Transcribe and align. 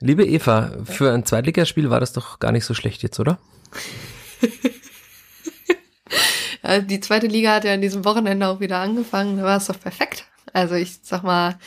Liebe 0.00 0.26
Eva, 0.26 0.72
für 0.84 1.12
ein 1.12 1.24
Zweitligaspiel 1.24 1.88
war 1.88 2.00
das 2.00 2.12
doch 2.12 2.38
gar 2.38 2.52
nicht 2.52 2.66
so 2.66 2.74
schlecht 2.74 3.02
jetzt, 3.02 3.18
oder? 3.18 3.38
ja, 6.62 6.78
die 6.80 7.00
zweite 7.00 7.26
Liga 7.26 7.54
hat 7.54 7.64
ja 7.64 7.72
an 7.72 7.80
diesem 7.80 8.04
Wochenende 8.04 8.46
auch 8.46 8.60
wieder 8.60 8.78
angefangen, 8.78 9.38
da 9.38 9.44
war 9.44 9.56
es 9.56 9.66
doch 9.66 9.80
perfekt. 9.80 10.26
Also 10.52 10.74
ich 10.74 10.98
sag 11.02 11.22
mal, 11.22 11.58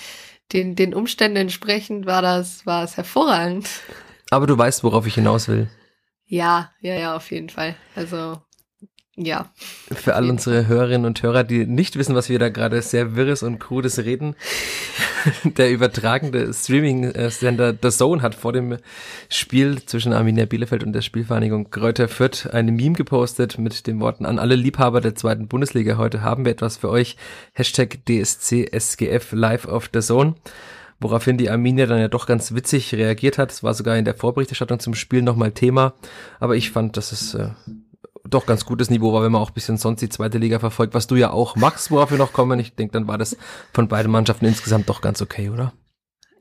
den, 0.54 0.76
den 0.76 0.94
Umständen 0.94 1.38
entsprechend 1.38 2.06
war 2.06 2.22
das, 2.22 2.68
war 2.68 2.84
es 2.84 2.98
hervorragend. 2.98 3.68
Aber 4.30 4.46
du 4.46 4.56
weißt, 4.56 4.84
worauf 4.84 5.08
ich 5.08 5.16
hinaus 5.16 5.48
will. 5.48 5.68
Ja, 6.28 6.72
ja, 6.82 6.94
ja, 6.94 7.16
auf 7.16 7.32
jeden 7.32 7.50
Fall. 7.50 7.76
Also 7.96 8.40
ja. 9.20 9.50
Für 9.94 10.16
all 10.16 10.30
unsere 10.30 10.68
Hörerinnen 10.68 11.06
und 11.06 11.22
Hörer, 11.22 11.44
die 11.44 11.66
nicht 11.66 11.98
wissen, 11.98 12.16
was 12.16 12.30
wir 12.30 12.40
da 12.40 12.50
gerade 12.50 12.82
sehr 12.82 13.16
wirres 13.16 13.44
und 13.44 13.60
krudes 13.60 14.00
reden. 14.00 14.36
Der 15.44 15.72
übertragende 15.72 16.54
Streaming-Sender 16.54 17.76
The 17.82 17.90
Zone 17.90 18.22
hat 18.22 18.36
vor 18.36 18.54
dem 18.54 18.78
Spiel 19.28 19.84
zwischen 19.86 20.14
Arminia 20.14 20.46
Bielefeld 20.46 20.84
und 20.84 20.94
der 20.94 21.02
Spielvereinigung 21.02 21.70
Kräuter 21.70 22.08
Fürth 22.08 22.48
eine 22.50 22.72
Meme 22.72 22.96
gepostet 22.96 23.58
mit 23.58 23.88
den 23.88 24.00
Worten 24.00 24.26
an 24.26 24.40
alle 24.40 24.56
Liebhaber 24.56 25.02
der 25.02 25.16
zweiten 25.16 25.48
Bundesliga. 25.48 25.98
Heute 25.98 26.22
haben 26.22 26.46
wir 26.46 26.54
etwas 26.54 26.78
für 26.78 26.90
euch. 26.90 27.18
Hashtag 27.52 28.00
DSCSGF 28.08 29.34
live 29.34 29.68
auf 29.68 29.90
The 29.94 30.00
Zone 30.00 30.36
woraufhin 31.02 31.38
die 31.38 31.50
Arminia 31.50 31.86
dann 31.86 32.00
ja 32.00 32.10
doch 32.10 32.26
ganz 32.26 32.54
witzig 32.54 32.94
reagiert 32.94 33.38
hat. 33.38 33.54
Es 33.54 33.64
war 33.64 33.74
sogar 33.74 33.96
in 33.96 34.04
der 34.04 34.16
Vorberichterstattung 34.16 34.80
zum 34.80 34.96
Spiel 34.96 35.22
nochmal 35.22 35.52
Thema, 35.52 35.94
aber 36.42 36.58
ich 36.58 36.72
fand, 36.72 36.98
dass 36.98 37.14
es 37.14 37.36
äh, 37.36 37.52
doch 38.30 38.46
ganz 38.46 38.66
gutes 38.66 38.90
Niveau 38.90 39.14
war, 39.14 39.24
wenn 39.24 39.32
man 39.32 39.42
auch 39.42 39.50
ein 39.50 39.54
bisschen 39.54 39.78
sonst 39.78 40.02
die 40.02 40.10
zweite 40.10 40.38
Liga 40.38 40.60
verfolgt, 40.60 40.94
was 40.94 41.08
du 41.08 41.16
ja 41.16 41.32
auch 41.32 41.56
machst, 41.56 41.92
worauf 41.92 42.12
wir 42.12 42.18
noch 42.18 42.34
kommen. 42.34 42.60
Ich 42.60 42.76
denke, 42.76 42.94
dann 42.94 43.08
war 43.08 43.18
das 43.18 43.38
von 43.74 43.88
beiden 43.88 44.12
Mannschaften 44.12 44.46
insgesamt 44.46 44.90
doch 44.90 45.02
ganz 45.02 45.22
okay, 45.22 45.50
oder? 45.50 45.74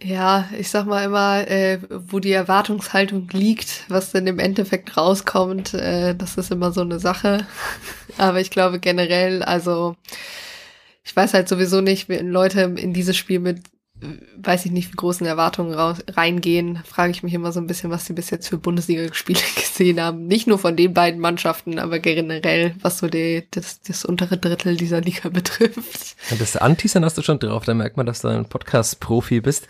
Ja, 0.00 0.48
ich 0.56 0.70
sag 0.70 0.86
mal 0.86 1.04
immer, 1.04 1.48
äh, 1.48 1.80
wo 1.90 2.20
die 2.20 2.30
Erwartungshaltung 2.30 3.28
liegt, 3.32 3.84
was 3.88 4.12
denn 4.12 4.28
im 4.28 4.38
Endeffekt 4.38 4.96
rauskommt, 4.96 5.74
äh, 5.74 6.14
das 6.14 6.36
ist 6.36 6.52
immer 6.52 6.70
so 6.70 6.82
eine 6.82 7.00
Sache. 7.00 7.46
Aber 8.16 8.40
ich 8.40 8.50
glaube 8.50 8.78
generell, 8.78 9.42
also 9.42 9.96
ich 11.02 11.16
weiß 11.16 11.34
halt 11.34 11.48
sowieso 11.48 11.80
nicht, 11.80 12.08
Leute 12.08 12.60
in 12.60 12.92
dieses 12.92 13.16
Spiel 13.16 13.40
mit 13.40 13.62
weiß 14.36 14.64
ich 14.66 14.72
nicht, 14.72 14.92
wie 14.92 14.96
großen 14.96 15.26
Erwartungen 15.26 15.74
raus, 15.74 15.98
reingehen, 16.08 16.80
frage 16.84 17.10
ich 17.10 17.22
mich 17.22 17.34
immer 17.34 17.50
so 17.50 17.60
ein 17.60 17.66
bisschen, 17.66 17.90
was 17.90 18.06
sie 18.06 18.12
bis 18.12 18.30
jetzt 18.30 18.48
für 18.48 18.58
Bundesligaspiele 18.58 19.40
gesehen 19.56 20.00
haben. 20.00 20.26
Nicht 20.26 20.46
nur 20.46 20.58
von 20.58 20.76
den 20.76 20.94
beiden 20.94 21.20
Mannschaften, 21.20 21.78
aber 21.78 21.98
generell, 21.98 22.74
was 22.80 22.98
so 22.98 23.08
die, 23.08 23.44
das, 23.50 23.80
das 23.82 24.04
untere 24.04 24.38
Drittel 24.38 24.76
dieser 24.76 25.00
Liga 25.00 25.28
betrifft. 25.30 26.16
Das 26.38 26.56
Anteasern 26.56 27.04
hast 27.04 27.18
du 27.18 27.22
schon 27.22 27.38
drauf, 27.40 27.64
da 27.64 27.74
merkt 27.74 27.96
man, 27.96 28.06
dass 28.06 28.20
du 28.20 28.28
ein 28.28 28.48
Podcast-Profi 28.48 29.40
bist. 29.40 29.66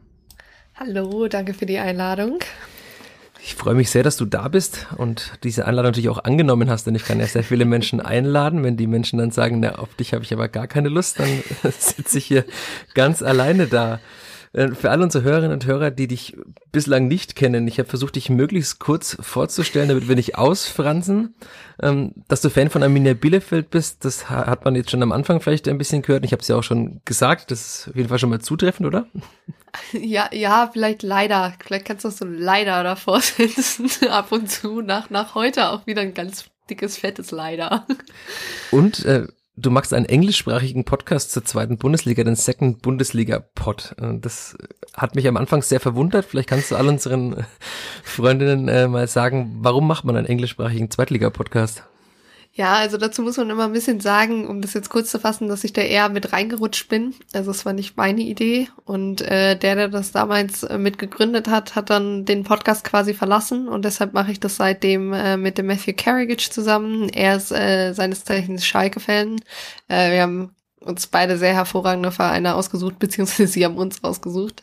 Hallo, 0.74 1.28
danke 1.28 1.52
für 1.52 1.66
die 1.66 1.78
Einladung. 1.78 2.38
Ich 3.44 3.56
freue 3.56 3.74
mich 3.74 3.90
sehr, 3.90 4.02
dass 4.02 4.16
du 4.16 4.24
da 4.24 4.48
bist 4.48 4.86
und 4.96 5.32
diese 5.42 5.66
Einladung 5.66 5.90
natürlich 5.90 6.08
auch 6.08 6.24
angenommen 6.24 6.70
hast, 6.70 6.86
denn 6.86 6.94
ich 6.94 7.04
kann 7.04 7.20
ja 7.20 7.26
sehr 7.26 7.44
viele 7.44 7.66
Menschen 7.66 8.00
einladen. 8.00 8.64
Wenn 8.64 8.78
die 8.78 8.86
Menschen 8.86 9.18
dann 9.18 9.30
sagen, 9.30 9.60
na, 9.60 9.74
auf 9.74 9.94
dich 9.94 10.14
habe 10.14 10.24
ich 10.24 10.32
aber 10.32 10.48
gar 10.48 10.66
keine 10.66 10.88
Lust, 10.88 11.18
dann 11.18 11.42
sitze 11.78 12.16
ich 12.18 12.24
hier 12.24 12.44
ganz 12.94 13.22
alleine 13.22 13.66
da. 13.66 14.00
Äh, 14.52 14.68
für 14.74 14.90
alle 14.90 15.02
unsere 15.02 15.24
Hörerinnen 15.24 15.52
und 15.52 15.66
Hörer, 15.66 15.90
die 15.90 16.08
dich 16.08 16.36
bislang 16.70 17.08
nicht 17.08 17.36
kennen, 17.36 17.66
ich 17.66 17.78
habe 17.78 17.88
versucht, 17.88 18.16
dich 18.16 18.30
möglichst 18.30 18.78
kurz 18.78 19.16
vorzustellen, 19.20 19.88
damit 19.88 20.08
wir 20.08 20.16
nicht 20.16 20.36
ausfransen. 20.36 21.34
Ähm, 21.80 22.12
dass 22.28 22.42
du 22.42 22.50
Fan 22.50 22.70
von 22.70 22.82
Arminia 22.82 23.14
Bielefeld 23.14 23.70
bist, 23.70 24.04
das 24.04 24.28
hat 24.28 24.64
man 24.64 24.74
jetzt 24.74 24.90
schon 24.90 25.02
am 25.02 25.12
Anfang 25.12 25.40
vielleicht 25.40 25.68
ein 25.68 25.78
bisschen 25.78 26.02
gehört. 26.02 26.24
Ich 26.24 26.32
habe 26.32 26.42
es 26.42 26.48
ja 26.48 26.56
auch 26.56 26.62
schon 26.62 27.00
gesagt, 27.04 27.50
das 27.50 27.60
ist 27.60 27.88
auf 27.88 27.96
jeden 27.96 28.08
Fall 28.08 28.18
schon 28.18 28.30
mal 28.30 28.40
zutreffend, 28.40 28.86
oder? 28.86 29.06
Ja, 29.92 30.28
ja, 30.32 30.68
vielleicht 30.70 31.02
leider. 31.02 31.54
Vielleicht 31.64 31.86
kannst 31.86 32.04
du 32.04 32.10
so 32.10 32.26
leider 32.26 32.82
davor 32.82 33.22
setzen. 33.22 33.88
Ab 34.10 34.30
und 34.30 34.50
zu. 34.50 34.82
Nach, 34.82 35.08
nach 35.08 35.34
heute 35.34 35.70
auch 35.70 35.86
wieder 35.86 36.02
ein 36.02 36.12
ganz 36.12 36.44
dickes, 36.68 36.98
fettes 36.98 37.30
Leider. 37.30 37.86
Und 38.70 39.06
äh, 39.06 39.26
du 39.56 39.70
machst 39.70 39.92
einen 39.92 40.06
englischsprachigen 40.06 40.84
Podcast 40.84 41.32
zur 41.32 41.44
zweiten 41.44 41.78
Bundesliga, 41.78 42.24
den 42.24 42.36
Second 42.36 42.82
Bundesliga 42.82 43.40
Pod. 43.54 43.94
Äh, 43.98 44.18
das 44.18 44.56
hat 44.94 45.14
mich 45.14 45.26
am 45.28 45.36
Anfang 45.36 45.62
sehr 45.62 45.80
verwundert. 45.80 46.24
Vielleicht 46.24 46.48
kannst 46.48 46.70
du 46.70 46.76
all 46.76 46.88
unseren 46.88 47.44
Freundinnen 48.02 48.68
äh, 48.68 48.88
mal 48.88 49.06
sagen, 49.08 49.58
warum 49.60 49.86
macht 49.86 50.04
man 50.04 50.16
einen 50.16 50.26
englischsprachigen 50.26 50.90
Zweitliga-Podcast? 50.90 51.84
Ja, 52.54 52.74
also 52.74 52.98
dazu 52.98 53.22
muss 53.22 53.38
man 53.38 53.48
immer 53.48 53.64
ein 53.64 53.72
bisschen 53.72 54.00
sagen, 54.00 54.46
um 54.46 54.60
das 54.60 54.74
jetzt 54.74 54.90
kurz 54.90 55.10
zu 55.10 55.18
fassen, 55.18 55.48
dass 55.48 55.64
ich 55.64 55.72
da 55.72 55.80
eher 55.80 56.10
mit 56.10 56.34
reingerutscht 56.34 56.86
bin. 56.90 57.14
Also 57.32 57.50
es 57.50 57.64
war 57.64 57.72
nicht 57.72 57.96
meine 57.96 58.20
Idee. 58.20 58.68
Und 58.84 59.22
äh, 59.22 59.56
der, 59.56 59.74
der 59.74 59.88
das 59.88 60.12
damals 60.12 60.62
äh, 60.62 60.76
mit 60.76 60.98
gegründet 60.98 61.48
hat, 61.48 61.74
hat 61.74 61.88
dann 61.88 62.26
den 62.26 62.44
Podcast 62.44 62.84
quasi 62.84 63.14
verlassen. 63.14 63.68
Und 63.68 63.86
deshalb 63.86 64.12
mache 64.12 64.32
ich 64.32 64.40
das 64.40 64.56
seitdem 64.56 65.14
äh, 65.14 65.38
mit 65.38 65.56
dem 65.56 65.66
Matthew 65.66 65.94
Carriage 65.96 66.50
zusammen. 66.50 67.08
Er 67.08 67.36
ist 67.36 67.52
äh, 67.52 67.94
seines 67.94 68.24
Zeichens 68.24 68.66
Schalke-Fan. 68.66 69.40
Äh, 69.88 70.12
wir 70.12 70.22
haben 70.22 70.54
uns 70.84 71.06
beide 71.06 71.38
sehr 71.38 71.54
hervorragende 71.54 72.12
Vereine 72.12 72.54
ausgesucht, 72.54 72.98
beziehungsweise 72.98 73.46
sie 73.46 73.64
haben 73.64 73.76
uns 73.76 74.02
ausgesucht. 74.04 74.62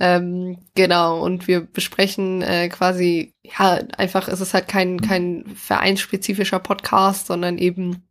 Ähm, 0.00 0.58
genau, 0.74 1.22
und 1.22 1.46
wir 1.46 1.60
besprechen 1.60 2.42
äh, 2.42 2.68
quasi, 2.68 3.34
ja, 3.42 3.80
einfach, 3.96 4.28
es 4.28 4.40
ist 4.40 4.54
halt 4.54 4.68
kein, 4.68 5.00
kein 5.00 5.44
vereinsspezifischer 5.54 6.58
Podcast, 6.58 7.26
sondern 7.26 7.58
eben 7.58 8.02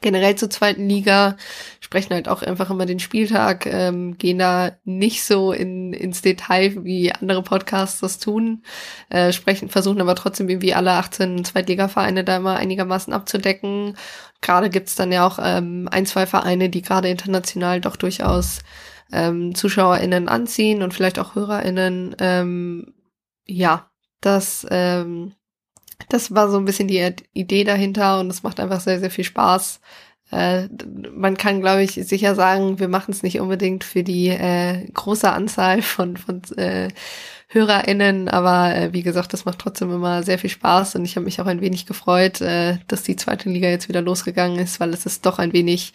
generell 0.00 0.34
zur 0.36 0.50
zweiten 0.50 0.88
Liga, 0.88 1.36
sprechen 1.80 2.14
halt 2.14 2.28
auch 2.28 2.42
einfach 2.42 2.70
immer 2.70 2.86
den 2.86 3.00
Spieltag, 3.00 3.66
ähm, 3.66 4.16
gehen 4.16 4.38
da 4.38 4.72
nicht 4.84 5.24
so 5.24 5.52
in, 5.52 5.92
ins 5.92 6.22
Detail, 6.22 6.84
wie 6.84 7.12
andere 7.12 7.42
Podcasts 7.42 8.00
das 8.00 8.18
tun, 8.18 8.62
äh, 9.10 9.32
sprechen, 9.32 9.68
versuchen 9.68 10.00
aber 10.00 10.14
trotzdem 10.14 10.48
irgendwie 10.48 10.74
alle 10.74 10.92
18 10.92 11.44
Zweitligavereine 11.44 12.24
da 12.24 12.36
immer 12.36 12.56
einigermaßen 12.56 13.12
abzudecken. 13.12 13.96
Gerade 14.40 14.70
gibt's 14.70 14.94
dann 14.94 15.12
ja 15.12 15.26
auch 15.26 15.38
ähm, 15.42 15.88
ein, 15.90 16.06
zwei 16.06 16.26
Vereine, 16.26 16.70
die 16.70 16.82
gerade 16.82 17.08
international 17.08 17.80
doch 17.80 17.96
durchaus 17.96 18.60
ähm, 19.12 19.54
ZuschauerInnen 19.54 20.28
anziehen 20.28 20.82
und 20.82 20.94
vielleicht 20.94 21.18
auch 21.18 21.34
HörerInnen. 21.34 22.16
Ähm, 22.18 22.94
ja, 23.46 23.90
das 24.20 24.66
ähm, 24.70 25.34
das 26.08 26.34
war 26.34 26.50
so 26.50 26.58
ein 26.58 26.64
bisschen 26.64 26.88
die 26.88 27.14
Idee 27.32 27.64
dahinter 27.64 28.20
und 28.20 28.30
es 28.30 28.42
macht 28.42 28.60
einfach 28.60 28.80
sehr, 28.80 29.00
sehr 29.00 29.10
viel 29.10 29.24
Spaß. 29.24 29.80
Äh, 30.30 30.68
man 31.12 31.36
kann, 31.36 31.60
glaube 31.60 31.82
ich, 31.82 31.92
sicher 31.92 32.34
sagen, 32.34 32.78
wir 32.78 32.88
machen 32.88 33.12
es 33.12 33.22
nicht 33.22 33.40
unbedingt 33.40 33.84
für 33.84 34.02
die 34.02 34.28
äh, 34.28 34.86
große 34.92 35.30
Anzahl 35.30 35.82
von, 35.82 36.16
von 36.16 36.42
äh, 36.56 36.88
HörerInnen, 37.48 38.28
aber 38.28 38.74
äh, 38.76 38.92
wie 38.92 39.02
gesagt, 39.02 39.32
das 39.32 39.44
macht 39.44 39.58
trotzdem 39.58 39.92
immer 39.92 40.22
sehr 40.22 40.38
viel 40.38 40.50
Spaß 40.50 40.94
und 40.94 41.04
ich 41.04 41.16
habe 41.16 41.24
mich 41.24 41.40
auch 41.40 41.46
ein 41.46 41.60
wenig 41.60 41.84
gefreut, 41.84 42.40
äh, 42.40 42.78
dass 42.86 43.02
die 43.02 43.16
zweite 43.16 43.48
Liga 43.48 43.68
jetzt 43.68 43.88
wieder 43.88 44.02
losgegangen 44.02 44.58
ist, 44.60 44.78
weil 44.78 44.94
es 44.94 45.04
ist 45.04 45.26
doch 45.26 45.40
ein 45.40 45.52
wenig 45.52 45.92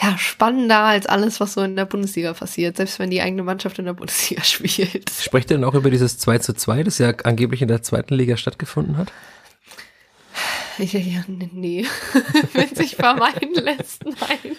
ja, 0.00 0.16
spannender 0.16 0.80
als 0.80 1.06
alles, 1.06 1.40
was 1.40 1.54
so 1.54 1.62
in 1.62 1.74
der 1.74 1.84
Bundesliga 1.84 2.32
passiert, 2.32 2.76
selbst 2.76 2.98
wenn 2.98 3.10
die 3.10 3.20
eigene 3.20 3.42
Mannschaft 3.42 3.78
in 3.78 3.86
der 3.86 3.94
Bundesliga 3.94 4.42
spielt. 4.44 5.10
Sprecht 5.10 5.50
ihr 5.50 5.56
denn 5.56 5.64
auch 5.64 5.74
über 5.74 5.90
dieses 5.90 6.18
2 6.18 6.38
zu 6.38 6.54
2, 6.54 6.84
das 6.84 6.98
ja 6.98 7.12
angeblich 7.24 7.62
in 7.62 7.68
der 7.68 7.82
zweiten 7.82 8.14
Liga 8.14 8.36
stattgefunden 8.36 8.96
hat? 8.96 9.12
Ja, 10.78 11.00
ja, 11.00 11.24
nee. 11.26 11.84
Wenn 12.52 12.72
sich 12.74 12.94
vermeiden 12.94 13.54
lässt, 13.54 14.04
nein. 14.04 14.56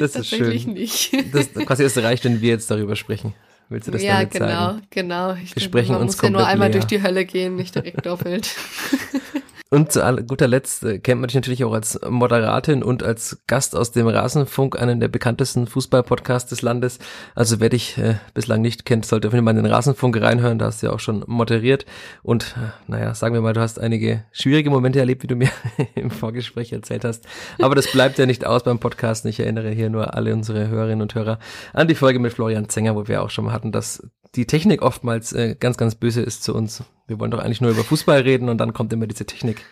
Das 0.00 0.16
ist 0.16 0.28
schön. 0.28 0.72
nicht. 0.72 1.12
Das 1.32 1.52
quasi 1.54 1.84
erst 1.84 1.98
reicht, 1.98 2.24
wenn 2.24 2.40
wir 2.40 2.48
jetzt 2.48 2.68
darüber 2.68 2.96
sprechen. 2.96 3.32
Willst 3.68 3.86
du 3.86 3.92
das 3.92 4.02
ja, 4.02 4.14
damit 4.14 4.32
genau, 4.32 4.48
sagen? 4.48 4.82
genau. 4.90 5.34
Ich 5.34 5.54
wir 5.54 5.62
sprechen 5.62 5.92
man 5.92 6.00
uns 6.00 6.16
muss 6.16 6.22
ja 6.22 6.30
nur 6.30 6.44
einmal 6.44 6.68
leer. 6.68 6.80
durch 6.80 6.86
die 6.86 7.00
Hölle 7.00 7.24
gehen, 7.24 7.54
nicht 7.54 7.76
direkt 7.76 8.04
doppelt. 8.04 8.50
Und 9.72 9.90
zu 9.90 10.02
guter 10.26 10.48
Letzt 10.48 10.84
äh, 10.84 10.98
kennt 10.98 11.22
man 11.22 11.28
dich 11.28 11.34
natürlich 11.34 11.64
auch 11.64 11.72
als 11.72 11.98
Moderatin 12.06 12.82
und 12.82 13.02
als 13.02 13.42
Gast 13.46 13.74
aus 13.74 13.90
dem 13.90 14.06
Rasenfunk, 14.06 14.78
einen 14.78 15.00
der 15.00 15.08
bekanntesten 15.08 15.66
Fußballpodcasts 15.66 16.50
des 16.50 16.60
Landes. 16.60 16.98
Also 17.34 17.58
wer 17.58 17.70
dich 17.70 17.96
äh, 17.96 18.16
bislang 18.34 18.60
nicht 18.60 18.84
kennt, 18.84 19.06
sollte 19.06 19.28
auf 19.28 19.32
jeden 19.32 19.46
Fall 19.46 19.56
in 19.56 19.62
den 19.62 19.72
Rasenfunk 19.72 20.20
reinhören. 20.20 20.58
Da 20.58 20.66
hast 20.66 20.82
du 20.82 20.88
ja 20.88 20.92
auch 20.92 21.00
schon 21.00 21.24
moderiert. 21.26 21.86
Und 22.22 22.54
äh, 22.58 22.68
naja, 22.86 23.14
sagen 23.14 23.32
wir 23.32 23.40
mal, 23.40 23.54
du 23.54 23.62
hast 23.62 23.80
einige 23.80 24.24
schwierige 24.30 24.68
Momente 24.68 24.98
erlebt, 24.98 25.22
wie 25.22 25.28
du 25.28 25.36
mir 25.36 25.48
im 25.94 26.10
Vorgespräch 26.10 26.70
erzählt 26.70 27.06
hast. 27.06 27.24
Aber 27.58 27.74
das 27.74 27.90
bleibt 27.90 28.18
ja 28.18 28.26
nicht 28.26 28.44
aus 28.44 28.64
beim 28.64 28.78
Podcast. 28.78 29.24
Ich 29.24 29.40
erinnere 29.40 29.70
hier 29.70 29.88
nur 29.88 30.12
alle 30.12 30.34
unsere 30.34 30.68
Hörerinnen 30.68 31.00
und 31.00 31.14
Hörer 31.14 31.38
an 31.72 31.88
die 31.88 31.94
Folge 31.94 32.18
mit 32.18 32.34
Florian 32.34 32.68
Zenger, 32.68 32.94
wo 32.94 33.08
wir 33.08 33.22
auch 33.22 33.30
schon 33.30 33.46
mal 33.46 33.54
hatten, 33.54 33.72
dass 33.72 34.06
die 34.34 34.46
Technik 34.46 34.82
oftmals 34.82 35.32
äh, 35.32 35.56
ganz, 35.58 35.76
ganz 35.76 35.94
böse 35.94 36.22
ist 36.22 36.42
zu 36.42 36.54
uns. 36.54 36.82
Wir 37.06 37.18
wollen 37.18 37.30
doch 37.30 37.40
eigentlich 37.40 37.60
nur 37.60 37.70
über 37.70 37.84
Fußball 37.84 38.20
reden 38.20 38.48
und 38.48 38.58
dann 38.58 38.72
kommt 38.72 38.92
immer 38.92 39.06
diese 39.06 39.26
Technik 39.26 39.64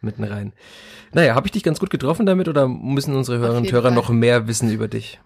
mitten 0.00 0.24
rein. 0.24 0.52
Naja, 1.12 1.34
habe 1.34 1.46
ich 1.46 1.52
dich 1.52 1.62
ganz 1.62 1.80
gut 1.80 1.90
getroffen 1.90 2.26
damit 2.26 2.48
oder 2.48 2.68
müssen 2.68 3.14
unsere 3.14 3.38
Hörerinnen 3.38 3.66
und 3.66 3.72
Hörer 3.72 3.88
Fall. 3.88 3.92
noch 3.92 4.10
mehr 4.10 4.46
wissen 4.46 4.70
über 4.70 4.88
dich? 4.88 5.20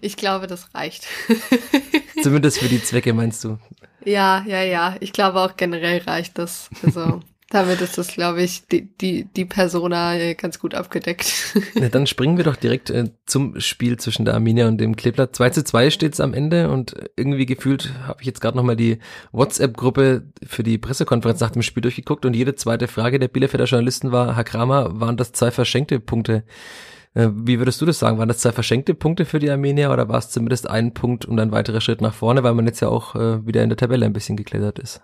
Ich 0.00 0.16
glaube, 0.16 0.46
das 0.46 0.74
reicht. 0.74 1.06
Zumindest 2.22 2.58
für 2.58 2.68
die 2.68 2.82
Zwecke, 2.82 3.12
meinst 3.12 3.44
du? 3.44 3.58
Ja, 4.04 4.44
ja, 4.46 4.62
ja. 4.62 4.96
Ich 5.00 5.12
glaube 5.12 5.40
auch 5.40 5.56
generell 5.56 6.00
reicht 6.02 6.38
das. 6.38 6.70
Also 6.82 7.20
damit 7.48 7.80
ist 7.80 7.96
das, 7.96 8.08
glaube 8.08 8.42
ich, 8.42 8.66
die, 8.66 8.88
die, 8.96 9.24
die 9.24 9.44
Persona 9.44 10.16
äh, 10.16 10.34
ganz 10.34 10.58
gut 10.58 10.74
abgedeckt. 10.74 11.32
Ja, 11.74 11.88
dann 11.88 12.06
springen 12.06 12.36
wir 12.36 12.44
doch 12.44 12.56
direkt 12.56 12.90
äh, 12.90 13.10
zum 13.26 13.60
Spiel 13.60 13.98
zwischen 13.98 14.24
der 14.24 14.34
Arminia 14.34 14.66
und 14.66 14.78
dem 14.78 14.96
Kleeblatt. 14.96 15.36
2 15.36 15.50
zu 15.50 15.64
2 15.64 15.90
steht 15.90 16.14
es 16.14 16.20
am 16.20 16.32
Ende 16.32 16.70
und 16.70 16.94
irgendwie 17.16 17.46
gefühlt 17.46 17.92
habe 18.06 18.20
ich 18.20 18.26
jetzt 18.26 18.40
gerade 18.40 18.56
nochmal 18.56 18.76
die 18.76 18.98
WhatsApp-Gruppe 19.32 20.24
für 20.46 20.62
die 20.62 20.78
Pressekonferenz 20.78 21.40
nach 21.40 21.50
dem 21.50 21.62
Spiel 21.62 21.82
durchgeguckt 21.82 22.24
und 22.24 22.34
jede 22.34 22.54
zweite 22.54 22.88
Frage 22.88 23.18
der 23.18 23.28
Bielefelder 23.28 23.66
Journalisten 23.66 24.10
war, 24.10 24.36
Herr 24.36 24.44
Kramer, 24.44 25.00
waren 25.00 25.16
das 25.16 25.32
zwei 25.32 25.50
verschenkte 25.50 26.00
Punkte? 26.00 26.44
Äh, 27.14 27.28
wie 27.32 27.58
würdest 27.58 27.80
du 27.80 27.86
das 27.86 27.98
sagen? 27.98 28.18
Waren 28.18 28.28
das 28.28 28.38
zwei 28.38 28.52
verschenkte 28.52 28.94
Punkte 28.94 29.24
für 29.24 29.38
die 29.38 29.50
Armenier 29.50 29.90
oder 29.90 30.08
war 30.08 30.18
es 30.18 30.30
zumindest 30.30 30.68
ein 30.68 30.94
Punkt 30.94 31.24
und 31.24 31.38
ein 31.40 31.52
weiterer 31.52 31.80
Schritt 31.80 32.00
nach 32.00 32.14
vorne, 32.14 32.42
weil 32.42 32.54
man 32.54 32.66
jetzt 32.66 32.80
ja 32.80 32.88
auch 32.88 33.14
äh, 33.14 33.46
wieder 33.46 33.62
in 33.62 33.68
der 33.68 33.78
Tabelle 33.78 34.06
ein 34.06 34.12
bisschen 34.12 34.36
geklettert 34.36 34.78
ist? 34.78 35.02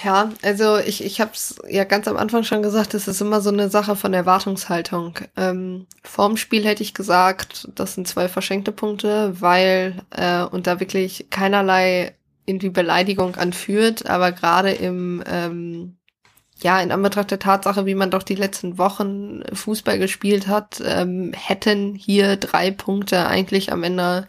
Ja, 0.00 0.32
also 0.42 0.78
ich, 0.78 1.04
ich 1.04 1.20
habe 1.20 1.32
es 1.34 1.56
ja 1.68 1.84
ganz 1.84 2.08
am 2.08 2.16
Anfang 2.16 2.44
schon 2.44 2.62
gesagt, 2.62 2.94
es 2.94 3.08
ist 3.08 3.20
immer 3.20 3.40
so 3.40 3.50
eine 3.50 3.68
Sache 3.68 3.94
von 3.94 4.14
Erwartungshaltung. 4.14 5.18
Ähm, 5.36 5.86
vorm 6.02 6.36
Spiel 6.36 6.64
hätte 6.64 6.82
ich 6.82 6.94
gesagt, 6.94 7.68
das 7.74 7.94
sind 7.94 8.08
zwei 8.08 8.28
verschenkte 8.28 8.72
Punkte, 8.72 9.40
weil 9.40 10.02
äh, 10.10 10.42
und 10.44 10.66
da 10.66 10.80
wirklich 10.80 11.26
keinerlei 11.30 12.14
irgendwie 12.46 12.70
Beleidigung 12.70 13.36
anführt, 13.36 14.06
aber 14.08 14.32
gerade 14.32 14.72
im 14.72 15.22
ähm, 15.26 15.96
ja, 16.62 16.80
in 16.80 16.92
Anbetracht 16.92 17.30
der 17.30 17.38
Tatsache, 17.38 17.86
wie 17.86 17.94
man 17.94 18.10
doch 18.10 18.22
die 18.22 18.36
letzten 18.36 18.78
Wochen 18.78 19.42
Fußball 19.52 19.98
gespielt 19.98 20.46
hat, 20.46 20.80
ähm, 20.84 21.32
hätten 21.34 21.94
hier 21.94 22.36
drei 22.36 22.70
Punkte 22.70 23.26
eigentlich 23.26 23.72
am 23.72 23.82
Ende 23.82 24.26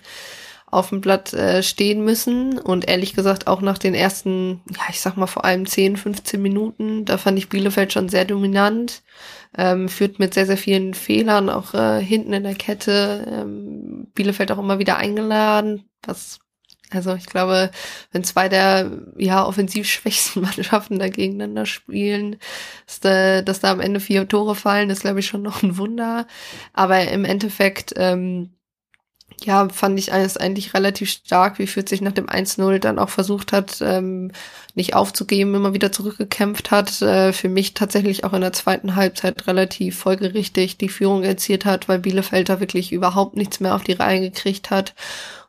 auf 0.74 0.90
dem 0.90 1.02
Blatt 1.02 1.34
äh, 1.34 1.64
stehen 1.64 2.04
müssen. 2.04 2.58
Und 2.60 2.88
ehrlich 2.88 3.14
gesagt, 3.14 3.48
auch 3.48 3.62
nach 3.62 3.78
den 3.78 3.94
ersten, 3.94 4.62
ja, 4.70 4.82
ich 4.90 5.02
sag 5.02 5.18
mal 5.18 5.28
vor 5.28 5.46
allem 5.46 5.66
10, 5.66 5.98
15 5.98 6.42
Minuten, 6.42 7.06
da 7.06 7.18
fand 7.18 7.38
ich 7.38 7.50
Bielefeld 7.50 7.94
schon 7.94 8.10
sehr 8.10 8.26
dominant. 8.26 9.04
Ähm, 9.56 9.88
führt 9.88 10.18
mit 10.18 10.34
sehr, 10.34 10.48
sehr 10.48 10.58
vielen 10.58 10.96
Fehlern 10.96 11.50
auch 11.50 11.74
äh, 11.76 12.02
hinten 12.02 12.34
in 12.34 12.44
der 12.44 12.56
Kette. 12.56 13.26
Ähm, 13.30 14.08
Bielefeld 14.16 14.52
auch 14.52 14.58
immer 14.58 14.80
wieder 14.80 14.98
eingeladen, 14.98 15.86
was 16.02 16.40
also 16.94 17.16
ich 17.16 17.26
glaube, 17.26 17.72
wenn 18.12 18.24
zwei 18.24 18.50
der 18.50 18.92
ja 19.18 19.46
offensiv 19.46 19.88
schwächsten 19.88 20.42
Mannschaften 20.42 21.00
da 21.00 21.10
gegeneinander 21.10 21.66
spielen, 21.66 22.38
dass 22.86 23.00
da, 23.00 23.42
dass 23.42 23.60
da 23.60 23.72
am 23.72 23.80
Ende 23.80 24.00
vier 24.00 24.28
Tore 24.28 24.56
fallen, 24.56 24.90
ist 24.90 25.02
glaube 25.02 25.20
ich 25.20 25.28
schon 25.28 25.42
noch 25.42 25.64
ein 25.64 25.78
Wunder. 25.78 26.28
Aber 26.74 27.02
im 27.08 27.26
Endeffekt 27.26 27.94
ähm, 27.98 28.54
ja, 29.44 29.68
fand 29.70 30.00
ich 30.00 30.14
alles 30.14 30.38
eigentlich 30.38 30.74
relativ 30.74 31.10
stark, 31.10 31.60
wie 31.60 31.68
Fürth 31.68 31.90
sich 31.90 32.02
nach 32.02 32.12
dem 32.12 32.28
1-0 32.28 32.80
dann 32.80 33.00
auch 33.00 33.10
versucht 33.10 33.52
hat, 33.54 33.80
ähm, 33.82 34.32
nicht 34.76 34.96
aufzugeben, 34.96 35.56
immer 35.56 35.74
wieder 35.74 35.92
zurückgekämpft 35.92 36.72
hat. 36.72 37.02
Äh, 37.02 37.34
für 37.34 37.50
mich 37.50 37.74
tatsächlich 37.74 38.24
auch 38.24 38.34
in 38.34 38.42
der 38.42 38.54
zweiten 38.54 38.96
Halbzeit 38.96 39.48
relativ 39.48 39.98
folgerichtig 39.98 40.78
die 40.78 40.90
Führung 40.90 41.24
erzielt 41.24 41.66
hat, 41.66 41.88
weil 41.88 42.00
Bielefeld 42.00 42.50
da 42.50 42.60
wirklich 42.60 42.92
überhaupt 42.92 43.36
nichts 43.36 43.60
mehr 43.60 43.76
auf 43.76 43.84
die 43.84 43.94
Reihe 43.94 44.22
gekriegt 44.22 44.70
hat. 44.72 44.94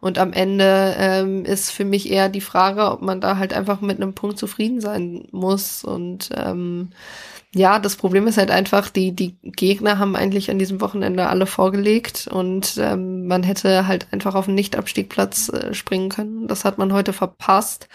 Und 0.00 0.18
am 0.18 0.32
Ende 0.32 0.94
ähm, 0.98 1.44
ist 1.44 1.70
für 1.70 1.84
mich 1.84 2.10
eher 2.10 2.28
die 2.28 2.42
Frage, 2.42 2.90
ob 2.90 3.00
man 3.00 3.20
da 3.20 3.38
halt 3.38 3.54
einfach 3.54 3.80
mit 3.80 3.96
einem 3.96 4.14
Punkt 4.14 4.38
zufrieden 4.38 4.80
sein 4.80 5.26
muss. 5.30 5.84
Und 5.84 6.28
ähm, 6.34 6.90
ja, 7.54 7.78
das 7.78 7.94
Problem 7.94 8.26
ist 8.26 8.36
halt 8.36 8.50
einfach, 8.50 8.88
die, 8.88 9.12
die 9.12 9.36
Gegner 9.42 9.98
haben 10.00 10.16
eigentlich 10.16 10.50
an 10.50 10.58
diesem 10.58 10.80
Wochenende 10.80 11.28
alle 11.28 11.46
vorgelegt 11.46 12.26
und 12.26 12.74
ähm, 12.78 13.28
man 13.28 13.44
hätte 13.44 13.86
halt 13.86 14.08
einfach 14.10 14.34
auf 14.34 14.46
den 14.46 14.56
Nicht-Abstiegplatz 14.56 15.50
äh, 15.50 15.72
springen 15.72 16.08
können. 16.08 16.48
Das 16.48 16.64
hat 16.64 16.78
man 16.78 16.92
heute 16.92 17.12
verpasst. 17.12 17.88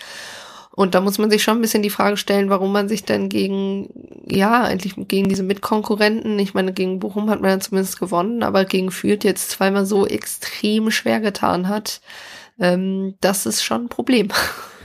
Und 0.71 0.95
da 0.95 1.01
muss 1.01 1.17
man 1.17 1.29
sich 1.29 1.43
schon 1.43 1.57
ein 1.57 1.61
bisschen 1.61 1.83
die 1.83 1.89
Frage 1.89 2.15
stellen, 2.15 2.49
warum 2.49 2.71
man 2.71 2.87
sich 2.87 3.03
denn 3.03 3.27
gegen, 3.27 3.89
ja, 4.25 4.63
eigentlich 4.63 4.95
gegen 4.95 5.27
diese 5.27 5.43
Mitkonkurrenten, 5.43 6.39
ich 6.39 6.53
meine, 6.53 6.71
gegen 6.71 6.99
Bochum 6.99 7.29
hat 7.29 7.41
man 7.41 7.49
ja 7.49 7.59
zumindest 7.59 7.99
gewonnen, 7.99 8.43
aber 8.43 8.63
gegen 8.63 8.91
Fürth 8.91 9.25
jetzt 9.25 9.49
zweimal 9.49 9.85
so 9.85 10.07
extrem 10.07 10.89
schwer 10.89 11.19
getan 11.19 11.67
hat. 11.67 11.99
Ähm, 12.59 13.15
das 13.19 13.45
ist 13.45 13.61
schon 13.61 13.85
ein 13.85 13.89
Problem. 13.89 14.29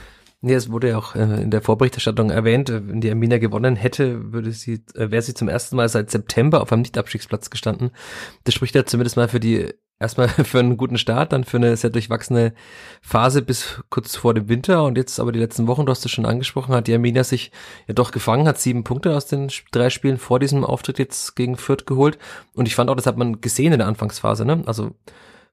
Nee, 0.45 0.53
es 0.53 0.71
wurde 0.71 0.89
ja 0.89 0.99
auch 0.99 1.15
äh, 1.15 1.41
in 1.41 1.49
der 1.49 1.63
Vorberichterstattung 1.63 2.29
erwähnt, 2.29 2.69
äh, 2.69 2.87
wenn 2.87 3.01
die 3.01 3.09
Arminia 3.09 3.39
gewonnen 3.39 3.75
hätte, 3.75 4.31
würde 4.31 4.51
sie, 4.51 4.83
äh, 4.93 5.09
wäre 5.09 5.23
sie 5.23 5.33
zum 5.33 5.49
ersten 5.49 5.75
Mal 5.75 5.89
seit 5.89 6.11
September 6.11 6.61
auf 6.61 6.71
einem 6.71 6.83
Nicht-Abstiegsplatz 6.83 7.49
gestanden. 7.49 7.89
Das 8.43 8.53
spricht 8.53 8.75
ja 8.75 8.85
zumindest 8.85 9.17
mal 9.17 9.27
für 9.27 9.39
die, 9.39 9.73
erstmal 9.99 10.27
für 10.45 10.59
einen 10.59 10.77
guten 10.77 10.99
Start, 10.99 11.33
dann 11.33 11.45
für 11.45 11.57
eine 11.57 11.75
sehr 11.77 11.89
durchwachsene 11.89 12.53
Phase 13.01 13.41
bis 13.41 13.81
kurz 13.89 14.15
vor 14.17 14.35
dem 14.35 14.47
Winter 14.47 14.83
und 14.83 14.99
jetzt 14.99 15.19
aber 15.19 15.31
die 15.31 15.39
letzten 15.39 15.65
Wochen, 15.65 15.87
du 15.87 15.91
hast 15.91 16.05
es 16.05 16.11
schon 16.11 16.27
angesprochen, 16.27 16.75
hat 16.75 16.85
die 16.85 16.93
Arminia 16.93 17.23
sich 17.23 17.51
ja 17.87 17.95
doch 17.95 18.11
gefangen, 18.11 18.47
hat 18.47 18.59
sieben 18.59 18.83
Punkte 18.83 19.15
aus 19.15 19.25
den 19.25 19.49
drei 19.71 19.89
Spielen 19.89 20.19
vor 20.19 20.37
diesem 20.37 20.63
Auftritt 20.63 20.99
jetzt 20.99 21.35
gegen 21.35 21.57
Fürth 21.57 21.87
geholt 21.87 22.19
und 22.53 22.67
ich 22.67 22.75
fand 22.75 22.91
auch, 22.91 22.95
das 22.95 23.07
hat 23.07 23.17
man 23.17 23.41
gesehen 23.41 23.73
in 23.73 23.79
der 23.79 23.87
Anfangsphase, 23.87 24.45
ne? 24.45 24.61
Also 24.67 24.91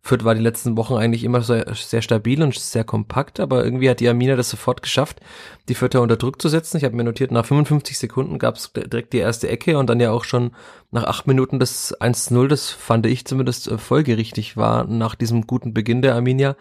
Fürth 0.04 0.24
war 0.24 0.34
die 0.34 0.42
letzten 0.42 0.76
Wochen 0.76 0.94
eigentlich 0.94 1.22
immer 1.22 1.42
sehr, 1.42 1.74
sehr 1.76 2.02
stabil 2.02 2.42
und 2.42 2.58
sehr 2.58 2.82
kompakt, 2.82 3.38
aber 3.38 3.64
irgendwie 3.64 3.88
hat 3.88 4.00
die 4.00 4.08
Amina 4.08 4.34
das 4.34 4.50
sofort 4.50 4.82
geschafft, 4.82 5.20
die 5.68 5.76
Fürther 5.76 6.02
unter 6.02 6.16
Druck 6.16 6.42
zu 6.42 6.48
setzen. 6.48 6.76
Ich 6.76 6.82
habe 6.82 6.96
mir 6.96 7.04
notiert, 7.04 7.30
nach 7.30 7.46
55 7.46 7.96
Sekunden 7.96 8.40
gab 8.40 8.56
es 8.56 8.72
direkt 8.72 9.12
die 9.12 9.18
erste 9.18 9.48
Ecke 9.48 9.78
und 9.78 9.88
dann 9.88 10.00
ja 10.00 10.10
auch 10.10 10.24
schon 10.24 10.50
nach 10.90 11.04
acht 11.04 11.28
Minuten 11.28 11.60
das 11.60 11.96
1-0, 12.00 12.48
das 12.48 12.70
fand 12.70 13.06
ich 13.06 13.26
zumindest 13.26 13.68
äh, 13.68 13.78
folgerichtig 13.78 14.56
war 14.56 14.88
nach 14.88 15.14
diesem 15.14 15.46
guten 15.46 15.72
Beginn 15.72 16.02
der 16.02 16.16
Arminia, 16.16 16.56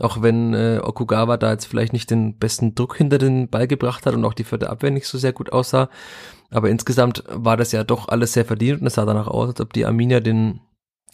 auch 0.00 0.22
wenn 0.22 0.54
äh, 0.54 0.80
Okugawa 0.82 1.36
da 1.36 1.52
jetzt 1.52 1.66
vielleicht 1.66 1.92
nicht 1.92 2.10
den 2.10 2.38
besten 2.38 2.74
Druck 2.74 2.96
hinter 2.96 3.18
den 3.18 3.50
Ball 3.50 3.68
gebracht 3.68 4.06
hat 4.06 4.14
und 4.14 4.24
auch 4.24 4.34
die 4.34 4.44
vierte 4.44 4.70
Abwehr 4.70 4.90
nicht 4.90 5.06
so 5.06 5.18
sehr 5.18 5.34
gut 5.34 5.52
aussah. 5.52 5.90
Aber 6.50 6.70
insgesamt 6.70 7.24
war 7.28 7.58
das 7.58 7.72
ja 7.72 7.84
doch 7.84 8.08
alles 8.08 8.32
sehr 8.32 8.46
verdient 8.46 8.80
und 8.80 8.86
es 8.86 8.94
sah 8.94 9.04
danach 9.04 9.26
aus, 9.26 9.50
als 9.50 9.60
ob 9.60 9.74
die 9.74 9.84
Arminia 9.84 10.20
den 10.20 10.60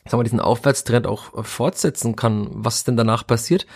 sagen 0.07 0.21
wir, 0.21 0.25
diesen 0.25 0.41
Aufwärtstrend 0.41 1.07
auch 1.07 1.37
äh, 1.37 1.43
fortsetzen 1.43 2.17
kann. 2.17 2.49
Was 2.53 2.85
denn 2.85 2.97
danach 2.97 3.27
passiert? 3.27 3.67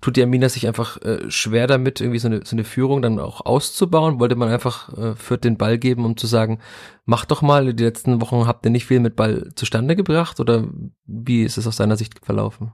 Tut 0.00 0.16
die 0.16 0.22
Amina 0.22 0.48
sich 0.48 0.66
einfach 0.66 1.00
äh, 1.02 1.30
schwer 1.30 1.68
damit, 1.68 2.00
irgendwie 2.00 2.18
so 2.18 2.26
eine, 2.26 2.44
so 2.44 2.56
eine 2.56 2.64
Führung 2.64 3.02
dann 3.02 3.20
auch 3.20 3.46
auszubauen? 3.46 4.18
Wollte 4.18 4.34
man 4.34 4.48
einfach 4.48 4.92
äh, 4.96 5.14
für 5.14 5.38
den 5.38 5.56
Ball 5.56 5.78
geben, 5.78 6.04
um 6.04 6.16
zu 6.16 6.26
sagen, 6.26 6.60
mach 7.04 7.24
doch 7.24 7.40
mal, 7.40 7.72
die 7.72 7.84
letzten 7.84 8.20
Wochen 8.20 8.46
habt 8.46 8.66
ihr 8.66 8.70
nicht 8.70 8.86
viel 8.86 9.00
mit 9.00 9.14
Ball 9.14 9.52
zustande 9.54 9.94
gebracht? 9.94 10.40
Oder 10.40 10.64
wie 11.06 11.44
ist 11.44 11.56
es 11.56 11.68
aus 11.68 11.76
deiner 11.76 11.96
Sicht 11.96 12.24
verlaufen? 12.24 12.72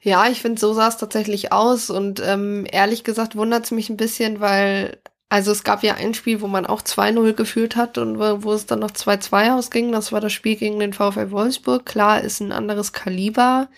Ja, 0.00 0.28
ich 0.28 0.40
finde, 0.40 0.60
so 0.60 0.72
sah 0.72 0.88
es 0.88 0.96
tatsächlich 0.96 1.52
aus 1.52 1.90
und 1.90 2.22
ähm, 2.24 2.66
ehrlich 2.70 3.04
gesagt 3.04 3.36
wundert 3.36 3.64
es 3.64 3.70
mich 3.72 3.90
ein 3.90 3.96
bisschen, 3.96 4.40
weil 4.40 4.98
also 5.28 5.52
es 5.52 5.62
gab 5.62 5.82
ja 5.82 5.94
ein 5.94 6.14
Spiel, 6.14 6.40
wo 6.40 6.46
man 6.46 6.64
auch 6.64 6.80
2-0 6.80 7.34
geführt 7.34 7.76
hat 7.76 7.98
und 7.98 8.18
wo, 8.18 8.52
es 8.52 8.66
dann 8.66 8.78
noch 8.80 8.90
2-2 8.90 9.56
ausging. 9.56 9.92
Das 9.92 10.10
war 10.10 10.20
das 10.20 10.32
Spiel 10.32 10.56
gegen 10.56 10.78
den 10.78 10.94
VfL 10.94 11.30
Wolfsburg. 11.30 11.84
Klar, 11.84 12.22
ist 12.22 12.40
ein 12.40 12.52
anderes 12.52 12.92
Kaliber. 12.92 13.68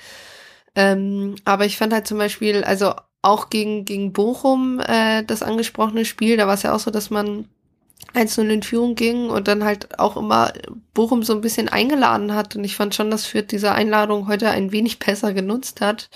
Ähm, 0.77 1.35
aber 1.45 1.67
ich 1.67 1.77
fand 1.77 1.93
halt 1.93 2.07
zum 2.07 2.19
Beispiel, 2.19 2.63
also 2.63 2.95
auch 3.23 3.51
gegen, 3.51 3.85
gegen 3.85 4.13
Bochum, 4.13 4.81
äh, 4.81 5.25
das 5.25 5.43
angesprochene 5.43 6.05
Spiel, 6.05 6.37
da 6.37 6.47
war 6.47 6.55
es 6.55 6.63
ja 6.63 6.75
auch 6.75 6.79
so, 6.79 6.93
dass 6.93 7.11
man 7.11 7.49
1-0 8.15 8.49
in 8.49 8.63
Führung 8.63 8.95
ging 8.95 9.29
und 9.29 9.47
dann 9.47 9.65
halt 9.65 9.99
auch 9.99 10.17
immer 10.17 10.53
Bochum 10.95 11.23
so 11.23 11.35
ein 11.35 11.41
bisschen 11.41 11.69
eingeladen 11.69 12.35
hat. 12.35 12.57
Und 12.57 12.65
ich 12.65 12.77
fand 12.77 12.95
schon, 12.95 13.11
dass 13.11 13.27
Fürth 13.27 13.49
diese 13.51 13.73
Einladung 13.73 14.29
heute 14.29 14.51
ein 14.51 14.73
wenig 14.73 14.99
besser 14.99 15.33
genutzt 15.35 15.81
hat. 15.81 16.11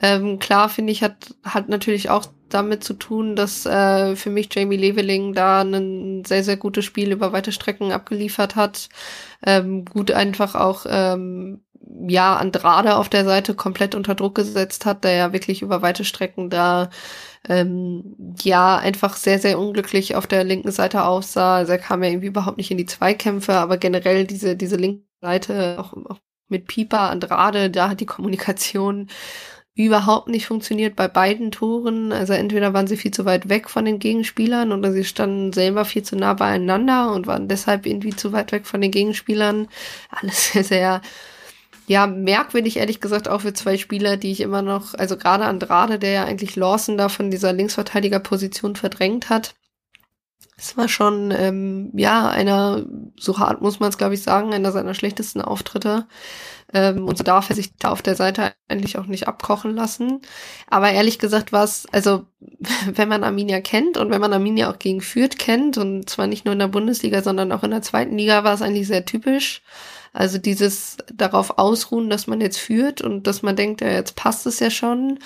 Ähm, 0.00 0.38
klar, 0.38 0.68
finde 0.68 0.92
ich, 0.92 1.02
hat, 1.02 1.34
hat 1.42 1.68
natürlich 1.68 2.08
auch 2.10 2.26
damit 2.54 2.84
zu 2.84 2.94
tun, 2.94 3.36
dass 3.36 3.66
äh, 3.66 4.16
für 4.16 4.30
mich 4.30 4.48
Jamie 4.54 4.76
Leveling 4.76 5.34
da 5.34 5.62
ein 5.62 6.24
sehr, 6.24 6.44
sehr 6.44 6.56
gutes 6.56 6.84
Spiel 6.84 7.12
über 7.12 7.32
weite 7.32 7.52
Strecken 7.52 7.92
abgeliefert 7.92 8.56
hat. 8.56 8.88
Ähm, 9.44 9.84
gut 9.84 10.10
einfach 10.12 10.54
auch 10.54 10.86
ähm, 10.88 11.62
ja 12.08 12.36
Andrade 12.36 12.96
auf 12.96 13.08
der 13.08 13.24
Seite 13.24 13.54
komplett 13.54 13.94
unter 13.94 14.14
Druck 14.14 14.34
gesetzt 14.34 14.86
hat, 14.86 15.04
der 15.04 15.12
ja 15.12 15.32
wirklich 15.32 15.62
über 15.62 15.82
weite 15.82 16.04
Strecken 16.04 16.50
da 16.50 16.90
ähm, 17.48 18.16
ja 18.42 18.76
einfach 18.76 19.16
sehr, 19.16 19.38
sehr 19.38 19.58
unglücklich 19.58 20.14
auf 20.16 20.26
der 20.26 20.44
linken 20.44 20.70
Seite 20.70 21.04
aussah. 21.04 21.56
Also 21.56 21.72
er 21.72 21.78
kam 21.78 22.02
ja 22.02 22.10
irgendwie 22.10 22.28
überhaupt 22.28 22.58
nicht 22.58 22.70
in 22.70 22.78
die 22.78 22.86
Zweikämpfe, 22.86 23.54
aber 23.54 23.76
generell 23.76 24.26
diese, 24.26 24.56
diese 24.56 24.76
linke 24.76 25.04
Seite, 25.20 25.76
auch, 25.78 25.92
auch 25.92 26.20
mit 26.48 26.66
Pieper, 26.66 27.00
Andrade, 27.10 27.70
da 27.70 27.90
hat 27.90 28.00
die 28.00 28.06
Kommunikation 28.06 29.08
überhaupt 29.76 30.28
nicht 30.28 30.46
funktioniert 30.46 30.94
bei 30.94 31.08
beiden 31.08 31.50
Toren. 31.50 32.12
Also 32.12 32.32
entweder 32.32 32.72
waren 32.74 32.86
sie 32.86 32.96
viel 32.96 33.10
zu 33.10 33.24
weit 33.24 33.48
weg 33.48 33.68
von 33.68 33.84
den 33.84 33.98
Gegenspielern 33.98 34.72
oder 34.72 34.92
sie 34.92 35.04
standen 35.04 35.52
selber 35.52 35.84
viel 35.84 36.02
zu 36.02 36.16
nah 36.16 36.34
beieinander 36.34 37.12
und 37.12 37.26
waren 37.26 37.48
deshalb 37.48 37.86
irgendwie 37.86 38.14
zu 38.14 38.32
weit 38.32 38.52
weg 38.52 38.66
von 38.66 38.80
den 38.80 38.92
Gegenspielern. 38.92 39.68
Alles 40.10 40.52
sehr, 40.52 40.64
sehr 40.64 41.00
ja, 41.86 42.06
merkwürdig, 42.06 42.78
ehrlich 42.78 43.00
gesagt, 43.00 43.28
auch 43.28 43.42
für 43.42 43.52
zwei 43.52 43.76
Spieler, 43.76 44.16
die 44.16 44.32
ich 44.32 44.40
immer 44.40 44.62
noch, 44.62 44.94
also 44.94 45.16
gerade 45.16 45.44
Andrade, 45.44 45.98
der 45.98 46.12
ja 46.12 46.24
eigentlich 46.24 46.56
Lawson 46.56 46.96
da 46.96 47.08
von 47.08 47.30
dieser 47.30 47.52
Linksverteidigerposition 47.52 48.76
verdrängt 48.76 49.28
hat. 49.28 49.54
Es 50.56 50.76
war 50.76 50.88
schon, 50.88 51.32
ähm, 51.36 51.90
ja, 51.94 52.28
einer, 52.28 52.84
so 53.18 53.38
hart 53.38 53.60
muss 53.60 53.80
man 53.80 53.90
es, 53.90 53.98
glaube 53.98 54.14
ich, 54.14 54.22
sagen, 54.22 54.54
einer 54.54 54.72
seiner 54.72 54.94
schlechtesten 54.94 55.42
Auftritte. 55.42 56.06
Ähm, 56.74 57.06
und 57.06 57.16
so 57.16 57.24
darf 57.24 57.48
er 57.48 57.56
sich 57.56 57.76
da 57.76 57.90
auf 57.90 58.02
der 58.02 58.16
Seite 58.16 58.52
eigentlich 58.68 58.98
auch 58.98 59.06
nicht 59.06 59.28
abkochen 59.28 59.74
lassen. 59.74 60.20
Aber 60.68 60.90
ehrlich 60.90 61.18
gesagt 61.20 61.52
war 61.52 61.64
es, 61.64 61.86
also 61.92 62.26
wenn 62.86 63.08
man 63.08 63.24
Arminia 63.24 63.60
kennt 63.60 63.96
und 63.96 64.10
wenn 64.10 64.20
man 64.20 64.32
Arminia 64.32 64.70
auch 64.70 64.78
gegen 64.78 65.00
Fürth 65.00 65.38
kennt, 65.38 65.78
und 65.78 66.10
zwar 66.10 66.26
nicht 66.26 66.44
nur 66.44 66.52
in 66.52 66.58
der 66.58 66.68
Bundesliga, 66.68 67.22
sondern 67.22 67.52
auch 67.52 67.62
in 67.62 67.70
der 67.70 67.82
zweiten 67.82 68.18
Liga, 68.18 68.44
war 68.44 68.54
es 68.54 68.62
eigentlich 68.62 68.88
sehr 68.88 69.04
typisch. 69.04 69.62
Also 70.12 70.38
dieses 70.38 70.96
darauf 71.12 71.58
ausruhen, 71.58 72.08
dass 72.08 72.26
man 72.28 72.40
jetzt 72.40 72.58
führt 72.58 73.00
und 73.02 73.26
dass 73.26 73.42
man 73.42 73.56
denkt, 73.56 73.80
ja, 73.80 73.88
jetzt 73.88 74.14
passt 74.14 74.46
es 74.46 74.60
ja 74.60 74.70
schon. 74.70 75.18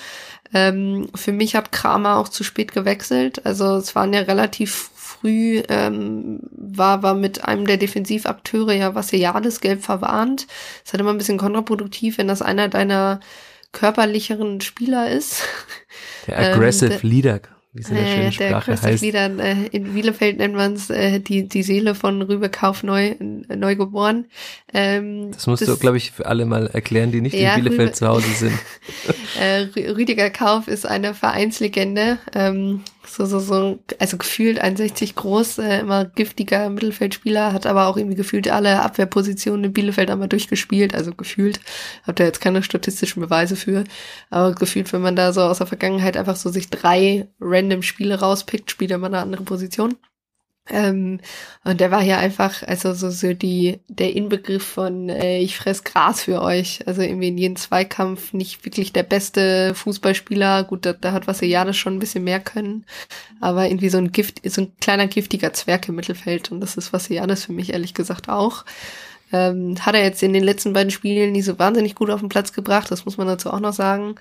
Ähm, 0.51 1.09
für 1.13 1.31
mich 1.31 1.55
hat 1.55 1.71
Kramer 1.71 2.17
auch 2.17 2.29
zu 2.29 2.43
spät 2.43 2.73
gewechselt. 2.73 3.45
Also 3.45 3.75
es 3.75 3.95
waren 3.95 4.13
ja 4.13 4.21
relativ 4.21 4.89
früh, 5.19 5.61
ähm, 5.69 6.39
war, 6.51 7.03
war 7.03 7.13
mit 7.13 7.45
einem 7.45 7.65
der 7.65 7.77
Defensivakteure 7.77 8.73
ja 8.73 8.95
Vassiliades 8.95 9.61
gelb 9.61 9.83
verwarnt. 9.83 10.47
Es 10.77 10.87
ist 10.87 10.93
halt 10.93 11.01
immer 11.01 11.11
ein 11.11 11.17
bisschen 11.17 11.37
kontraproduktiv, 11.37 12.17
wenn 12.17 12.27
das 12.27 12.41
einer 12.41 12.67
deiner 12.67 13.19
körperlicheren 13.71 14.61
Spieler 14.61 15.09
ist. 15.09 15.43
Der 16.27 16.53
Aggressive 16.53 16.93
ähm, 16.93 16.99
Leader 17.03 17.39
wie 17.73 17.81
es 17.81 17.89
in 17.89 17.95
der 17.95 18.05
äh, 18.05 18.15
schönen 18.15 18.31
Sprache 18.31 18.71
der 18.71 18.81
heißt. 18.81 19.03
Lieder, 19.03 19.39
äh, 19.39 19.67
in 19.71 19.93
Bielefeld 19.93 20.37
nennt 20.37 20.55
man 20.55 20.73
es 20.73 20.89
äh, 20.89 21.19
die, 21.19 21.47
die 21.47 21.61
Seele 21.61 21.93
von 21.93 22.21
Rübekauf 22.21 22.83
neu, 22.83 23.15
neu 23.19 23.75
geboren. 23.75 24.25
Ähm, 24.73 25.31
das 25.31 25.45
musst 25.45 25.61
das, 25.61 25.69
du, 25.69 25.77
glaube 25.77 25.97
ich, 25.97 26.11
für 26.11 26.25
alle 26.25 26.45
mal 26.45 26.67
erklären, 26.67 27.11
die 27.11 27.21
nicht 27.21 27.35
ja, 27.35 27.55
in 27.55 27.63
Bielefeld 27.63 27.89
Rübe, 27.89 27.93
zu 27.93 28.07
Hause 28.07 28.29
sind. 28.33 28.59
äh, 29.39 29.91
Rüdiger 29.91 30.31
Kauf 30.31 30.67
ist 30.67 30.87
eine 30.87 31.13
Vereinslegende. 31.13 32.17
Ähm, 32.33 32.81
so, 33.09 33.25
so, 33.25 33.39
so, 33.39 33.79
also 33.99 34.17
gefühlt 34.17 34.59
61 34.59 35.15
groß, 35.15 35.57
äh, 35.59 35.79
immer 35.79 36.05
giftiger 36.05 36.69
Mittelfeldspieler, 36.69 37.53
hat 37.53 37.65
aber 37.65 37.87
auch 37.87 37.97
irgendwie 37.97 38.15
gefühlt 38.15 38.49
alle 38.49 38.81
Abwehrpositionen 38.81 39.65
in 39.65 39.73
Bielefeld 39.73 40.11
einmal 40.11 40.27
durchgespielt, 40.27 40.93
also 40.93 41.13
gefühlt, 41.13 41.59
hab 42.05 42.15
da 42.15 42.23
jetzt 42.23 42.41
keine 42.41 42.63
statistischen 42.63 43.21
Beweise 43.21 43.55
für, 43.55 43.83
aber 44.29 44.53
gefühlt, 44.53 44.91
wenn 44.93 45.01
man 45.01 45.15
da 45.15 45.33
so 45.33 45.41
aus 45.41 45.57
der 45.57 45.67
Vergangenheit 45.67 46.17
einfach 46.17 46.35
so 46.35 46.49
sich 46.49 46.69
drei 46.69 47.27
random 47.39 47.81
Spiele 47.81 48.19
rauspickt, 48.19 48.71
spielt 48.71 48.91
er 48.91 48.97
mal 48.97 49.07
eine 49.07 49.19
andere 49.19 49.43
Position. 49.43 49.95
Ähm, 50.69 51.19
und 51.63 51.79
der 51.81 51.91
war 51.91 52.01
hier 52.01 52.17
einfach, 52.17 52.63
also 52.63 52.93
so, 52.93 53.09
so 53.09 53.33
die, 53.33 53.79
der 53.87 54.15
Inbegriff 54.15 54.63
von 54.63 55.09
äh, 55.09 55.39
ich 55.39 55.57
fress 55.57 55.83
Gras 55.83 56.23
für 56.23 56.41
euch. 56.41 56.87
Also 56.87 57.01
irgendwie 57.01 57.29
in 57.29 57.37
jedem 57.37 57.55
Zweikampf 57.55 58.33
nicht 58.33 58.63
wirklich 58.65 58.93
der 58.93 59.03
beste 59.03 59.73
Fußballspieler. 59.75 60.63
Gut, 60.63 60.85
da, 60.85 60.93
da 60.93 61.11
hat 61.11 61.27
Vassiliades 61.27 61.77
schon 61.77 61.95
ein 61.95 61.99
bisschen 61.99 62.23
mehr 62.23 62.39
können. 62.39 62.85
Aber 63.41 63.65
irgendwie 63.65 63.89
so 63.89 63.97
ein 63.97 64.11
Gift, 64.11 64.41
so 64.49 64.61
ein 64.61 64.73
kleiner 64.79 65.07
giftiger 65.07 65.53
Zwerg 65.53 65.87
im 65.89 65.95
Mittelfeld. 65.95 66.51
Und 66.51 66.61
das 66.61 66.77
ist 66.77 66.93
Vassiliades 66.93 67.45
für 67.45 67.53
mich 67.53 67.73
ehrlich 67.73 67.93
gesagt 67.93 68.29
auch. 68.29 68.65
Ähm, 69.31 69.75
hat 69.79 69.93
er 69.93 70.03
jetzt 70.03 70.23
in 70.23 70.33
den 70.33 70.43
letzten 70.43 70.73
beiden 70.73 70.89
Spielen 70.89 71.31
nicht 71.31 71.45
so 71.45 71.59
wahnsinnig 71.59 71.95
gut 71.95 72.09
auf 72.09 72.19
den 72.19 72.29
Platz 72.29 72.51
gebracht, 72.51 72.89
das 72.89 73.05
muss 73.05 73.17
man 73.17 73.27
dazu 73.27 73.51
auch 73.51 73.59
noch 73.59 73.73
sagen. 73.73 74.15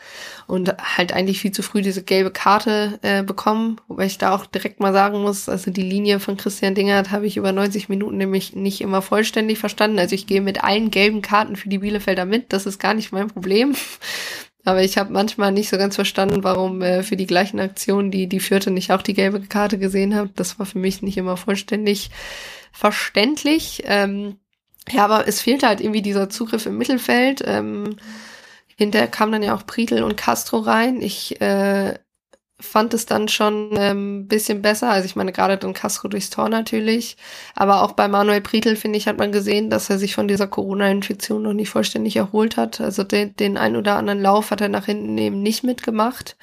Und 0.46 0.74
halt 0.96 1.12
eigentlich 1.12 1.40
viel 1.40 1.52
zu 1.52 1.62
früh 1.62 1.80
diese 1.80 2.02
gelbe 2.02 2.30
Karte 2.30 2.98
äh, 3.02 3.22
bekommen, 3.22 3.80
wobei 3.88 4.06
ich 4.06 4.18
da 4.18 4.34
auch 4.34 4.46
direkt 4.46 4.80
mal 4.80 4.92
sagen 4.92 5.22
muss, 5.22 5.48
also 5.48 5.70
die 5.70 5.82
Linie 5.82 6.20
von 6.20 6.36
Christian 6.36 6.74
Dingert 6.74 7.10
habe 7.10 7.26
ich 7.26 7.36
über 7.36 7.52
90 7.52 7.88
Minuten 7.88 8.18
nämlich 8.18 8.54
nicht 8.54 8.80
immer 8.80 9.00
vollständig 9.00 9.58
verstanden. 9.58 9.98
Also 9.98 10.14
ich 10.14 10.26
gehe 10.26 10.42
mit 10.42 10.62
allen 10.62 10.90
gelben 10.90 11.22
Karten 11.22 11.56
für 11.56 11.68
die 11.68 11.78
Bielefelder 11.78 12.24
mit, 12.24 12.52
das 12.52 12.66
ist 12.66 12.78
gar 12.78 12.94
nicht 12.94 13.12
mein 13.12 13.28
Problem. 13.28 13.74
Aber 14.64 14.82
ich 14.82 14.98
habe 14.98 15.12
manchmal 15.12 15.52
nicht 15.52 15.70
so 15.70 15.78
ganz 15.78 15.94
verstanden, 15.94 16.44
warum 16.44 16.82
äh, 16.82 17.02
für 17.02 17.16
die 17.16 17.26
gleichen 17.26 17.58
Aktionen 17.58 18.10
die 18.10 18.26
die 18.26 18.40
vierte 18.40 18.70
nicht 18.70 18.92
auch 18.92 19.00
die 19.00 19.14
gelbe 19.14 19.40
Karte 19.40 19.78
gesehen 19.78 20.14
hat. 20.14 20.30
Das 20.36 20.58
war 20.58 20.66
für 20.66 20.78
mich 20.78 21.00
nicht 21.00 21.16
immer 21.16 21.38
vollständig 21.38 22.10
verständlich. 22.72 23.84
Ähm, 23.86 24.36
ja, 24.92 25.04
aber 25.04 25.28
es 25.28 25.40
fehlte 25.40 25.66
halt 25.68 25.80
irgendwie 25.80 26.02
dieser 26.02 26.28
Zugriff 26.30 26.66
im 26.66 26.78
Mittelfeld. 26.78 27.42
Ähm, 27.44 27.96
hinterher 28.76 29.08
kamen 29.08 29.32
dann 29.32 29.42
ja 29.42 29.54
auch 29.54 29.66
Prietl 29.66 30.02
und 30.02 30.16
Castro 30.16 30.58
rein. 30.58 31.00
Ich 31.02 31.40
äh, 31.40 31.94
fand 32.60 32.92
es 32.92 33.06
dann 33.06 33.28
schon 33.28 33.70
ähm, 33.76 34.26
bisschen 34.26 34.62
besser. 34.62 34.90
Also 34.90 35.06
ich 35.06 35.14
meine, 35.14 35.32
gerade 35.32 35.58
Don 35.58 35.74
Castro 35.74 36.08
durchs 36.08 36.30
Tor 36.30 36.48
natürlich. 36.48 37.16
Aber 37.54 37.82
auch 37.82 37.92
bei 37.92 38.08
Manuel 38.08 38.40
Prietl, 38.40 38.74
finde 38.74 38.98
ich, 38.98 39.06
hat 39.06 39.16
man 39.16 39.30
gesehen, 39.30 39.70
dass 39.70 39.88
er 39.90 39.98
sich 39.98 40.14
von 40.14 40.26
dieser 40.26 40.48
Corona-Infektion 40.48 41.42
noch 41.42 41.52
nicht 41.52 41.68
vollständig 41.68 42.16
erholt 42.16 42.56
hat. 42.56 42.80
Also 42.80 43.04
den, 43.04 43.36
den 43.36 43.56
ein 43.56 43.76
oder 43.76 43.96
anderen 43.96 44.20
Lauf 44.20 44.50
hat 44.50 44.60
er 44.60 44.68
nach 44.68 44.86
hinten 44.86 45.16
eben 45.18 45.40
nicht 45.40 45.62
mitgemacht. 45.62 46.36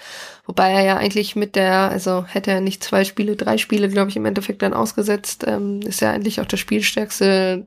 Wobei 0.45 0.71
er 0.71 0.83
ja 0.83 0.97
eigentlich 0.97 1.35
mit 1.35 1.57
der, 1.57 1.89
also 1.89 2.23
hätte 2.25 2.51
er 2.51 2.61
nicht 2.61 2.81
zwei 2.81 3.03
Spiele, 3.03 3.35
drei 3.35 3.57
Spiele, 3.57 3.89
glaube 3.89 4.09
ich, 4.09 4.15
im 4.15 4.25
Endeffekt 4.25 4.61
dann 4.61 4.73
ausgesetzt, 4.73 5.43
ähm, 5.45 5.81
ist 5.81 5.99
ja 5.99 6.11
eigentlich 6.11 6.39
auch 6.39 6.45
der 6.45 6.57
spielstärkste 6.57 7.65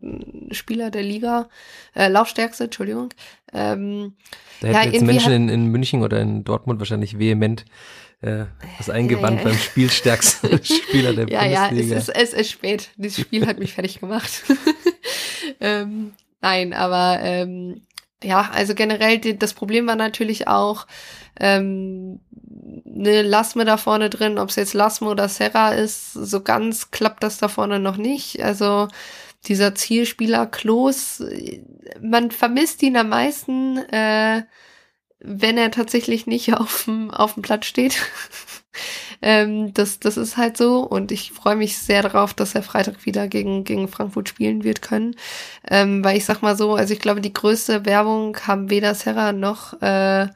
Spieler 0.53 0.91
der 0.91 1.03
Liga. 1.03 1.49
Äh, 1.95 2.09
Laufstärkste, 2.09 2.65
Entschuldigung. 2.65 3.11
Ähm, 3.53 4.15
da 4.61 4.69
hätten 4.69 4.77
ja, 4.77 4.93
jetzt 4.93 5.05
Menschen 5.05 5.33
in, 5.33 5.49
in 5.49 5.67
München 5.67 6.03
oder 6.03 6.21
in 6.21 6.45
Dortmund 6.45 6.79
wahrscheinlich 6.79 7.19
vehement 7.19 7.65
äh, 8.21 8.47
was 8.79 8.91
eingewandt 8.91 9.39
ja, 9.41 9.45
ja, 9.45 9.51
beim 9.51 9.59
spielstärksten 9.59 10.59
Spieler 10.65 11.13
der 11.13 11.29
ja, 11.29 11.41
Bundesliga. 11.41 11.95
Ja, 11.95 11.99
es 11.99 12.09
ist, 12.09 12.17
es 12.17 12.33
ist 12.35 12.51
spät. 12.51 12.91
Dieses 12.97 13.21
Spiel 13.21 13.47
hat 13.47 13.59
mich 13.59 13.75
fertig 13.75 14.01
gemacht. 14.01 14.43
ähm, 15.61 16.13
nein, 16.41 16.73
aber 16.73 17.19
ähm, 17.23 17.83
ja, 18.23 18.51
also 18.53 18.75
generell 18.75 19.19
das 19.19 19.55
Problem 19.55 19.87
war 19.87 19.95
natürlich 19.95 20.49
auch 20.49 20.87
ähm, 21.39 22.21
eine 22.85 23.23
Lasme 23.23 23.65
da 23.65 23.77
vorne 23.77 24.11
drin, 24.11 24.39
ob 24.39 24.49
es 24.49 24.57
jetzt 24.57 24.75
Lasme 24.75 25.09
oder 25.09 25.29
Serra 25.29 25.71
ist, 25.71 26.13
so 26.13 26.41
ganz 26.43 26.91
klappt 26.91 27.23
das 27.23 27.39
da 27.39 27.47
vorne 27.47 27.79
noch 27.79 27.97
nicht. 27.97 28.43
Also 28.43 28.89
dieser 29.47 29.77
Zielspieler 29.77 30.47
Klos, 30.47 31.23
man 32.01 32.33
vermisst 32.33 32.83
ihn 32.83 32.97
am 32.97 33.11
meisten. 33.11 33.77
Äh, 33.77 34.43
wenn 35.21 35.59
er 35.59 35.71
tatsächlich 35.71 36.27
nicht 36.27 36.55
auf 36.59 36.85
dem, 36.85 37.11
auf 37.11 37.35
dem 37.35 37.43
Platz 37.43 37.67
steht. 37.67 37.99
ähm, 39.23 39.73
das, 39.75 40.01
das 40.01 40.17
ist 40.17 40.37
halt 40.37 40.57
so 40.57 40.81
und 40.81 41.13
ich 41.13 41.33
freue 41.33 41.57
mich 41.57 41.79
sehr 41.79 42.03
darauf, 42.03 42.35
dass 42.35 42.55
er 42.55 42.63
Freitag 42.63 43.05
wieder 43.07 43.29
gegen, 43.29 43.65
gegen 43.65 43.89
Frankfurt 43.89 44.29
spielen 44.29 44.65
wird 44.65 44.83
können. 44.83 45.17
Ähm, 45.69 46.05
weil 46.05 46.17
ich 46.17 46.25
sag 46.25 46.43
mal 46.43 46.57
so, 46.57 46.75
also 46.75 46.93
ich 46.95 47.01
glaube, 47.01 47.21
die 47.21 47.33
größte 47.33 47.85
Werbung 47.87 48.37
haben 48.47 48.71
weder 48.71 48.95
Serra 48.95 49.33
noch 49.33 49.81
äh, 49.83 50.29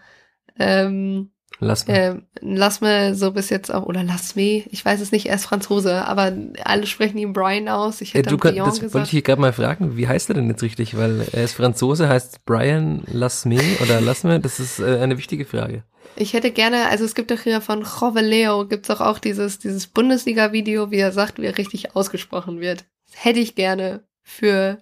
ähm, 0.59 1.31
Lass 1.63 1.87
mir. 1.87 1.95
Äh, 1.95 2.15
lass 2.41 2.81
mir 2.81 3.15
so 3.15 3.31
bis 3.31 3.51
jetzt 3.51 3.73
auch, 3.73 3.85
oder 3.85 4.03
lass 4.03 4.37
me, 4.37 4.65
ich 4.69 4.85
weiß 4.85 5.01
es 5.01 5.13
nicht, 5.13 5.27
er 5.27 5.37
ist 5.37 5.45
Franzose, 5.45 6.07
aber 6.07 6.33
alle 6.65 6.87
sprechen 6.87 7.19
ihn 7.19 7.33
Brian 7.33 7.69
aus. 7.69 8.01
Ich 8.01 8.15
hätte 8.15 8.29
äh, 8.29 8.31
du 8.31 8.39
kann, 8.39 8.57
das 8.57 8.81
gesagt. 8.81 8.95
wollte 8.95 9.07
ich 9.07 9.11
hier 9.11 9.23
gerade 9.23 9.41
mal 9.41 9.53
fragen, 9.53 9.97
wie 9.97 10.09
heißt 10.09 10.29
er 10.31 10.35
denn 10.35 10.49
jetzt 10.49 10.63
richtig? 10.63 10.97
Weil 10.97 11.27
er 11.33 11.45
ist 11.45 11.55
Franzose, 11.55 12.09
heißt 12.09 12.45
Brian 12.45 13.03
Lass 13.07 13.45
me 13.45 13.61
oder 13.81 14.01
lass 14.01 14.25
mir? 14.25 14.39
Das 14.41 14.61
ist 14.61 14.81
äh, 14.81 14.99
eine 15.01 15.17
wichtige 15.19 15.45
Frage. 15.45 15.85
Ich 16.17 16.35
hätte 16.35 16.51
gerne, 16.51 16.89
also 16.89 17.05
es 17.05 17.15
gibt 17.15 17.31
doch 17.31 17.41
hier 17.41 17.61
von 17.61 17.83
Joveleo, 17.83 18.67
gibt 18.67 18.89
es 18.89 18.91
auch, 18.95 19.01
auch 19.01 19.19
dieses, 19.19 19.59
dieses 19.59 19.87
Bundesliga-Video, 19.87 20.91
wie 20.91 20.99
er 20.99 21.13
sagt, 21.13 21.41
wie 21.41 21.47
er 21.47 21.57
richtig 21.57 21.97
ausgesprochen 21.97 22.61
wird. 22.61 22.85
Das 23.11 23.25
hätte 23.25 23.41
ich 23.41 23.55
gerne 23.55 24.03
für 24.23 24.79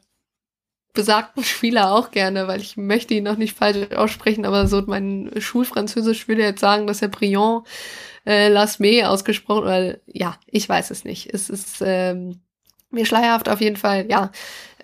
besagten 0.92 1.44
Spieler 1.44 1.92
auch 1.92 2.11
gerne, 2.11 2.49
weil 2.49 2.61
ich 2.61 2.76
möchte 2.76 3.14
ihn 3.14 3.25
noch 3.25 3.37
nicht 3.37 3.56
falsch 3.56 3.92
aussprechen, 3.94 4.44
aber 4.44 4.66
so 4.66 4.82
mein 4.87 5.30
Schulfranzösisch 5.38 6.28
würde 6.28 6.42
jetzt 6.42 6.61
sagen, 6.61 6.87
dass 6.87 7.02
er 7.02 7.09
Briand 7.09 7.66
äh, 8.26 8.49
Lasme 8.49 9.09
ausgesprochen, 9.09 9.64
weil 9.64 10.00
ja, 10.06 10.37
ich 10.47 10.68
weiß 10.68 10.90
es 10.90 11.04
nicht. 11.04 11.32
Es 11.32 11.49
ist 11.49 11.82
ähm, 11.85 12.40
mir 12.90 13.06
schleierhaft 13.06 13.49
auf 13.49 13.61
jeden 13.61 13.76
Fall, 13.76 14.06
ja. 14.11 14.30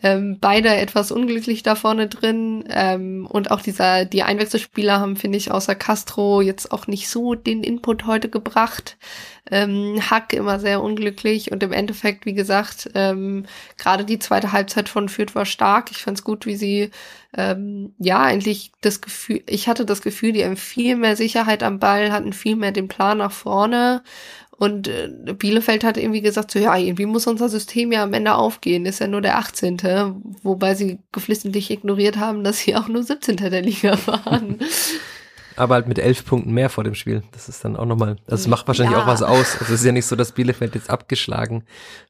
Ähm, 0.06 0.38
beide 0.40 0.68
etwas 0.68 1.10
unglücklich 1.10 1.64
da 1.64 1.74
vorne 1.74 2.06
drin. 2.06 2.64
Ähm, 2.68 3.26
und 3.28 3.50
auch 3.50 3.60
dieser, 3.60 4.04
die 4.04 4.22
Einwechselspieler 4.22 5.00
haben, 5.00 5.16
finde 5.16 5.38
ich, 5.38 5.50
außer 5.50 5.74
Castro 5.74 6.40
jetzt 6.40 6.70
auch 6.70 6.86
nicht 6.86 7.08
so 7.08 7.34
den 7.34 7.64
Input 7.64 8.06
heute 8.06 8.28
gebracht. 8.28 8.98
Ähm, 9.50 10.00
Hack 10.08 10.32
immer 10.32 10.60
sehr 10.60 10.80
unglücklich 10.82 11.50
und 11.50 11.62
im 11.62 11.72
Endeffekt, 11.72 12.24
wie 12.24 12.34
gesagt, 12.34 12.90
ähm, 12.94 13.46
gerade 13.78 14.04
die 14.04 14.18
zweite 14.18 14.52
Halbzeit 14.52 14.88
von 14.88 15.08
Fürth 15.08 15.34
war 15.34 15.44
stark. 15.44 15.90
Ich 15.90 15.98
fand 15.98 16.18
es 16.18 16.24
gut, 16.24 16.46
wie 16.46 16.56
sie 16.56 16.90
ähm, 17.36 17.94
ja 17.98 18.22
eigentlich 18.22 18.72
das 18.80 19.00
Gefühl, 19.00 19.42
ich 19.46 19.68
hatte 19.68 19.84
das 19.84 20.02
Gefühl, 20.02 20.32
die 20.32 20.44
haben 20.44 20.56
viel 20.56 20.96
mehr 20.96 21.16
Sicherheit 21.16 21.62
am 21.62 21.78
Ball, 21.78 22.12
hatten 22.12 22.32
viel 22.32 22.56
mehr 22.56 22.72
den 22.72 22.88
Plan 22.88 23.18
nach 23.18 23.32
vorne 23.32 24.02
und 24.58 24.88
äh, 24.88 25.34
Bielefeld 25.38 25.84
hat 25.84 25.98
irgendwie 25.98 26.22
gesagt, 26.22 26.50
so 26.50 26.58
ja, 26.58 26.76
irgendwie 26.76 27.06
muss 27.06 27.26
unser 27.26 27.48
System 27.48 27.92
ja 27.92 28.02
am 28.02 28.14
Ende 28.14 28.34
aufgehen, 28.34 28.86
ist 28.86 29.00
ja 29.00 29.06
nur 29.06 29.20
der 29.20 29.36
18. 29.38 29.78
Wobei 30.42 30.74
sie 30.74 30.98
geflissentlich 31.12 31.70
ignoriert 31.70 32.16
haben, 32.16 32.42
dass 32.42 32.60
sie 32.60 32.74
auch 32.74 32.88
nur 32.88 33.02
17. 33.02 33.36
der 33.36 33.62
Liga 33.62 33.98
waren. 34.06 34.58
aber 35.56 35.74
halt 35.74 35.88
mit 35.88 35.98
elf 35.98 36.24
Punkten 36.24 36.52
mehr 36.52 36.70
vor 36.70 36.84
dem 36.84 36.94
Spiel. 36.94 37.22
Das 37.32 37.48
ist 37.48 37.64
dann 37.64 37.76
auch 37.76 37.86
nochmal, 37.86 38.16
das 38.26 38.40
also 38.40 38.50
macht 38.50 38.66
wahrscheinlich 38.66 38.96
ja. 38.96 39.02
auch 39.02 39.06
was 39.06 39.22
aus. 39.22 39.56
Also 39.58 39.74
es 39.74 39.80
ist 39.80 39.84
ja 39.84 39.92
nicht 39.92 40.06
so, 40.06 40.16
dass 40.16 40.32
Bielefeld 40.32 40.74
jetzt 40.74 40.90
abgeschlagen 40.90 41.64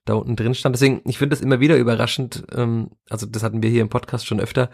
da 0.04 0.14
unten 0.14 0.36
drin 0.36 0.54
stand. 0.54 0.74
Deswegen, 0.74 1.02
ich 1.04 1.18
finde 1.18 1.34
das 1.34 1.42
immer 1.42 1.60
wieder 1.60 1.76
überraschend, 1.76 2.44
ähm, 2.54 2.90
also 3.10 3.26
das 3.26 3.42
hatten 3.42 3.62
wir 3.62 3.70
hier 3.70 3.82
im 3.82 3.88
Podcast 3.88 4.26
schon 4.26 4.40
öfter, 4.40 4.70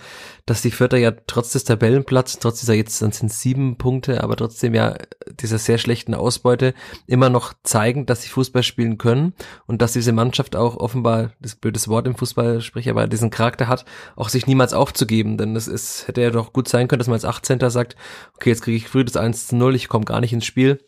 dass 0.46 0.62
die 0.62 0.70
Vierter 0.70 0.98
ja 0.98 1.12
trotz 1.26 1.52
des 1.52 1.64
Tabellenplatz, 1.64 2.38
trotz 2.38 2.60
dieser 2.60 2.74
jetzt, 2.74 3.00
dann 3.02 3.12
sind 3.12 3.32
sieben 3.32 3.76
Punkte, 3.76 4.22
aber 4.22 4.36
trotzdem 4.36 4.74
ja 4.74 4.96
dieser 5.40 5.58
sehr 5.58 5.78
schlechten 5.78 6.14
Ausbeute 6.14 6.74
immer 7.06 7.30
noch 7.30 7.54
zeigen, 7.62 8.06
dass 8.06 8.22
sie 8.22 8.28
Fußball 8.28 8.62
spielen 8.62 8.98
können 8.98 9.34
und 9.66 9.82
dass 9.82 9.92
diese 9.92 10.12
Mannschaft 10.12 10.56
auch 10.56 10.76
offenbar, 10.76 11.32
das 11.40 11.56
blödes 11.56 11.88
Wort 11.88 12.06
im 12.06 12.16
Fußball 12.16 12.60
spricht, 12.60 12.88
aber 12.88 13.06
diesen 13.06 13.30
Charakter 13.30 13.68
hat, 13.68 13.84
auch 14.16 14.28
sich 14.28 14.46
niemals 14.46 14.74
aufzugeben. 14.74 15.36
Denn 15.38 15.56
es 15.56 15.68
ist, 15.68 16.08
hätte 16.08 16.20
ja 16.20 16.30
doch 16.30 16.52
gut 16.52 16.68
sein 16.68 16.88
können, 16.88 16.98
dass 16.98 17.08
man 17.08 17.14
als 17.14 17.24
18. 17.24 17.58
sagt, 17.70 17.96
okay, 18.34 18.50
jetzt 18.50 18.61
kriege 18.62 18.78
ich 18.78 18.88
früh 18.88 19.04
das 19.04 19.16
1 19.16 19.48
zu 19.48 19.56
0, 19.56 19.74
ich 19.74 19.88
komme 19.88 20.04
gar 20.04 20.20
nicht 20.20 20.32
ins 20.32 20.46
Spiel. 20.46 20.78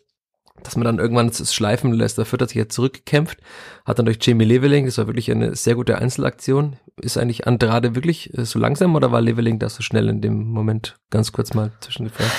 Dass 0.63 0.77
man 0.77 0.85
dann 0.85 1.01
irgendwann 1.01 1.29
es 1.29 1.53
schleifen 1.53 1.93
lässt. 1.93 2.17
Der 2.17 2.25
Fürth 2.25 2.41
hat 2.41 2.49
sich 2.49 2.57
jetzt 2.57 2.75
zurückgekämpft, 2.75 3.39
hat 3.85 3.99
dann 3.99 4.07
durch 4.07 4.19
Jamie 4.21 4.45
Leveling, 4.45 4.87
das 4.87 4.99
war 4.99 5.09
wirklich 5.09 5.31
eine 5.31 5.57
sehr 5.57 5.75
gute 5.75 5.99
Einzelaktion. 5.99 6.77
Ist 7.01 7.19
eigentlich 7.19 7.47
Andrade 7.47 7.97
wirklich 7.97 8.33
äh, 8.39 8.45
so 8.45 8.61
langsam 8.61 8.95
oder 8.95 9.11
war 9.11 9.21
Leveling 9.21 9.59
da 9.59 9.69
so 9.69 9.83
schnell 9.83 10.09
in 10.09 10.21
dem 10.21 10.49
Moment? 10.49 10.97
Ganz 11.11 11.33
kurz 11.33 11.55
mal 11.55 11.73
zwischengefragt. 11.81 12.31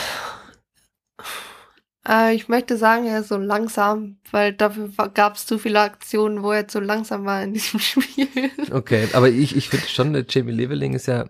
Äh, 2.08 2.36
ich 2.36 2.48
möchte 2.48 2.77
sagen, 2.77 3.06
er 3.06 3.20
ist 3.20 3.30
so 3.30 3.38
langsam, 3.38 4.18
weil 4.32 4.54
dafür 4.54 4.89
gab 5.13 5.36
es 5.36 5.46
zu 5.46 5.58
viele 5.58 5.82
Aktionen, 5.82 6.44
wo 6.44 6.51
er 6.51 6.68
zu 6.68 6.80
langsam 6.80 7.25
war 7.25 7.44
in 7.44 7.54
diesem 7.54 7.80
Spiel. 7.82 8.30
Okay, 8.72 9.08
aber 9.13 9.30
ich, 9.30 9.56
ich 9.56 9.70
finde 9.70 9.88
schon, 9.88 10.25
Jamie 10.30 10.51
Leveling 10.51 10.94
ist 10.94 11.08
ja 11.08 11.25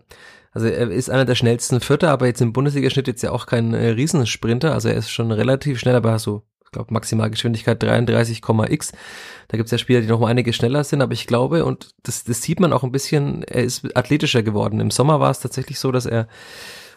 also 0.55 0.67
er 0.67 0.89
ist 0.89 1.09
einer 1.09 1.25
der 1.25 1.35
schnellsten 1.35 1.81
Vierter, 1.81 2.11
aber 2.11 2.27
jetzt 2.27 2.41
im 2.41 2.53
Bundesligaschnitt 2.53 3.07
jetzt 3.07 3.21
ja 3.21 3.31
auch 3.31 3.45
kein 3.45 3.73
äh, 3.73 3.89
Riesensprinter. 3.89 4.73
Also 4.73 4.87
er 4.87 4.95
ist 4.95 5.09
schon 5.09 5.33
relativ 5.33 5.79
schnell, 5.79 5.95
aber 5.95 6.17
so, 6.17 6.43
ich 6.63 6.71
glaube, 6.71 6.93
Maximalgeschwindigkeit 6.93 7.83
33,x. 7.83 8.93
Da 9.49 9.57
gibt's 9.57 9.73
ja 9.73 9.77
Spieler, 9.77 9.99
die 9.99 10.07
noch 10.07 10.21
mal 10.21 10.27
einige 10.27 10.53
schneller 10.53 10.85
sind, 10.85 11.01
aber 11.01 11.11
ich 11.11 11.27
glaube, 11.27 11.65
und 11.65 11.89
das, 12.03 12.23
das 12.23 12.41
sieht 12.41 12.61
man 12.61 12.71
auch 12.71 12.85
ein 12.85 12.93
bisschen, 12.93 13.43
er 13.43 13.65
ist 13.65 13.97
athletischer 13.97 14.43
geworden. 14.43 14.79
Im 14.79 14.91
Sommer 14.91 15.19
war 15.19 15.29
es 15.29 15.41
tatsächlich 15.41 15.77
so, 15.77 15.91
dass 15.91 16.05
er 16.05 16.29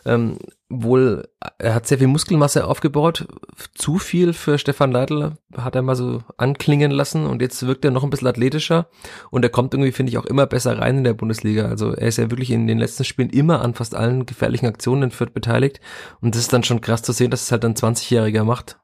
ähm, 0.04 0.38
wohl, 0.68 1.28
er 1.58 1.74
hat 1.74 1.86
sehr 1.86 1.98
viel 1.98 2.08
Muskelmasse 2.08 2.66
aufgebaut, 2.66 3.26
zu 3.74 3.98
viel 3.98 4.32
für 4.32 4.58
Stefan 4.58 4.92
Leitl, 4.92 5.32
hat 5.56 5.74
er 5.74 5.82
mal 5.82 5.96
so 5.96 6.22
anklingen 6.36 6.90
lassen 6.90 7.26
und 7.26 7.40
jetzt 7.40 7.66
wirkt 7.66 7.84
er 7.84 7.90
noch 7.90 8.04
ein 8.04 8.10
bisschen 8.10 8.28
athletischer 8.28 8.88
und 9.30 9.44
er 9.44 9.50
kommt 9.50 9.72
irgendwie, 9.72 9.92
finde 9.92 10.10
ich, 10.10 10.18
auch 10.18 10.26
immer 10.26 10.46
besser 10.46 10.78
rein 10.78 10.98
in 10.98 11.04
der 11.04 11.14
Bundesliga. 11.14 11.66
Also 11.66 11.92
er 11.92 12.08
ist 12.08 12.18
ja 12.18 12.30
wirklich 12.30 12.50
in 12.50 12.66
den 12.66 12.78
letzten 12.78 13.04
Spielen 13.04 13.30
immer 13.30 13.62
an 13.62 13.74
fast 13.74 13.94
allen 13.94 14.26
gefährlichen 14.26 14.66
Aktionen 14.66 15.04
in 15.04 15.10
Fürth 15.10 15.32
beteiligt 15.32 15.80
und 16.20 16.34
das 16.34 16.42
ist 16.42 16.52
dann 16.52 16.64
schon 16.64 16.80
krass 16.80 17.02
zu 17.02 17.12
sehen, 17.12 17.30
dass 17.30 17.42
es 17.42 17.52
halt 17.52 17.64
ein 17.64 17.74
20-Jähriger 17.74 18.44
macht 18.44 18.78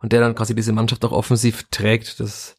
und 0.00 0.12
der 0.12 0.20
dann 0.20 0.34
quasi 0.34 0.54
diese 0.54 0.72
Mannschaft 0.72 1.04
auch 1.04 1.12
offensiv 1.12 1.64
trägt. 1.70 2.20
Das 2.20 2.56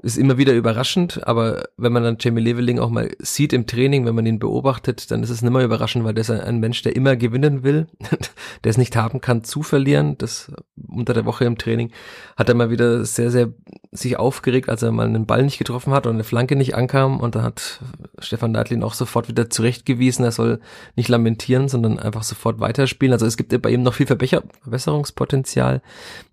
ist 0.00 0.16
immer 0.16 0.38
wieder 0.38 0.52
überraschend, 0.54 1.26
aber 1.26 1.64
wenn 1.76 1.92
man 1.92 2.04
dann 2.04 2.18
Jamie 2.20 2.40
Leveling 2.40 2.78
auch 2.78 2.88
mal 2.88 3.10
sieht 3.18 3.52
im 3.52 3.66
Training, 3.66 4.06
wenn 4.06 4.14
man 4.14 4.26
ihn 4.26 4.38
beobachtet, 4.38 5.10
dann 5.10 5.24
ist 5.24 5.30
es 5.30 5.42
nicht 5.42 5.50
mehr 5.50 5.64
überraschend, 5.64 6.04
weil 6.04 6.14
der 6.14 6.22
ist 6.22 6.30
ein 6.30 6.60
Mensch, 6.60 6.82
der 6.82 6.94
immer 6.94 7.16
gewinnen 7.16 7.64
will, 7.64 7.88
der 8.64 8.70
es 8.70 8.78
nicht 8.78 8.94
haben 8.94 9.20
kann 9.20 9.42
zu 9.42 9.64
verlieren. 9.64 10.16
Das 10.16 10.52
unter 10.88 11.14
der 11.14 11.24
Woche 11.24 11.44
im 11.44 11.58
Training 11.58 11.90
hat 12.36 12.48
er 12.48 12.54
mal 12.54 12.70
wieder 12.70 13.04
sehr, 13.04 13.32
sehr 13.32 13.52
sich 13.90 14.18
aufgeregt, 14.18 14.68
als 14.68 14.82
er 14.82 14.92
mal 14.92 15.06
einen 15.06 15.26
Ball 15.26 15.42
nicht 15.42 15.58
getroffen 15.58 15.92
hat 15.92 16.06
und 16.06 16.14
eine 16.14 16.24
Flanke 16.24 16.54
nicht 16.54 16.76
ankam 16.76 17.18
und 17.18 17.34
dann 17.34 17.42
hat 17.42 17.80
Stefan 18.20 18.52
Neidlin 18.52 18.84
auch 18.84 18.94
sofort 18.94 19.28
wieder 19.28 19.50
zurechtgewiesen, 19.50 20.24
er 20.24 20.32
soll 20.32 20.60
nicht 20.94 21.08
lamentieren, 21.08 21.68
sondern 21.68 21.98
einfach 21.98 22.22
sofort 22.22 22.60
weiterspielen. 22.60 23.12
Also 23.12 23.26
es 23.26 23.36
gibt 23.36 23.60
bei 23.62 23.70
ihm 23.70 23.82
noch 23.82 23.94
viel 23.94 24.06
Verbesserungspotenzial, 24.06 25.82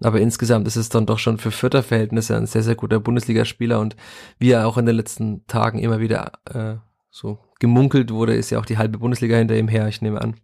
aber 0.01 0.19
insgesamt 0.19 0.67
ist 0.67 0.75
es 0.75 0.89
dann 0.89 1.05
doch 1.05 1.17
schon 1.17 1.37
für 1.37 1.51
Vierter-Verhältnisse 1.51 2.35
ein 2.35 2.45
sehr, 2.45 2.61
sehr 2.61 2.75
guter 2.75 2.99
Bundesliga 2.99 3.45
Spieler 3.55 3.79
und 3.79 3.95
wie 4.37 4.51
er 4.51 4.67
auch 4.67 4.77
in 4.77 4.85
den 4.85 4.95
letzten 4.95 5.47
Tagen 5.47 5.79
immer 5.79 5.99
wieder 5.99 6.33
äh, 6.45 6.75
so 7.09 7.39
gemunkelt 7.59 8.11
wurde, 8.11 8.35
ist 8.35 8.49
ja 8.49 8.59
auch 8.59 8.65
die 8.65 8.77
halbe 8.77 8.99
Bundesliga 8.99 9.37
hinter 9.37 9.57
ihm 9.57 9.69
her. 9.69 9.87
Ich 9.87 10.01
nehme 10.01 10.21
an, 10.21 10.35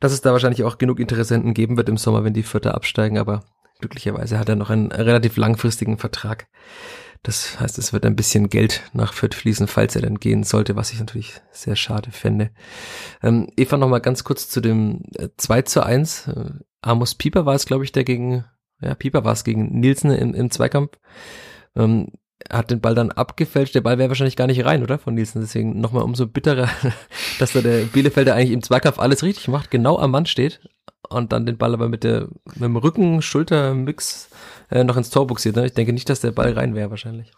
dass 0.00 0.12
es 0.12 0.20
da 0.20 0.32
wahrscheinlich 0.32 0.64
auch 0.64 0.78
genug 0.78 1.00
Interessenten 1.00 1.54
geben 1.54 1.76
wird 1.76 1.88
im 1.88 1.96
Sommer, 1.96 2.24
wenn 2.24 2.34
die 2.34 2.42
Vierter 2.42 2.74
absteigen, 2.74 3.18
aber 3.18 3.44
glücklicherweise 3.80 4.38
hat 4.38 4.48
er 4.48 4.56
noch 4.56 4.70
einen 4.70 4.92
relativ 4.92 5.36
langfristigen 5.36 5.96
Vertrag. 5.96 6.46
Das 7.22 7.60
heißt, 7.60 7.78
es 7.78 7.92
wird 7.92 8.04
ein 8.04 8.16
bisschen 8.16 8.48
Geld 8.48 8.82
nach 8.92 9.12
Fürth 9.12 9.34
fließen, 9.34 9.68
falls 9.68 9.94
er 9.94 10.02
dann 10.02 10.18
gehen 10.18 10.42
sollte, 10.42 10.74
was 10.74 10.92
ich 10.92 10.98
natürlich 10.98 11.40
sehr 11.52 11.76
schade 11.76 12.10
fände. 12.10 12.50
Ähm, 13.22 13.48
Eva, 13.56 13.76
noch 13.76 13.88
mal 13.88 14.00
ganz 14.00 14.24
kurz 14.24 14.48
zu 14.48 14.60
dem 14.60 15.02
2 15.36 15.58
äh, 15.58 15.64
zu 15.64 15.86
1. 15.86 16.28
Äh, 16.28 16.50
Amos 16.80 17.14
Pieper 17.14 17.46
war 17.46 17.54
es, 17.54 17.64
glaube 17.64 17.84
ich, 17.84 17.92
der 17.92 18.02
gegen, 18.02 18.44
ja, 18.80 18.96
Pieper 18.96 19.24
war 19.24 19.32
es 19.32 19.44
gegen 19.44 19.78
Nielsen 19.78 20.10
im, 20.10 20.34
im 20.34 20.50
Zweikampf. 20.50 20.98
Ähm, 21.76 22.08
hat 22.50 22.70
den 22.70 22.80
Ball 22.80 22.94
dann 22.94 23.10
abgefälscht. 23.10 23.74
Der 23.74 23.80
Ball 23.80 23.98
wäre 23.98 24.08
wahrscheinlich 24.08 24.36
gar 24.36 24.46
nicht 24.46 24.64
rein, 24.64 24.82
oder? 24.82 24.98
Von 24.98 25.14
Nielsen. 25.14 25.40
Deswegen 25.40 25.80
nochmal 25.80 26.02
umso 26.02 26.26
bitterer, 26.26 26.68
dass 27.38 27.52
da 27.52 27.60
der 27.60 27.84
Bielefelder 27.84 28.34
eigentlich 28.34 28.52
im 28.52 28.62
Zweikampf 28.62 28.98
alles 28.98 29.22
richtig 29.22 29.48
macht, 29.48 29.70
genau 29.70 29.98
am 29.98 30.10
Mann 30.10 30.26
steht 30.26 30.60
und 31.08 31.32
dann 31.32 31.46
den 31.46 31.58
Ball 31.58 31.74
aber 31.74 31.88
mit, 31.88 32.04
der, 32.04 32.28
mit 32.54 32.62
dem 32.62 32.76
Rücken-Schulter-Mix 32.76 34.28
äh, 34.70 34.84
noch 34.84 34.96
ins 34.96 35.10
Tor 35.10 35.26
buxiert. 35.26 35.56
Ne? 35.56 35.66
Ich 35.66 35.74
denke 35.74 35.92
nicht, 35.92 36.08
dass 36.08 36.20
der 36.20 36.32
Ball 36.32 36.52
rein 36.52 36.74
wäre 36.74 36.90
wahrscheinlich. 36.90 37.32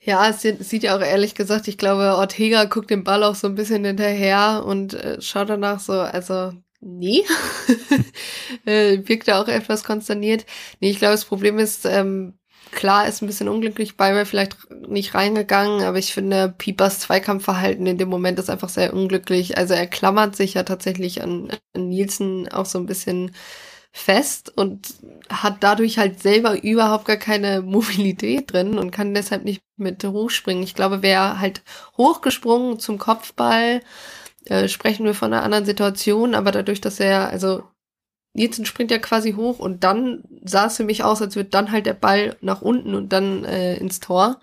Ja, 0.00 0.28
es 0.28 0.42
sieht 0.42 0.82
ja 0.82 0.96
auch 0.96 1.00
ehrlich 1.00 1.34
gesagt, 1.34 1.68
ich 1.68 1.78
glaube, 1.78 2.16
Ortega 2.16 2.64
guckt 2.64 2.90
den 2.90 3.04
Ball 3.04 3.24
auch 3.24 3.34
so 3.34 3.48
ein 3.48 3.54
bisschen 3.54 3.84
hinterher 3.84 4.62
und 4.64 4.94
äh, 4.94 5.20
schaut 5.20 5.48
danach 5.48 5.80
so, 5.80 5.94
also 5.94 6.52
nee, 6.80 7.24
äh, 8.66 8.98
wirkt 9.08 9.26
er 9.28 9.40
auch 9.40 9.48
etwas 9.48 9.82
konsterniert. 9.82 10.46
Nee, 10.80 10.90
ich 10.90 10.98
glaube, 10.98 11.12
das 11.12 11.24
Problem 11.24 11.58
ist, 11.58 11.86
ähm, 11.86 12.34
klar 12.72 13.06
ist 13.08 13.22
ein 13.22 13.26
bisschen 13.26 13.48
unglücklich 13.48 13.96
bei 13.96 14.12
mir 14.12 14.26
vielleicht 14.26 14.56
nicht 14.88 15.14
reingegangen, 15.14 15.82
aber 15.82 15.98
ich 15.98 16.12
finde 16.12 16.54
Piepers 16.56 17.00
Zweikampfverhalten 17.00 17.86
in 17.86 17.98
dem 17.98 18.08
Moment 18.08 18.38
ist 18.38 18.50
einfach 18.50 18.68
sehr 18.68 18.92
unglücklich. 18.92 19.56
Also 19.56 19.74
er 19.74 19.86
klammert 19.86 20.36
sich 20.36 20.54
ja 20.54 20.62
tatsächlich 20.62 21.22
an, 21.22 21.50
an 21.74 21.88
Nielsen 21.88 22.48
auch 22.48 22.66
so 22.66 22.78
ein 22.78 22.86
bisschen 22.86 23.32
fest 23.92 24.52
und 24.54 24.94
hat 25.30 25.56
dadurch 25.62 25.98
halt 25.98 26.20
selber 26.20 26.62
überhaupt 26.62 27.06
gar 27.06 27.16
keine 27.16 27.62
Mobilität 27.62 28.52
drin 28.52 28.78
und 28.78 28.90
kann 28.90 29.14
deshalb 29.14 29.44
nicht 29.44 29.62
mit 29.76 30.04
hochspringen. 30.04 30.62
Ich 30.62 30.74
glaube, 30.74 31.02
wäre 31.02 31.40
halt 31.40 31.62
hochgesprungen 31.96 32.78
zum 32.78 32.98
Kopfball, 32.98 33.80
äh, 34.44 34.68
sprechen 34.68 35.06
wir 35.06 35.14
von 35.14 35.32
einer 35.32 35.42
anderen 35.42 35.64
Situation, 35.64 36.34
aber 36.34 36.52
dadurch, 36.52 36.80
dass 36.80 37.00
er, 37.00 37.30
also 37.30 37.64
Nielsen 38.36 38.66
springt 38.66 38.90
ja 38.90 38.98
quasi 38.98 39.32
hoch 39.32 39.58
und 39.58 39.82
dann 39.82 40.22
sah 40.44 40.66
es 40.66 40.76
für 40.76 40.84
mich 40.84 41.02
aus, 41.02 41.22
als 41.22 41.36
würde 41.36 41.50
dann 41.50 41.72
halt 41.72 41.86
der 41.86 41.94
Ball 41.94 42.36
nach 42.40 42.62
unten 42.62 42.94
und 42.94 43.12
dann 43.12 43.44
äh, 43.44 43.76
ins 43.76 44.00
Tor. 44.00 44.40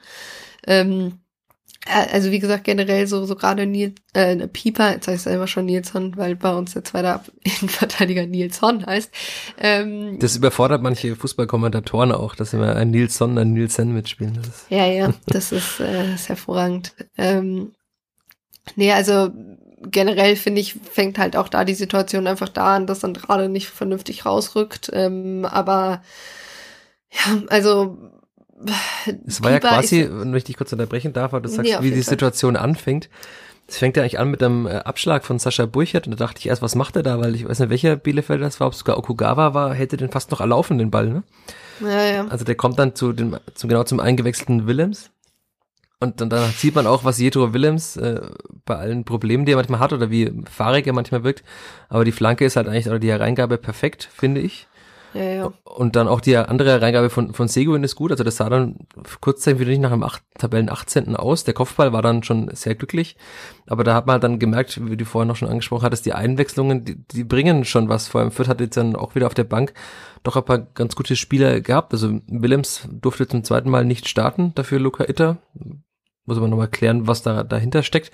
Ähm, 0.66 1.20
äh, 1.86 2.12
also 2.12 2.32
wie 2.32 2.40
gesagt, 2.40 2.64
generell 2.64 3.06
so, 3.08 3.26
so 3.26 3.36
gerade 3.36 3.66
Nils, 3.66 3.94
äh, 4.14 4.48
Pieper, 4.48 4.94
jetzt 4.94 5.08
heißt 5.08 5.28
er 5.28 5.36
immer 5.36 5.48
schon 5.48 5.66
Nilsson, 5.66 6.18
weil 6.18 6.36
bei 6.36 6.54
uns 6.54 6.74
der 6.74 6.84
zweite 6.84 7.22
Innenverteidiger 7.44 8.26
Nilsson 8.26 8.86
heißt. 8.86 9.12
Ähm, 9.60 10.18
das 10.20 10.36
überfordert 10.36 10.82
manche 10.82 11.16
Fußballkommentatoren 11.16 12.12
auch, 12.12 12.36
dass 12.36 12.54
immer 12.54 12.76
ein 12.76 12.92
Nilsson, 12.92 13.38
ein 13.38 13.54
Nielsen 13.54 13.94
mitspielen. 13.94 14.40
Das 14.42 14.66
ja, 14.70 14.86
ja, 14.88 15.14
das 15.28 15.52
ist, 15.52 15.80
äh, 15.80 16.16
ist 16.16 16.30
hervorragend. 16.30 16.94
Ähm, 17.18 17.74
nee, 18.76 18.92
also 18.92 19.32
generell 19.92 20.36
finde 20.36 20.62
ich, 20.62 20.76
fängt 20.92 21.18
halt 21.18 21.36
auch 21.36 21.50
da 21.50 21.66
die 21.66 21.74
Situation 21.74 22.28
einfach 22.28 22.50
da 22.50 22.76
an, 22.76 22.88
dass 22.88 23.00
dann 23.00 23.14
gerade 23.14 23.50
nicht 23.50 23.68
vernünftig 23.68 24.26
rausrückt. 24.26 24.90
Ähm, 24.94 25.46
aber 25.46 26.02
ja, 27.12 27.42
also 27.50 27.98
es 29.28 29.44
war 29.44 29.52
ja 29.52 29.60
quasi, 29.60 30.08
wenn 30.10 30.34
ich 30.36 30.46
dich 30.46 30.58
kurz 30.58 30.72
unterbrechen 30.72 31.14
darf, 31.14 31.34
weil 31.34 31.42
du 31.42 31.50
sagst, 31.50 31.72
nee, 31.72 31.78
wie 31.82 31.92
die 31.92 32.02
Situation 32.02 32.56
anfängt. 32.56 33.10
Es 33.68 33.78
fängt 33.78 33.96
ja 33.96 34.04
eigentlich 34.04 34.20
an 34.20 34.30
mit 34.30 34.44
einem 34.44 34.68
äh, 34.68 34.72
Abschlag 34.72 35.24
von 35.24 35.40
Sascha 35.40 35.66
Burchert 35.66 36.06
und 36.06 36.12
da 36.12 36.18
dachte 36.18 36.40
ich 36.40 36.48
erst, 36.48 36.62
was 36.62 36.76
macht 36.76 36.96
er 36.98 37.04
da, 37.04 37.20
weil 37.20 37.34
ich 37.34 37.48
weiß 37.48 37.60
nicht, 37.60 37.70
welcher 37.70 37.96
Bielefelder 37.96 38.44
das 38.44 38.60
war, 38.60 38.68
ob 38.68 38.74
es 38.74 38.80
sogar 38.80 38.98
Okugawa 38.98 39.54
war, 39.54 39.74
hätte 39.74 39.96
den 39.96 40.10
fast 40.10 40.32
noch 40.32 40.42
erlaufen, 40.42 40.78
den 40.78 40.92
Ball, 40.92 41.08
ne? 41.08 41.24
Ja, 41.80 42.04
ja. 42.04 42.28
Also 42.28 42.44
der 42.44 42.56
kommt 42.56 42.78
dann 42.78 42.94
zu 42.94 43.14
dem, 43.14 43.38
zu, 43.54 43.68
genau 43.68 43.84
zum 43.84 44.00
eingewechselten 44.00 44.68
Willems 44.68 45.12
Und 46.04 46.20
dann, 46.20 46.30
dann 46.30 46.52
sieht 46.52 46.76
man 46.76 46.86
auch, 46.86 47.06
was 47.06 47.18
Jetro 47.18 47.54
Willems 47.54 47.96
äh, 47.96 48.20
bei 48.66 48.76
allen 48.76 49.06
Problemen, 49.06 49.46
die 49.46 49.54
er 49.54 49.56
manchmal 49.56 49.80
hat 49.80 49.94
oder 49.94 50.12
wie 50.12 50.34
fahrig 50.52 50.86
er 50.86 50.92
manchmal 50.92 51.24
wirkt. 51.24 51.44
Aber 51.88 52.04
die 52.04 52.12
Flanke 52.12 52.44
ist 52.44 52.58
halt 52.58 52.68
eigentlich, 52.68 52.88
oder 52.88 53.00
die 53.00 53.10
Hereingabe 53.10 53.58
perfekt, 53.58 54.10
finde 54.14 54.42
ich. 54.42 54.68
Ja, 55.14 55.24
ja. 55.24 55.54
Und 55.64 55.96
dann 55.96 56.08
auch 56.08 56.22
die 56.22 56.36
andere 56.36 56.82
Reingabe 56.82 57.10
von, 57.10 57.34
von 57.34 57.48
Seguin 57.48 57.84
ist 57.84 57.96
gut. 57.96 58.12
Also 58.12 58.24
das 58.24 58.38
sah 58.38 58.50
dann 58.50 58.80
kurzzeitig 59.22 59.60
wieder 59.60 59.70
nicht 59.70 59.82
nach 59.82 59.92
dem 59.92 60.04
8, 60.04 60.22
Tabellen 60.40 60.70
18. 60.70 61.16
aus. 61.16 61.44
Der 61.44 61.54
Kopfball 61.54 61.94
war 61.94 62.02
dann 62.02 62.24
schon 62.24 62.50
sehr 62.54 62.76
glücklich. 62.76 63.16
Aber 63.68 63.84
da 63.84 63.94
hat 63.94 64.08
man 64.08 64.14
halt 64.14 64.24
dann 64.24 64.40
gemerkt, 64.40 64.80
wie 64.90 64.98
du 64.98 65.06
vorhin 65.06 65.28
noch 65.28 65.36
schon 65.36 65.50
angesprochen 65.50 65.86
hattest, 65.86 66.06
die 66.06 66.14
Einwechslungen, 66.14 66.84
die, 66.84 66.96
die 66.96 67.24
bringen 67.24 67.64
schon 67.64 67.90
was. 67.90 68.08
Vor 68.08 68.22
allem 68.22 68.32
Fürth 68.32 68.50
hat 68.50 68.60
jetzt 68.60 68.76
dann 68.76 68.96
auch 68.96 69.16
wieder 69.16 69.28
auf 69.28 69.36
der 69.36 69.44
Bank 69.44 69.74
doch 70.24 70.38
ein 70.38 70.46
paar 70.46 70.60
ganz 70.60 70.96
gute 70.96 71.16
Spieler 71.16 71.62
gehabt. 71.62 71.94
Also 71.94 72.20
Willems 72.28 72.88
durfte 72.92 73.28
zum 73.28 73.44
zweiten 73.44 73.70
Mal 73.70 73.86
nicht 73.86 74.08
starten, 74.08 74.54
dafür 74.56 74.80
Luca 74.80 75.04
Itter. 75.04 75.38
Muss 76.26 76.38
aber 76.38 76.48
nochmal 76.48 76.70
klären, 76.70 77.08
was 77.08 77.22
da 77.22 77.44
dahinter 77.44 77.84
steckt. 77.84 78.12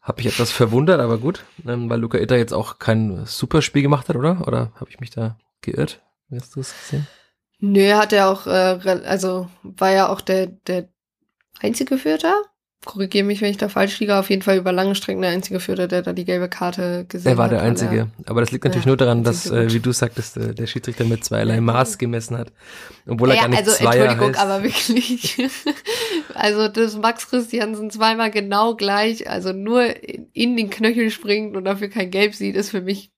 Hab 0.00 0.16
mich 0.18 0.26
etwas 0.26 0.50
verwundert, 0.50 1.00
aber 1.00 1.18
gut, 1.18 1.44
ähm, 1.66 1.88
weil 1.88 2.00
Luca 2.00 2.18
Itter 2.18 2.36
jetzt 2.36 2.52
auch 2.52 2.78
kein 2.78 3.24
Superspiel 3.26 3.82
gemacht 3.82 4.08
hat, 4.08 4.16
oder? 4.16 4.46
Oder 4.46 4.72
habe 4.74 4.90
ich 4.90 5.00
mich 5.00 5.10
da 5.10 5.36
geirrt? 5.60 6.00
Wie 6.28 6.36
hast 6.36 6.56
du 6.56 6.60
es 6.60 6.72
gesehen? 6.72 7.06
Nö, 7.60 7.92
hat 7.92 8.12
er 8.12 8.28
auch, 8.28 8.46
äh, 8.46 8.78
also 9.04 9.48
war 9.62 9.92
ja 9.92 10.08
auch 10.08 10.20
der, 10.20 10.46
der 10.46 10.88
einzige 11.60 11.98
Vierter. 11.98 12.34
Korrigiere 12.84 13.24
mich, 13.24 13.40
wenn 13.40 13.50
ich 13.50 13.56
da 13.58 13.68
falsch 13.68 14.00
liege. 14.00 14.16
Auf 14.16 14.28
jeden 14.28 14.42
Fall 14.42 14.56
über 14.56 14.72
lange 14.72 14.94
Strecken 14.96 15.22
der 15.22 15.30
einzige 15.30 15.60
Vierter, 15.60 15.86
der 15.86 16.02
da 16.02 16.12
die 16.12 16.24
gelbe 16.24 16.48
Karte 16.48 17.04
gesehen 17.08 17.30
hat. 17.30 17.34
Er 17.34 17.38
war 17.38 17.48
der 17.48 17.60
weil 17.60 17.66
Einzige. 17.68 17.96
er- 17.96 18.30
Aber 18.30 18.40
das 18.40 18.50
liegt 18.50 18.64
natürlich 18.64 18.86
Ja, 18.86 18.90
nur 18.90 18.96
daran, 18.96 19.22
dass, 19.22 19.48
äh, 19.50 19.72
wie 19.72 19.78
du 19.78 19.92
sagtest, 19.92 20.36
äh, 20.36 20.52
der 20.54 20.66
Schiedsrichter 20.66 21.04
mit 21.04 21.24
zweierlei 21.24 21.60
Maß 21.60 21.98
gemessen 21.98 22.36
hat. 22.36 22.50
Obwohl 23.08 23.30
er 23.30 23.36
ja, 23.36 23.40
gar 23.42 23.48
nicht 23.50 23.58
also 23.60 23.70
Zweier 23.72 24.02
Entschuldigung, 24.06 24.28
heißt. 24.34 24.40
aber 24.40 24.62
wirklich. 24.64 25.36
also 26.34 26.66
das 26.68 26.96
Max 26.96 27.28
Christiansen 27.30 27.90
zweimal 27.90 28.30
genau 28.32 28.74
gleich, 28.74 29.30
also 29.30 29.52
nur 29.52 29.84
in, 30.04 30.26
in 30.32 30.56
den 30.56 30.68
Knöchel 30.70 31.10
springt 31.10 31.56
und 31.56 31.64
dafür 31.64 31.88
kein 31.88 32.10
Gelb 32.10 32.34
sieht, 32.34 32.56
ist 32.56 32.70
für 32.70 32.80
mich 32.80 33.11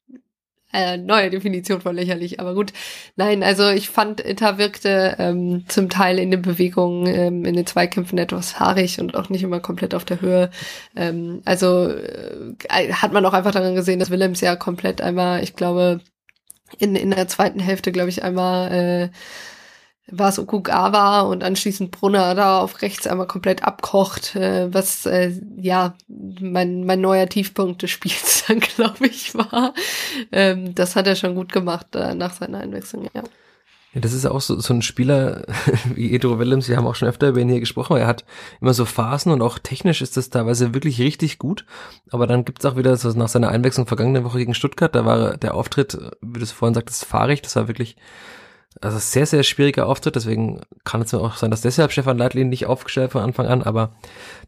äh, 0.74 0.96
neue 0.96 1.30
Definition 1.30 1.80
von 1.80 1.94
lächerlich. 1.94 2.40
Aber 2.40 2.54
gut, 2.54 2.72
nein, 3.16 3.42
also 3.42 3.68
ich 3.70 3.88
fand, 3.88 4.20
Itta 4.20 4.58
wirkte 4.58 5.16
ähm, 5.18 5.64
zum 5.68 5.88
Teil 5.88 6.18
in 6.18 6.30
den 6.30 6.42
Bewegungen, 6.42 7.06
ähm, 7.06 7.44
in 7.44 7.54
den 7.54 7.66
Zweikämpfen 7.66 8.18
etwas 8.18 8.58
haarig 8.60 9.00
und 9.00 9.16
auch 9.16 9.28
nicht 9.30 9.42
immer 9.42 9.60
komplett 9.60 9.94
auf 9.94 10.04
der 10.04 10.20
Höhe. 10.20 10.50
Ähm, 10.96 11.40
also 11.44 11.88
äh, 11.88 12.92
hat 12.92 13.12
man 13.12 13.24
auch 13.24 13.32
einfach 13.32 13.52
daran 13.52 13.74
gesehen, 13.74 14.00
dass 14.00 14.10
Willems 14.10 14.40
ja 14.40 14.56
komplett 14.56 15.00
einmal, 15.00 15.42
ich 15.42 15.54
glaube, 15.54 16.00
in, 16.78 16.96
in 16.96 17.10
der 17.10 17.28
zweiten 17.28 17.60
Hälfte, 17.60 17.92
glaube 17.92 18.10
ich, 18.10 18.24
einmal 18.24 18.72
äh, 18.72 19.08
war 20.10 20.28
es 20.28 20.38
Okugawa 20.38 21.22
und 21.22 21.42
anschließend 21.42 21.90
Brunner 21.90 22.34
da 22.34 22.60
auf 22.60 22.82
rechts 22.82 23.06
einmal 23.06 23.26
komplett 23.26 23.64
abkocht, 23.64 24.36
äh, 24.36 24.72
was 24.72 25.06
äh, 25.06 25.32
ja 25.56 25.94
mein, 26.08 26.84
mein 26.84 27.00
neuer 27.00 27.28
Tiefpunkt 27.28 27.82
des 27.82 27.90
Spiels 27.90 28.44
dann, 28.48 28.60
glaube 28.60 29.06
ich, 29.06 29.34
war. 29.34 29.72
Ähm, 30.30 30.74
das 30.74 30.96
hat 30.96 31.06
er 31.06 31.16
schon 31.16 31.34
gut 31.34 31.52
gemacht 31.52 31.94
äh, 31.94 32.14
nach 32.14 32.34
seiner 32.34 32.58
Einwechslung, 32.58 33.08
ja. 33.14 33.22
Ja, 33.94 34.00
das 34.00 34.12
ist 34.12 34.26
auch 34.26 34.40
so, 34.40 34.58
so 34.60 34.74
ein 34.74 34.82
Spieler 34.82 35.46
wie 35.94 36.14
Edro 36.14 36.38
Willems, 36.38 36.68
wir 36.68 36.76
haben 36.76 36.86
auch 36.86 36.96
schon 36.96 37.08
öfter 37.08 37.28
über 37.28 37.40
ihn 37.40 37.48
hier 37.48 37.60
gesprochen, 37.60 37.96
er 37.96 38.08
hat 38.08 38.24
immer 38.60 38.74
so 38.74 38.84
Phasen 38.84 39.32
und 39.32 39.40
auch 39.40 39.58
technisch 39.58 40.02
ist 40.02 40.16
das 40.16 40.30
teilweise 40.30 40.74
wirklich 40.74 41.00
richtig 41.00 41.38
gut, 41.38 41.64
aber 42.10 42.26
dann 42.26 42.44
gibt's 42.44 42.66
auch 42.66 42.76
wieder 42.76 42.96
so 42.96 43.08
nach 43.10 43.28
seiner 43.28 43.50
Einwechslung 43.50 43.86
vergangene 43.86 44.24
Woche 44.24 44.38
gegen 44.38 44.54
Stuttgart, 44.54 44.94
da 44.94 45.04
war 45.04 45.36
der 45.36 45.54
Auftritt, 45.54 45.96
wie 46.20 46.38
du 46.40 46.42
es 46.42 46.50
vorhin 46.50 46.74
sagtest, 46.74 47.04
fahrig, 47.04 47.40
das 47.42 47.54
war 47.54 47.68
wirklich 47.68 47.96
also 48.80 48.98
sehr, 48.98 49.26
sehr 49.26 49.42
schwieriger 49.42 49.86
Auftritt, 49.86 50.16
deswegen 50.16 50.60
kann 50.84 51.02
es 51.02 51.14
auch 51.14 51.36
sein, 51.36 51.50
dass 51.50 51.60
deshalb 51.60 51.92
Stefan 51.92 52.18
Leitlin 52.18 52.48
nicht 52.48 52.66
aufgestellt 52.66 53.12
von 53.12 53.22
Anfang 53.22 53.46
an, 53.46 53.62
aber 53.62 53.94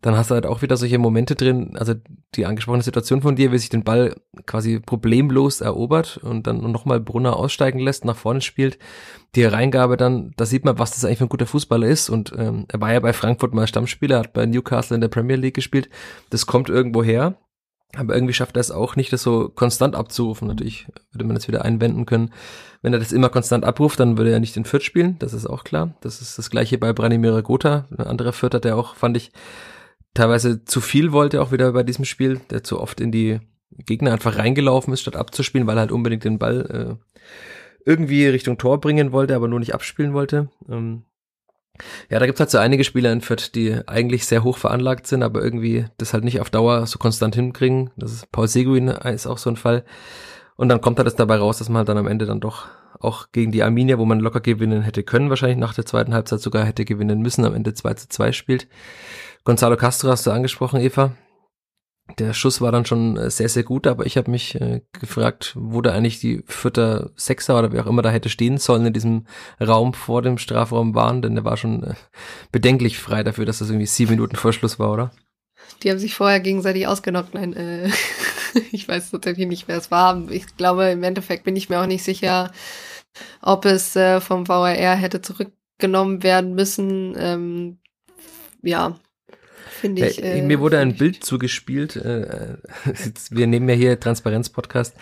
dann 0.02 0.16
hast 0.16 0.30
du 0.30 0.34
halt 0.34 0.46
auch 0.46 0.62
wieder 0.62 0.76
solche 0.76 0.98
Momente 0.98 1.36
drin, 1.36 1.76
also 1.76 1.94
die 2.34 2.44
angesprochene 2.44 2.82
Situation 2.82 3.22
von 3.22 3.36
dir, 3.36 3.52
wie 3.52 3.58
sich 3.58 3.68
den 3.68 3.84
Ball 3.84 4.16
quasi 4.46 4.80
problemlos 4.80 5.60
erobert 5.60 6.18
und 6.18 6.46
dann 6.46 6.58
nochmal 6.70 7.00
Brunner 7.00 7.36
aussteigen 7.36 7.78
lässt, 7.78 8.04
nach 8.04 8.16
vorne 8.16 8.40
spielt, 8.40 8.78
die 9.36 9.44
Reingabe 9.44 9.96
dann, 9.96 10.32
da 10.36 10.44
sieht 10.44 10.64
man, 10.64 10.78
was 10.78 10.92
das 10.92 11.04
eigentlich 11.04 11.18
für 11.18 11.24
ein 11.26 11.30
guter 11.30 11.46
Fußballer 11.46 11.86
ist 11.86 12.10
und 12.10 12.32
ähm, 12.36 12.66
er 12.68 12.80
war 12.80 12.92
ja 12.92 13.00
bei 13.00 13.12
Frankfurt 13.12 13.54
mal 13.54 13.66
Stammspieler, 13.66 14.18
hat 14.18 14.32
bei 14.32 14.44
Newcastle 14.44 14.96
in 14.96 15.00
der 15.00 15.08
Premier 15.08 15.36
League 15.36 15.54
gespielt, 15.54 15.88
das 16.30 16.46
kommt 16.46 16.68
irgendwo 16.68 17.02
her, 17.02 17.36
aber 17.94 18.14
irgendwie 18.14 18.34
schafft 18.34 18.56
er 18.56 18.60
es 18.60 18.70
auch 18.70 18.96
nicht, 18.96 19.12
das 19.12 19.22
so 19.22 19.48
konstant 19.48 19.94
abzurufen. 19.94 20.48
Natürlich 20.48 20.86
würde 21.12 21.24
man 21.24 21.34
das 21.34 21.48
wieder 21.48 21.64
einwenden 21.64 22.04
können. 22.04 22.30
Wenn 22.87 22.92
er 22.92 23.01
das 23.01 23.11
immer 23.11 23.31
konstant 23.31 23.64
abruft, 23.64 23.99
dann 23.99 24.16
würde 24.16 24.31
er 24.31 24.38
nicht 24.38 24.57
in 24.57 24.64
Fürth 24.64 24.85
spielen. 24.85 25.16
Das 25.18 25.35
ist 25.35 25.44
auch 25.44 25.64
klar. 25.64 25.96
Das 26.03 26.20
ist 26.20 26.38
das 26.38 26.51
gleiche 26.51 26.79
bei 26.79 26.92
Branimir 26.92 27.42
Gotha. 27.42 27.88
Ein 27.90 28.07
anderer 28.07 28.33
Fürther, 28.33 28.61
der 28.61 28.77
auch, 28.77 28.94
fand 28.94 29.16
ich, 29.16 29.33
teilweise 30.14 30.64
zu 30.64 30.81
viel 30.81 31.11
wollte, 31.11 31.42
auch 31.42 31.51
wieder 31.51 31.72
bei 31.72 31.83
diesem 31.83 32.05
Spiel, 32.05 32.40
der 32.49 32.62
zu 32.62 32.81
oft 32.81 33.01
in 33.01 33.11
die 33.11 33.40
Gegner 33.72 34.12
einfach 34.12 34.38
reingelaufen 34.38 34.94
ist, 34.94 35.01
statt 35.01 35.16
abzuspielen, 35.16 35.66
weil 35.66 35.77
er 35.77 35.81
halt 35.81 35.90
unbedingt 35.90 36.22
den 36.22 36.38
Ball 36.38 37.01
äh, 37.01 37.18
irgendwie 37.85 38.25
Richtung 38.29 38.57
Tor 38.57 38.81
bringen 38.81 39.11
wollte, 39.11 39.35
aber 39.35 39.49
nur 39.49 39.59
nicht 39.59 39.75
abspielen 39.75 40.14
wollte. 40.14 40.49
Ähm, 40.68 41.03
ja, 42.09 42.20
da 42.20 42.27
gibt's 42.27 42.38
halt 42.38 42.51
so 42.51 42.59
einige 42.59 42.85
Spieler 42.85 43.11
in 43.11 43.20
Fürth, 43.20 43.57
die 43.57 43.81
eigentlich 43.88 44.27
sehr 44.27 44.44
hoch 44.44 44.59
veranlagt 44.59 45.09
sind, 45.09 45.25
aber 45.25 45.42
irgendwie 45.42 45.87
das 45.99 46.14
halt 46.14 46.22
nicht 46.22 46.40
auf 46.40 46.51
Dauer 46.51 46.87
so 46.87 47.01
konstant 47.01 47.35
hinkriegen. 47.35 47.90
Das 47.96 48.12
ist 48.12 48.31
Paul 48.31 48.46
Seguin 48.46 48.87
ist 48.87 49.27
auch 49.27 49.38
so 49.38 49.51
ein 49.51 49.57
Fall. 49.57 49.85
Und 50.56 50.68
dann 50.68 50.80
kommt 50.80 50.98
halt 50.98 51.06
das 51.06 51.16
dabei 51.16 51.36
raus, 51.36 51.58
dass 51.58 51.68
man 51.68 51.78
halt 51.78 51.88
dann 51.88 51.98
am 51.98 52.06
Ende 52.06 52.26
dann 52.26 52.40
doch 52.40 52.66
auch 52.98 53.30
gegen 53.32 53.52
die 53.52 53.62
Arminia, 53.62 53.98
wo 53.98 54.06
man 54.06 54.20
locker 54.20 54.40
gewinnen 54.40 54.82
hätte 54.82 55.02
können, 55.02 55.28
wahrscheinlich 55.28 55.58
nach 55.58 55.74
der 55.74 55.84
zweiten 55.84 56.14
Halbzeit 56.14 56.40
sogar 56.40 56.64
hätte 56.64 56.84
gewinnen 56.84 57.20
müssen, 57.20 57.44
am 57.44 57.54
Ende 57.54 57.74
2 57.74 57.94
zu 57.94 58.08
2 58.08 58.32
spielt. 58.32 58.66
Gonzalo 59.44 59.76
Castro 59.76 60.08
hast 60.08 60.26
du 60.26 60.30
angesprochen, 60.30 60.80
Eva. 60.80 61.12
Der 62.18 62.32
Schuss 62.32 62.60
war 62.60 62.72
dann 62.72 62.86
schon 62.86 63.16
äh, 63.16 63.30
sehr, 63.30 63.48
sehr 63.48 63.64
gut, 63.64 63.86
aber 63.86 64.06
ich 64.06 64.16
habe 64.16 64.30
mich 64.30 64.54
äh, 64.60 64.80
gefragt, 64.92 65.52
wo 65.58 65.82
da 65.82 65.92
eigentlich 65.92 66.20
die 66.20 66.42
Vierter 66.46 67.10
Sechser 67.16 67.58
oder 67.58 67.72
wer 67.72 67.84
auch 67.84 67.90
immer 67.90 68.02
da 68.02 68.10
hätte 68.10 68.28
stehen 68.28 68.58
sollen 68.58 68.86
in 68.86 68.92
diesem 68.92 69.26
Raum 69.60 69.92
vor 69.92 70.22
dem 70.22 70.38
Strafraum 70.38 70.94
waren, 70.94 71.20
denn 71.20 71.34
der 71.34 71.44
war 71.44 71.56
schon 71.56 71.82
äh, 71.82 71.94
bedenklich 72.52 72.98
frei 72.98 73.24
dafür, 73.24 73.44
dass 73.44 73.58
das 73.58 73.70
irgendwie 73.70 73.86
sieben 73.86 74.12
Minuten 74.12 74.36
vor 74.36 74.52
Schluss 74.52 74.78
war, 74.78 74.92
oder? 74.92 75.10
Die 75.82 75.90
haben 75.90 75.98
sich 75.98 76.14
vorher 76.14 76.40
gegenseitig 76.40 76.86
ausgenockt. 76.86 77.34
Nein, 77.34 77.52
äh, 77.54 77.90
ich 78.72 78.88
weiß 78.88 79.10
tatsächlich 79.10 79.46
nicht, 79.46 79.68
wer 79.68 79.78
es 79.78 79.90
war. 79.90 80.30
Ich 80.30 80.56
glaube, 80.56 80.86
im 80.86 81.02
Endeffekt 81.02 81.44
bin 81.44 81.56
ich 81.56 81.68
mir 81.68 81.80
auch 81.80 81.86
nicht 81.86 82.04
sicher, 82.04 82.50
ob 83.42 83.64
es 83.64 83.96
äh, 83.96 84.20
vom 84.20 84.48
VAR 84.48 84.96
hätte 84.96 85.22
zurückgenommen 85.22 86.22
werden 86.22 86.54
müssen. 86.54 87.14
Ähm, 87.18 87.78
ja, 88.62 88.98
finde 89.76 90.06
ich. 90.06 90.22
Äh, 90.22 90.42
mir 90.42 90.60
wurde 90.60 90.78
ein 90.78 90.96
Bild 90.96 91.22
zugespielt. 91.22 91.96
Äh, 91.96 92.56
wir 93.30 93.46
nehmen 93.46 93.68
ja 93.68 93.74
hier 93.74 94.00
Transparenz-Podcast. 94.00 94.94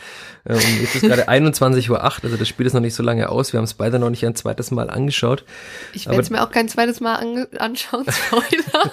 Äh, 0.45 0.55
und 0.55 0.81
jetzt 0.81 0.97
ist 0.97 1.03
gerade 1.03 1.29
21.08 1.29 1.91
Uhr, 1.91 2.03
also 2.03 2.37
das 2.37 2.49
Spiel 2.49 2.67
ist 2.67 2.75
noch 2.75 2.81
nicht 2.81 2.95
so 2.95 3.03
lange 3.03 3.29
aus. 3.29 3.53
Wir 3.53 3.59
haben 3.59 3.65
es 3.65 3.75
beide 3.75 3.99
noch 3.99 4.11
nicht 4.11 4.27
ein 4.27 4.35
zweites 4.35 4.71
Mal 4.71 4.91
angeschaut. 4.91 5.45
Ich 5.93 6.07
werde 6.07 6.21
es 6.21 6.31
mir 6.31 6.43
auch 6.43 6.51
kein 6.51 6.69
zweites 6.69 7.01
Mal 7.01 7.15
ange 7.15 7.49
anschauen, 7.59 8.05
Spoiler. 8.11 8.91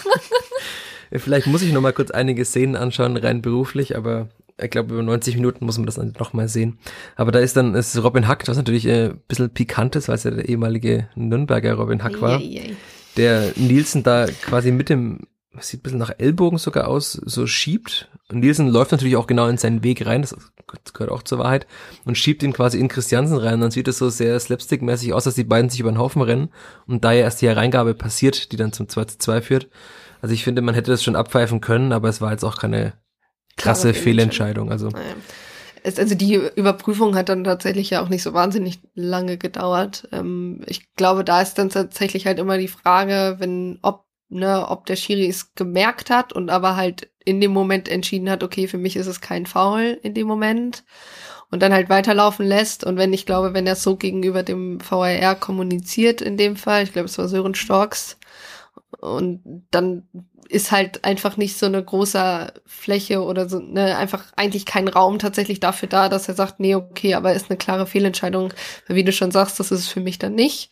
Vielleicht 1.14 1.48
muss 1.48 1.62
ich 1.62 1.74
noch 1.74 1.82
mal 1.82 1.92
kurz 1.92 2.12
einige 2.12 2.46
Szenen 2.46 2.78
anschauen, 2.78 3.18
rein 3.18 3.42
beruflich, 3.42 3.98
aber 3.98 4.30
ich 4.62 4.70
glaube, 4.72 4.94
über 4.94 5.04
90 5.04 5.36
Minuten 5.36 5.66
muss 5.66 5.78
man 5.78 5.86
das 5.86 5.96
dann 5.96 6.14
noch 6.20 6.34
mal 6.34 6.48
sehen. 6.48 6.80
Aber 7.16 7.32
da 7.32 7.40
ist 7.40 7.58
dann 7.58 7.76
ist 7.76 8.02
Robin 8.04 8.28
Hack, 8.28 8.48
was 8.48 8.58
natürlich 8.58 8.86
äh, 8.86 9.10
ein 9.10 9.22
bisschen 9.28 9.50
pikant 9.50 9.96
ist, 9.96 10.08
weil 10.08 10.16
es 10.16 10.24
ja 10.24 10.32
der 10.32 10.48
ehemalige 10.48 11.08
Nürnberger 11.16 11.74
Robin 11.74 12.04
Hack 12.04 12.22
war. 12.22 12.40
Der 13.18 13.52
Nielsen 13.56 14.04
da 14.04 14.26
quasi 14.26 14.72
mit 14.72 14.90
dem, 14.90 15.28
sieht 15.60 15.82
ein 15.82 15.84
bisschen 15.84 16.00
nach 16.00 16.14
Ellbogen 16.18 16.58
sogar 16.58 16.88
aus, 16.88 17.14
so 17.14 17.46
schiebt. 17.48 18.10
Und 18.30 18.40
Nielsen 18.40 18.70
läuft 18.70 18.92
natürlich 18.92 19.18
auch 19.18 19.28
genau 19.28 19.48
in 19.48 19.58
seinen 19.58 19.84
Weg 19.84 20.06
rein, 20.06 20.22
das 20.22 20.36
gehört 20.94 21.12
auch 21.12 21.24
zur 21.24 21.40
Wahrheit, 21.40 21.68
und 22.06 22.18
schiebt 22.18 22.44
ihn 22.44 22.54
quasi 22.54 22.80
in 22.80 22.88
Christiansen 22.88 23.38
rein. 23.38 23.56
Und 23.56 23.62
dann 23.62 23.72
sieht 23.72 23.90
es 23.90 23.98
so 23.98 24.10
sehr 24.10 24.40
slapstick-mäßig 24.40 25.14
aus, 25.14 25.26
dass 25.26 25.36
die 25.36 25.44
beiden 25.44 25.70
sich 25.70 25.82
über 25.82 25.92
den 25.92 25.98
Haufen 25.98 26.22
rennen 26.22 26.50
und 26.88 27.04
da 27.04 27.12
ja 27.12 27.24
erst 27.24 27.42
die 27.42 27.48
Hereingabe 27.48 27.94
passiert, 27.94 28.52
die 28.54 28.58
dann 28.58 28.72
zum 28.72 28.88
2 28.88 29.06
zu 29.06 29.18
2 29.18 29.42
führt. 29.42 29.70
Also 30.22 30.34
ich 30.34 30.44
finde, 30.44 30.62
man 30.62 30.76
hätte 30.76 30.92
das 30.92 31.04
schon 31.04 31.16
abpfeifen 31.16 31.60
können, 31.62 31.92
aber 31.92 32.08
es 32.08 32.22
war 32.22 32.32
jetzt 32.32 32.46
auch 32.46 32.58
keine 32.58 32.94
krasse 33.58 33.94
Fehlentscheidung. 33.94 34.72
Also 34.72 34.90
also 35.84 36.16
die 36.16 36.36
Überprüfung 36.36 37.16
hat 37.16 37.30
dann 37.30 37.44
tatsächlich 37.44 37.90
ja 37.90 38.04
auch 38.04 38.10
nicht 38.10 38.24
so 38.24 38.34
wahnsinnig 38.34 38.80
lange 38.94 39.38
gedauert. 39.38 40.08
Ähm, 40.12 40.62
ich 40.68 40.94
glaube, 40.96 41.24
da 41.24 41.42
ist 41.42 41.56
dann 41.56 41.70
tatsächlich 41.70 42.26
halt 42.26 42.40
immer 42.40 42.58
die 42.58 42.68
Frage, 42.68 43.38
wenn, 43.40 43.80
ob, 43.82 44.06
ne, 44.30 44.68
ob 44.70 44.86
der 44.86 44.96
Schiri 44.96 45.28
es 45.28 45.56
gemerkt 45.56 46.10
hat 46.10 46.34
und 46.34 46.50
aber 46.50 46.76
halt 46.76 47.10
in 47.24 47.42
dem 47.42 47.52
Moment 47.52 47.88
entschieden 47.88 48.30
hat, 48.30 48.44
okay, 48.44 48.68
für 48.68 48.78
mich 48.78 48.96
ist 48.96 49.08
es 49.08 49.22
kein 49.22 49.46
Foul 49.46 50.00
in 50.04 50.14
dem 50.14 50.28
Moment 50.28 50.84
und 51.50 51.62
dann 51.62 51.74
halt 51.74 51.90
weiterlaufen 51.90 52.46
lässt. 52.46 52.84
Und 52.84 52.98
wenn 52.98 53.14
ich 53.14 53.26
glaube, 53.26 53.54
wenn 53.54 53.68
er 53.68 53.76
so 53.76 53.96
gegenüber 53.96 54.44
dem 54.44 54.80
VAR 54.88 55.36
kommuniziert 55.36 56.22
in 56.22 56.38
dem 56.38 56.56
Fall, 56.56 56.84
ich 56.84 56.94
glaube, 56.94 57.08
es 57.08 57.18
war 57.18 57.28
Sören 57.28 57.56
Storks, 57.56 58.18
und 59.02 59.66
dann 59.72 60.08
ist 60.52 60.72
halt 60.72 61.04
einfach 61.06 61.38
nicht 61.38 61.58
so 61.58 61.66
eine 61.66 61.84
große 61.84 62.54
Fläche 62.66 63.24
oder 63.24 63.48
so, 63.50 63.60
ne, 63.60 63.98
einfach 63.98 64.26
eigentlich 64.36 64.66
kein 64.66 64.88
Raum 64.88 65.18
tatsächlich 65.20 65.60
dafür 65.62 65.88
da, 65.90 66.10
dass 66.10 66.28
er 66.28 66.36
sagt, 66.36 66.60
nee, 66.60 66.76
okay, 66.76 67.14
aber 67.16 67.34
ist 67.34 67.50
eine 67.50 67.58
klare 67.58 67.88
Fehlentscheidung. 67.88 68.54
Wie 68.88 69.04
du 69.04 69.12
schon 69.14 69.32
sagst, 69.32 69.60
das 69.60 69.72
ist 69.72 69.80
es 69.82 69.88
für 69.88 70.02
mich 70.02 70.20
dann 70.20 70.36
nicht. 70.36 70.72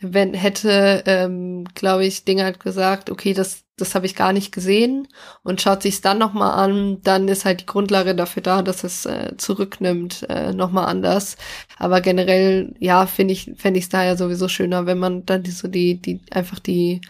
wenn 0.00 0.34
hätte, 0.34 1.02
ähm, 1.06 1.64
glaube 1.74 2.06
ich, 2.06 2.24
Ding 2.24 2.42
hat 2.42 2.60
gesagt, 2.60 3.10
okay, 3.10 3.34
das, 3.34 3.64
das 3.76 3.94
habe 3.94 4.06
ich 4.06 4.16
gar 4.16 4.32
nicht 4.32 4.52
gesehen 4.52 5.08
und 5.42 5.60
schaut 5.60 5.82
sich 5.82 6.00
dann 6.00 6.18
nochmal 6.18 6.52
an, 6.52 7.02
dann 7.02 7.28
ist 7.28 7.44
halt 7.44 7.62
die 7.62 7.66
Grundlage 7.66 8.14
dafür 8.14 8.42
da, 8.42 8.62
dass 8.62 8.84
es 8.84 9.04
äh, 9.06 9.36
zurücknimmt, 9.36 10.26
äh, 10.30 10.52
nochmal 10.54 10.86
anders. 10.86 11.36
Aber 11.78 12.00
generell, 12.00 12.74
ja, 12.78 13.06
finde 13.06 13.34
ich, 13.34 13.52
fände 13.56 13.78
ich 13.78 13.84
es 13.86 13.90
da 13.90 14.04
ja 14.04 14.16
sowieso 14.16 14.48
schöner, 14.48 14.86
wenn 14.86 14.98
man 14.98 15.26
dann 15.26 15.42
die, 15.42 15.50
so 15.50 15.68
die, 15.68 16.00
die, 16.00 16.20
einfach 16.30 16.58
die 16.60 17.02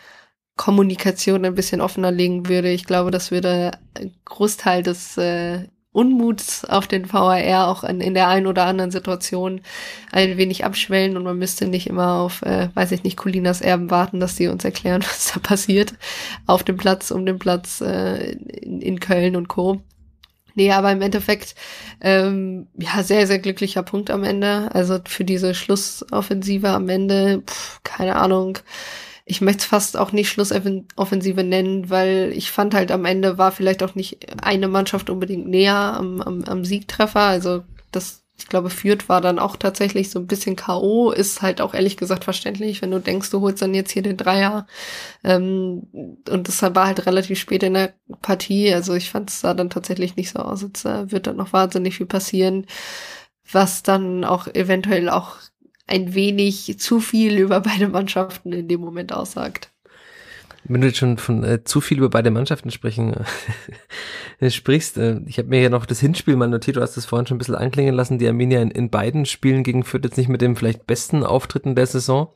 Kommunikation 0.60 1.46
ein 1.46 1.54
bisschen 1.54 1.80
offener 1.80 2.12
legen 2.12 2.46
würde. 2.46 2.70
Ich 2.70 2.84
glaube, 2.84 3.10
das 3.10 3.30
würde 3.30 3.70
ein 3.94 4.12
Großteil 4.26 4.82
des 4.82 5.16
äh, 5.16 5.68
Unmuts 5.90 6.66
auf 6.66 6.86
den 6.86 7.10
VAR 7.10 7.66
auch 7.66 7.82
in, 7.82 8.02
in 8.02 8.12
der 8.12 8.28
einen 8.28 8.46
oder 8.46 8.66
anderen 8.66 8.90
Situation 8.90 9.62
ein 10.12 10.36
wenig 10.36 10.66
abschwellen 10.66 11.16
und 11.16 11.22
man 11.22 11.38
müsste 11.38 11.66
nicht 11.66 11.86
immer 11.86 12.16
auf, 12.16 12.42
äh, 12.42 12.68
weiß 12.74 12.92
ich 12.92 13.04
nicht, 13.04 13.16
Colinas 13.16 13.62
Erben 13.62 13.90
warten, 13.90 14.20
dass 14.20 14.36
sie 14.36 14.48
uns 14.48 14.62
erklären, 14.62 15.02
was 15.08 15.32
da 15.32 15.40
passiert 15.40 15.94
auf 16.44 16.62
dem 16.62 16.76
Platz, 16.76 17.10
um 17.10 17.24
den 17.24 17.38
Platz 17.38 17.80
äh, 17.80 18.32
in, 18.32 18.82
in 18.82 19.00
Köln 19.00 19.36
und 19.36 19.48
Co. 19.48 19.80
Nee, 20.56 20.72
aber 20.72 20.92
im 20.92 21.00
Endeffekt, 21.00 21.54
ähm, 22.02 22.66
ja, 22.76 23.02
sehr, 23.02 23.26
sehr 23.26 23.38
glücklicher 23.38 23.82
Punkt 23.82 24.10
am 24.10 24.24
Ende. 24.24 24.68
Also 24.74 24.98
für 25.06 25.24
diese 25.24 25.54
Schlussoffensive 25.54 26.68
am 26.68 26.90
Ende, 26.90 27.44
pff, 27.46 27.80
keine 27.82 28.16
Ahnung 28.16 28.58
ich 29.30 29.40
möchte 29.40 29.60
es 29.60 29.64
fast 29.66 29.96
auch 29.96 30.10
nicht 30.10 30.28
Schlussoffensive 30.28 31.44
nennen, 31.44 31.88
weil 31.88 32.32
ich 32.34 32.50
fand 32.50 32.74
halt 32.74 32.90
am 32.90 33.04
Ende 33.04 33.38
war 33.38 33.52
vielleicht 33.52 33.82
auch 33.84 33.94
nicht 33.94 34.42
eine 34.42 34.66
Mannschaft 34.66 35.08
unbedingt 35.08 35.46
näher 35.46 35.76
am, 35.76 36.20
am, 36.20 36.42
am 36.44 36.64
Siegtreffer. 36.64 37.20
Also 37.20 37.62
das, 37.92 38.24
ich 38.36 38.48
glaube, 38.48 38.70
führt 38.70 39.08
war 39.08 39.20
dann 39.20 39.38
auch 39.38 39.56
tatsächlich 39.56 40.10
so 40.10 40.18
ein 40.18 40.26
bisschen 40.26 40.56
K.O. 40.56 41.12
Ist 41.12 41.42
halt 41.42 41.60
auch 41.60 41.74
ehrlich 41.74 41.96
gesagt 41.96 42.24
verständlich, 42.24 42.82
wenn 42.82 42.90
du 42.90 42.98
denkst, 42.98 43.30
du 43.30 43.40
holst 43.40 43.62
dann 43.62 43.72
jetzt 43.72 43.92
hier 43.92 44.02
den 44.02 44.16
Dreier. 44.16 44.66
Ähm, 45.22 45.86
und 46.28 46.48
das 46.48 46.60
war 46.62 46.86
halt 46.86 47.06
relativ 47.06 47.38
spät 47.38 47.62
in 47.62 47.74
der 47.74 47.94
Partie. 48.22 48.74
Also 48.74 48.94
ich 48.94 49.10
fand 49.10 49.30
es 49.30 49.40
sah 49.40 49.54
dann 49.54 49.70
tatsächlich 49.70 50.16
nicht 50.16 50.30
so 50.30 50.40
aus, 50.40 50.64
als 50.64 50.84
äh, 50.84 51.12
wird 51.12 51.28
dann 51.28 51.36
noch 51.36 51.52
wahnsinnig 51.52 51.96
viel 51.96 52.06
passieren 52.06 52.66
was 53.52 53.82
dann 53.82 54.24
auch 54.24 54.46
eventuell 54.46 55.08
auch 55.08 55.36
ein 55.90 56.14
wenig 56.14 56.78
zu 56.78 57.00
viel 57.00 57.38
über 57.38 57.60
beide 57.60 57.88
Mannschaften 57.88 58.52
in 58.52 58.68
dem 58.68 58.80
Moment 58.80 59.12
aussagt. 59.12 59.70
Wenn 60.64 60.82
du 60.82 60.88
jetzt 60.88 60.98
schon 60.98 61.16
von 61.16 61.42
äh, 61.42 61.64
zu 61.64 61.80
viel 61.80 61.98
über 61.98 62.10
beide 62.10 62.30
Mannschaften 62.30 62.70
sprechen 62.70 63.14
äh, 64.40 64.50
sprichst, 64.50 64.98
äh, 64.98 65.20
ich 65.26 65.38
habe 65.38 65.48
mir 65.48 65.62
ja 65.62 65.70
noch 65.70 65.86
das 65.86 66.00
Hinspiel 66.00 66.36
mal 66.36 66.48
notiert, 66.48 66.76
du 66.76 66.82
hast 66.82 66.96
das 66.96 67.06
vorhin 67.06 67.26
schon 67.26 67.36
ein 67.36 67.38
bisschen 67.38 67.54
anklingen 67.54 67.94
lassen, 67.94 68.18
die 68.18 68.28
Arminia 68.28 68.60
in, 68.60 68.70
in 68.70 68.90
beiden 68.90 69.24
Spielen 69.24 69.62
gegen 69.62 69.84
Fürth 69.84 70.04
jetzt 70.04 70.18
nicht 70.18 70.28
mit 70.28 70.42
dem 70.42 70.56
vielleicht 70.56 70.86
besten 70.86 71.24
Auftritten 71.24 71.74
der 71.74 71.86
Saison. 71.86 72.28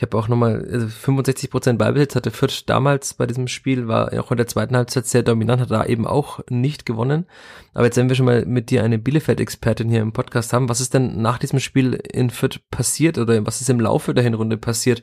Ich 0.00 0.02
habe 0.02 0.16
auch 0.16 0.28
nochmal, 0.28 0.66
also 0.72 0.88
65 0.88 1.50
Prozent 1.50 1.78
Ballbesitz 1.78 2.14
hatte 2.14 2.30
Fürth 2.30 2.62
damals 2.64 3.12
bei 3.12 3.26
diesem 3.26 3.48
Spiel, 3.48 3.86
war 3.86 4.10
auch 4.18 4.30
in 4.30 4.38
der 4.38 4.46
zweiten 4.46 4.74
Halbzeit 4.74 5.06
sehr 5.06 5.22
dominant, 5.22 5.60
hat 5.60 5.70
da 5.70 5.84
eben 5.84 6.06
auch 6.06 6.40
nicht 6.48 6.86
gewonnen. 6.86 7.26
Aber 7.74 7.84
jetzt, 7.84 7.98
wenn 7.98 8.08
wir 8.08 8.16
schon 8.16 8.24
mal 8.24 8.46
mit 8.46 8.70
dir 8.70 8.82
eine 8.82 8.98
Bielefeld-Expertin 8.98 9.90
hier 9.90 10.00
im 10.00 10.14
Podcast 10.14 10.54
haben, 10.54 10.70
was 10.70 10.80
ist 10.80 10.94
denn 10.94 11.20
nach 11.20 11.36
diesem 11.36 11.60
Spiel 11.60 11.92
in 11.92 12.30
Fürth 12.30 12.60
passiert 12.70 13.18
oder 13.18 13.44
was 13.44 13.60
ist 13.60 13.68
im 13.68 13.78
Laufe 13.78 14.14
der 14.14 14.24
Hinrunde 14.24 14.56
passiert? 14.56 15.02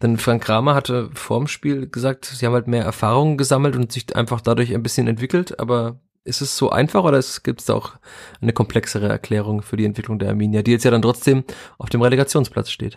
Denn 0.00 0.16
Frank 0.16 0.44
Kramer 0.44 0.76
hatte 0.76 1.10
vorm 1.14 1.48
Spiel 1.48 1.88
gesagt, 1.88 2.26
sie 2.26 2.46
haben 2.46 2.54
halt 2.54 2.68
mehr 2.68 2.84
Erfahrungen 2.84 3.38
gesammelt 3.38 3.74
und 3.74 3.90
sich 3.90 4.14
einfach 4.14 4.40
dadurch 4.40 4.72
ein 4.72 4.82
bisschen 4.84 5.08
entwickelt, 5.08 5.58
aber 5.58 5.98
ist 6.22 6.40
es 6.40 6.56
so 6.56 6.70
einfach 6.70 7.02
oder 7.02 7.20
gibt 7.42 7.62
es 7.62 7.66
da 7.66 7.74
auch 7.74 7.94
eine 8.40 8.52
komplexere 8.52 9.08
Erklärung 9.08 9.62
für 9.62 9.76
die 9.76 9.86
Entwicklung 9.86 10.20
der 10.20 10.28
Arminia, 10.28 10.62
die 10.62 10.70
jetzt 10.70 10.84
ja 10.84 10.92
dann 10.92 11.02
trotzdem 11.02 11.42
auf 11.78 11.90
dem 11.90 12.02
Relegationsplatz 12.02 12.70
steht? 12.70 12.96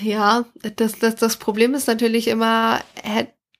Ja, 0.00 0.44
das, 0.76 0.98
das, 0.98 1.16
das 1.16 1.36
Problem 1.36 1.74
ist 1.74 1.86
natürlich 1.86 2.28
immer, 2.28 2.80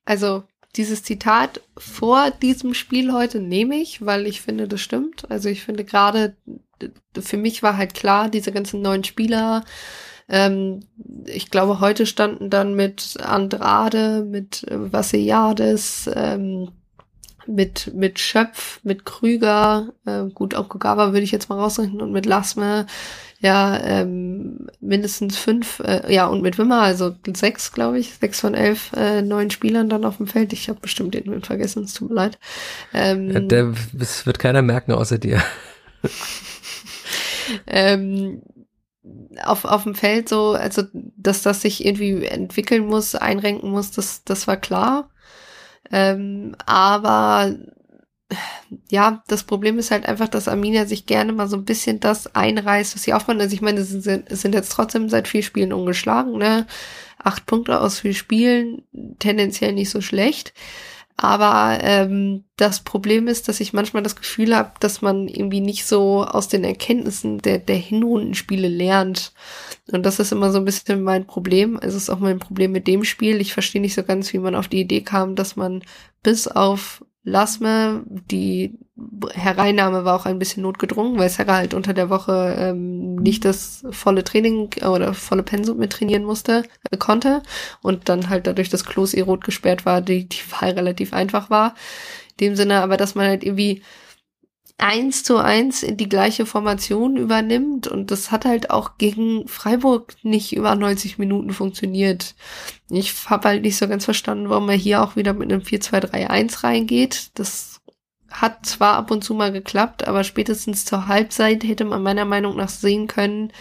also 0.04 0.44
dieses 0.76 1.02
Zitat 1.02 1.60
vor 1.76 2.30
diesem 2.30 2.74
Spiel 2.74 3.12
heute 3.12 3.40
nehme 3.40 3.76
ich, 3.76 4.04
weil 4.04 4.26
ich 4.26 4.40
finde, 4.40 4.66
das 4.66 4.80
stimmt. 4.80 5.30
Also 5.30 5.48
ich 5.48 5.62
finde 5.62 5.84
gerade, 5.84 6.36
für 7.18 7.36
mich 7.36 7.62
war 7.62 7.76
halt 7.76 7.94
klar, 7.94 8.28
diese 8.28 8.52
ganzen 8.52 8.82
neuen 8.82 9.04
Spieler, 9.04 9.64
ähm, 10.28 10.80
ich 11.26 11.50
glaube, 11.50 11.80
heute 11.80 12.06
standen 12.06 12.50
dann 12.50 12.74
mit 12.74 13.16
Andrade, 13.20 14.24
mit 14.24 14.64
äh, 14.64 14.92
Vassiliades, 14.92 16.10
ähm, 16.14 16.70
mit, 17.46 17.92
mit 17.94 18.18
Schöpf, 18.18 18.80
mit 18.82 19.04
Krüger, 19.04 19.88
äh, 20.06 20.24
gut, 20.32 20.54
auch 20.54 20.68
Kugawa 20.68 21.12
würde 21.12 21.22
ich 21.22 21.32
jetzt 21.32 21.48
mal 21.48 21.58
rausrechnen 21.58 22.00
und 22.00 22.12
mit 22.12 22.26
Lasme, 22.26 22.86
ja, 23.40 23.78
ähm, 23.82 24.68
mindestens 24.80 25.36
fünf, 25.36 25.80
äh, 25.80 26.12
ja, 26.12 26.26
und 26.26 26.40
mit 26.40 26.56
Wimmer, 26.56 26.80
also 26.80 27.14
sechs, 27.36 27.72
glaube 27.72 27.98
ich, 27.98 28.14
sechs 28.14 28.40
von 28.40 28.54
elf 28.54 28.92
äh, 28.96 29.20
neuen 29.20 29.50
Spielern 29.50 29.90
dann 29.90 30.06
auf 30.06 30.16
dem 30.16 30.26
Feld. 30.26 30.52
Ich 30.54 30.68
habe 30.68 30.80
bestimmt 30.80 31.14
den 31.14 31.42
vergessen, 31.42 31.84
es 31.84 31.92
tut 31.92 32.08
mir 32.08 32.14
leid. 32.14 32.38
Ähm, 32.94 33.30
ja, 33.30 33.40
der, 33.40 33.74
das 33.92 34.24
wird 34.24 34.38
keiner 34.38 34.62
merken 34.62 34.92
außer 34.92 35.18
dir. 35.18 35.42
ähm, 37.66 38.40
auf, 39.42 39.64
auf 39.64 39.82
dem 39.82 39.94
Feld 39.94 40.28
so, 40.28 40.52
also 40.52 40.82
dass 40.92 41.42
das 41.42 41.60
sich 41.60 41.84
irgendwie 41.84 42.24
entwickeln 42.24 42.86
muss, 42.86 43.14
einrenken 43.14 43.70
muss, 43.70 43.90
das, 43.90 44.24
das 44.24 44.46
war 44.46 44.56
klar. 44.56 45.10
Ähm, 45.90 46.56
aber 46.66 47.54
ja, 48.90 49.22
das 49.28 49.44
Problem 49.44 49.78
ist 49.78 49.90
halt 49.90 50.06
einfach, 50.06 50.28
dass 50.28 50.48
Arminia 50.48 50.86
sich 50.86 51.06
gerne 51.06 51.32
mal 51.32 51.48
so 51.48 51.56
ein 51.56 51.64
bisschen 51.64 52.00
das 52.00 52.34
einreißt, 52.34 52.94
was 52.94 53.02
sie 53.02 53.12
aufbauen. 53.12 53.40
Also 53.40 53.54
ich 53.54 53.60
meine, 53.62 53.80
es 53.80 53.90
sind, 53.90 54.28
sind 54.28 54.54
jetzt 54.54 54.72
trotzdem 54.72 55.08
seit 55.08 55.28
vier 55.28 55.42
Spielen 55.42 55.72
ungeschlagen, 55.72 56.38
ne? 56.38 56.66
Acht 57.18 57.46
Punkte 57.46 57.80
aus 57.80 58.00
vier 58.00 58.14
Spielen, 58.14 58.82
tendenziell 59.18 59.72
nicht 59.72 59.90
so 59.90 60.00
schlecht. 60.00 60.52
Aber 61.16 61.78
ähm, 61.82 62.44
das 62.56 62.80
Problem 62.80 63.28
ist, 63.28 63.48
dass 63.48 63.60
ich 63.60 63.72
manchmal 63.72 64.02
das 64.02 64.16
Gefühl 64.16 64.54
habe, 64.56 64.72
dass 64.80 65.00
man 65.00 65.28
irgendwie 65.28 65.60
nicht 65.60 65.86
so 65.86 66.24
aus 66.24 66.48
den 66.48 66.64
Erkenntnissen 66.64 67.38
der, 67.38 67.58
der 67.58 67.76
Hinrundenspiele 67.76 68.68
lernt. 68.68 69.32
Und 69.92 70.04
das 70.06 70.18
ist 70.18 70.32
immer 70.32 70.50
so 70.50 70.58
ein 70.58 70.64
bisschen 70.64 71.02
mein 71.02 71.26
Problem. 71.26 71.78
Es 71.80 71.94
ist 71.94 72.08
auch 72.08 72.18
mein 72.18 72.38
Problem 72.38 72.72
mit 72.72 72.86
dem 72.86 73.04
Spiel. 73.04 73.40
Ich 73.40 73.52
verstehe 73.52 73.82
nicht 73.82 73.94
so 73.94 74.02
ganz, 74.02 74.32
wie 74.32 74.38
man 74.38 74.54
auf 74.54 74.68
die 74.68 74.80
Idee 74.80 75.02
kam, 75.02 75.34
dass 75.34 75.56
man 75.56 75.82
bis 76.22 76.48
auf 76.48 77.04
Lasme, 77.26 78.04
die 78.30 78.78
Hereinnahme 79.32 80.04
war 80.04 80.14
auch 80.14 80.26
ein 80.26 80.38
bisschen 80.38 80.62
notgedrungen, 80.62 81.18
weil 81.18 81.30
Sarah 81.30 81.56
halt 81.56 81.72
unter 81.72 81.94
der 81.94 82.10
Woche 82.10 82.54
ähm, 82.58 83.16
nicht 83.16 83.46
das 83.46 83.82
volle 83.90 84.24
Training 84.24 84.68
oder 84.86 85.14
volle 85.14 85.42
Pensum 85.42 85.78
mit 85.78 85.90
trainieren 85.90 86.24
musste, 86.24 86.64
äh, 86.90 86.98
konnte 86.98 87.42
und 87.80 88.10
dann 88.10 88.28
halt 88.28 88.46
dadurch, 88.46 88.68
dass 88.68 88.84
Klos 88.84 89.14
eh 89.14 89.22
rot 89.22 89.42
gesperrt 89.42 89.86
war, 89.86 90.02
die, 90.02 90.28
die 90.28 90.42
Wahl 90.50 90.72
relativ 90.72 91.14
einfach 91.14 91.48
war. 91.48 91.74
In 92.38 92.48
dem 92.48 92.56
Sinne 92.56 92.82
aber, 92.82 92.98
dass 92.98 93.14
man 93.14 93.26
halt 93.26 93.42
irgendwie 93.42 93.82
eins 94.78 95.22
zu 95.22 95.36
eins 95.38 95.82
in 95.82 95.96
die 95.96 96.08
gleiche 96.08 96.46
Formation 96.46 97.16
übernimmt 97.16 97.86
und 97.86 98.10
das 98.10 98.30
hat 98.30 98.44
halt 98.44 98.70
auch 98.70 98.98
gegen 98.98 99.46
Freiburg 99.46 100.14
nicht 100.22 100.54
über 100.54 100.74
90 100.74 101.18
Minuten 101.18 101.50
funktioniert. 101.50 102.34
Ich 102.90 103.14
habe 103.30 103.48
halt 103.48 103.62
nicht 103.62 103.76
so 103.76 103.88
ganz 103.88 104.04
verstanden, 104.04 104.50
warum 104.50 104.68
er 104.68 104.76
hier 104.76 105.02
auch 105.02 105.16
wieder 105.16 105.32
mit 105.32 105.52
einem 105.52 105.62
4-2-3-1 105.62 106.64
reingeht. 106.64 107.30
Das 107.34 107.80
hat 108.30 108.66
zwar 108.66 108.96
ab 108.96 109.10
und 109.12 109.22
zu 109.22 109.32
mal 109.32 109.52
geklappt, 109.52 110.08
aber 110.08 110.24
spätestens 110.24 110.84
zur 110.84 111.06
Halbzeit 111.06 111.62
hätte 111.62 111.84
man 111.84 112.02
meiner 112.02 112.24
Meinung 112.24 112.56
nach 112.56 112.68
sehen 112.68 113.06
können, 113.06 113.52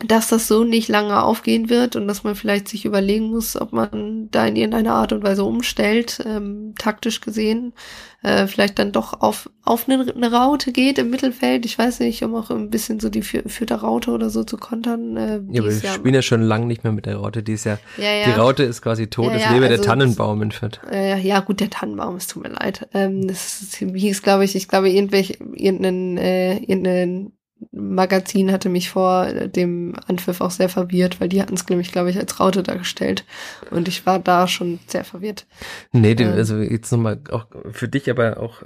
dass 0.00 0.28
das 0.28 0.48
so 0.48 0.64
nicht 0.64 0.88
lange 0.88 1.22
aufgehen 1.22 1.70
wird 1.70 1.94
und 1.94 2.08
dass 2.08 2.24
man 2.24 2.34
vielleicht 2.34 2.66
sich 2.66 2.84
überlegen 2.84 3.30
muss, 3.30 3.60
ob 3.60 3.72
man 3.72 4.28
da 4.32 4.44
in 4.44 4.56
irgendeiner 4.56 4.94
Art 4.94 5.12
und 5.12 5.22
Weise 5.22 5.44
umstellt, 5.44 6.20
ähm, 6.26 6.74
taktisch 6.76 7.20
gesehen, 7.20 7.74
äh, 8.24 8.48
vielleicht 8.48 8.80
dann 8.80 8.90
doch 8.90 9.20
auf, 9.20 9.48
auf 9.62 9.88
eine, 9.88 10.12
eine, 10.12 10.32
Raute 10.32 10.72
geht 10.72 10.98
im 10.98 11.10
Mittelfeld. 11.10 11.64
Ich 11.64 11.78
weiß 11.78 12.00
nicht, 12.00 12.24
um 12.24 12.34
auch 12.34 12.50
ein 12.50 12.70
bisschen 12.70 12.98
so 12.98 13.08
die 13.08 13.22
vierte 13.22 13.74
Raute 13.74 14.10
oder 14.10 14.30
so 14.30 14.42
zu 14.42 14.56
kontern. 14.56 15.16
Äh, 15.16 15.40
ja, 15.52 15.62
aber 15.62 15.70
wir 15.70 15.78
ja 15.78 15.92
spielen 15.92 16.14
ja 16.14 16.22
schon 16.22 16.42
lange 16.42 16.66
nicht 16.66 16.82
mehr 16.82 16.92
mit 16.92 17.06
der 17.06 17.16
Raute. 17.16 17.44
Die 17.44 17.52
ist 17.52 17.64
ja, 17.64 17.78
ja, 17.96 18.12
ja. 18.12 18.24
die 18.24 18.32
Raute 18.32 18.64
ist 18.64 18.82
quasi 18.82 19.06
tot, 19.06 19.30
ja, 19.30 19.36
es 19.36 19.50
lebe 19.50 19.66
also 19.66 19.76
der 19.76 19.82
Tannenbaum 19.82 20.42
in 20.42 20.50
Fürth. 20.50 20.80
Äh, 20.90 21.20
ja, 21.20 21.38
gut, 21.38 21.60
der 21.60 21.70
Tannenbaum, 21.70 22.16
es 22.16 22.26
tut 22.26 22.42
mir 22.42 22.48
leid. 22.48 22.88
Ähm, 22.94 23.28
das 23.28 23.76
hieß, 23.78 24.22
glaube 24.22 24.44
ich, 24.44 24.56
ich 24.56 24.66
glaube, 24.66 24.90
irgendwelche, 24.90 25.34
irgendeinen, 25.54 26.18
äh, 26.18 26.56
irgendeinen 26.56 27.32
Magazin 27.72 28.52
hatte 28.52 28.68
mich 28.68 28.90
vor 28.90 29.26
dem 29.26 29.94
Anpfiff 30.06 30.40
auch 30.40 30.50
sehr 30.50 30.68
verwirrt, 30.68 31.20
weil 31.20 31.28
die 31.28 31.40
hatten 31.40 31.54
es 31.54 31.68
nämlich, 31.68 31.92
glaube 31.92 32.10
ich, 32.10 32.18
als 32.18 32.40
Raute 32.40 32.62
dargestellt. 32.62 33.24
Und 33.70 33.88
ich 33.88 34.06
war 34.06 34.18
da 34.18 34.48
schon 34.48 34.80
sehr 34.86 35.04
verwirrt. 35.04 35.46
Nee, 35.92 36.14
du, 36.14 36.24
ähm, 36.24 36.32
also 36.32 36.58
jetzt 36.58 36.90
nochmal 36.90 37.20
auch 37.30 37.46
für 37.72 37.88
dich, 37.88 38.10
aber 38.10 38.40
auch, 38.40 38.62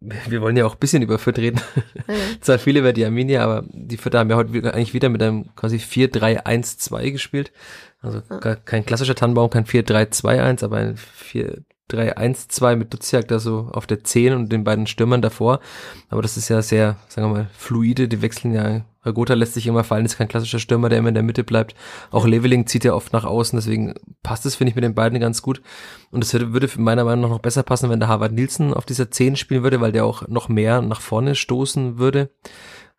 wir 0.00 0.40
wollen 0.40 0.56
ja 0.56 0.66
auch 0.66 0.74
ein 0.74 0.80
bisschen 0.80 1.02
über 1.02 1.18
Fürth 1.18 1.38
reden. 1.38 1.60
Ja. 2.06 2.14
Zwar 2.40 2.58
viele 2.58 2.80
über 2.80 2.92
die 2.92 3.04
Arminia, 3.04 3.42
aber 3.42 3.64
die 3.70 3.96
Fürth 3.96 4.14
haben 4.14 4.30
ja 4.30 4.36
heute 4.36 4.72
eigentlich 4.72 4.94
wieder 4.94 5.08
mit 5.08 5.22
einem 5.22 5.54
quasi 5.56 5.76
4-3-1-2 5.76 7.10
gespielt. 7.10 7.52
Also 8.00 8.22
ja. 8.30 8.54
kein 8.56 8.86
klassischer 8.86 9.16
Tannenbaum, 9.16 9.50
kein 9.50 9.64
4-3-2-1, 9.64 10.64
aber 10.64 10.76
ein 10.76 10.96
4 10.96 11.64
3-1-2 11.90 12.76
mit 12.76 12.92
Duziak 12.92 13.28
da 13.28 13.38
so 13.38 13.70
auf 13.72 13.86
der 13.86 14.04
10 14.04 14.34
und 14.34 14.52
den 14.52 14.64
beiden 14.64 14.86
Stürmern 14.86 15.22
davor. 15.22 15.60
Aber 16.08 16.22
das 16.22 16.36
ist 16.36 16.48
ja 16.48 16.62
sehr, 16.62 16.96
sagen 17.08 17.28
wir 17.28 17.34
mal, 17.34 17.50
fluide. 17.56 18.08
Die 18.08 18.22
wechseln 18.22 18.52
ja 18.52 18.82
Gotha 19.12 19.34
lässt 19.34 19.54
sich 19.54 19.66
immer 19.66 19.84
fallen, 19.84 20.04
ist 20.04 20.18
kein 20.18 20.28
klassischer 20.28 20.58
Stürmer, 20.58 20.88
der 20.88 20.98
immer 20.98 21.08
in 21.08 21.14
der 21.14 21.22
Mitte 21.22 21.44
bleibt. 21.44 21.74
Auch 22.10 22.26
Leveling 22.26 22.66
zieht 22.66 22.84
ja 22.84 22.94
oft 22.94 23.12
nach 23.12 23.24
außen, 23.24 23.56
deswegen 23.56 23.94
passt 24.22 24.46
es, 24.46 24.56
finde 24.56 24.70
ich, 24.70 24.74
mit 24.74 24.84
den 24.84 24.94
beiden 24.94 25.20
ganz 25.20 25.42
gut. 25.42 25.62
Und 26.10 26.24
es 26.24 26.32
würde, 26.32 26.52
würde 26.52 26.68
meiner 26.78 27.04
Meinung 27.04 27.22
nach 27.22 27.30
noch 27.30 27.38
besser 27.38 27.62
passen, 27.62 27.90
wenn 27.90 28.00
der 28.00 28.08
Harvard 28.08 28.32
Nielsen 28.32 28.74
auf 28.74 28.84
dieser 28.84 29.10
10 29.10 29.36
spielen 29.36 29.62
würde, 29.62 29.80
weil 29.80 29.92
der 29.92 30.04
auch 30.04 30.26
noch 30.28 30.48
mehr 30.48 30.82
nach 30.82 31.00
vorne 31.00 31.34
stoßen 31.34 31.98
würde. 31.98 32.30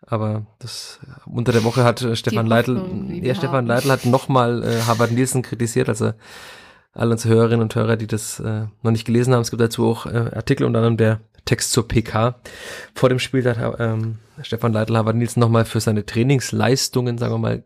Aber 0.05 0.45
das 0.59 0.99
unter 1.25 1.51
der 1.51 1.63
Woche 1.63 1.83
hat 1.83 2.01
äh, 2.01 2.15
Stefan 2.15 2.47
Leitl, 2.47 2.81
ja, 3.21 3.35
Stefan 3.35 3.67
Leitl 3.67 3.91
hat 3.91 4.05
nochmal 4.05 4.63
äh, 4.63 4.81
Harvard 4.83 5.11
Nielsen 5.11 5.41
kritisiert, 5.41 5.89
also 5.89 6.13
alle 6.93 7.11
unsere 7.11 7.33
Hörerinnen 7.33 7.61
und 7.61 7.75
Hörer, 7.75 7.97
die 7.97 8.07
das 8.07 8.39
äh, 8.39 8.65
noch 8.81 8.91
nicht 8.91 9.05
gelesen 9.05 9.33
haben, 9.33 9.41
es 9.41 9.51
gibt 9.51 9.61
dazu 9.61 9.87
auch 9.87 10.05
äh, 10.05 10.31
Artikel, 10.33 10.65
unter 10.65 10.79
anderem 10.79 10.97
der 10.97 11.21
Text 11.45 11.71
zur 11.71 11.87
PK. 11.87 12.35
Vor 12.93 13.09
dem 13.09 13.19
Spiel 13.19 13.45
hat 13.45 13.79
ähm, 13.79 14.19
Stefan 14.41 14.73
Leitl 14.73 14.95
Harvard 14.95 15.15
Nielsen 15.15 15.39
nochmal 15.39 15.65
für 15.65 15.79
seine 15.79 16.05
Trainingsleistungen, 16.05 17.17
sagen 17.17 17.33
wir 17.33 17.39
mal, 17.39 17.63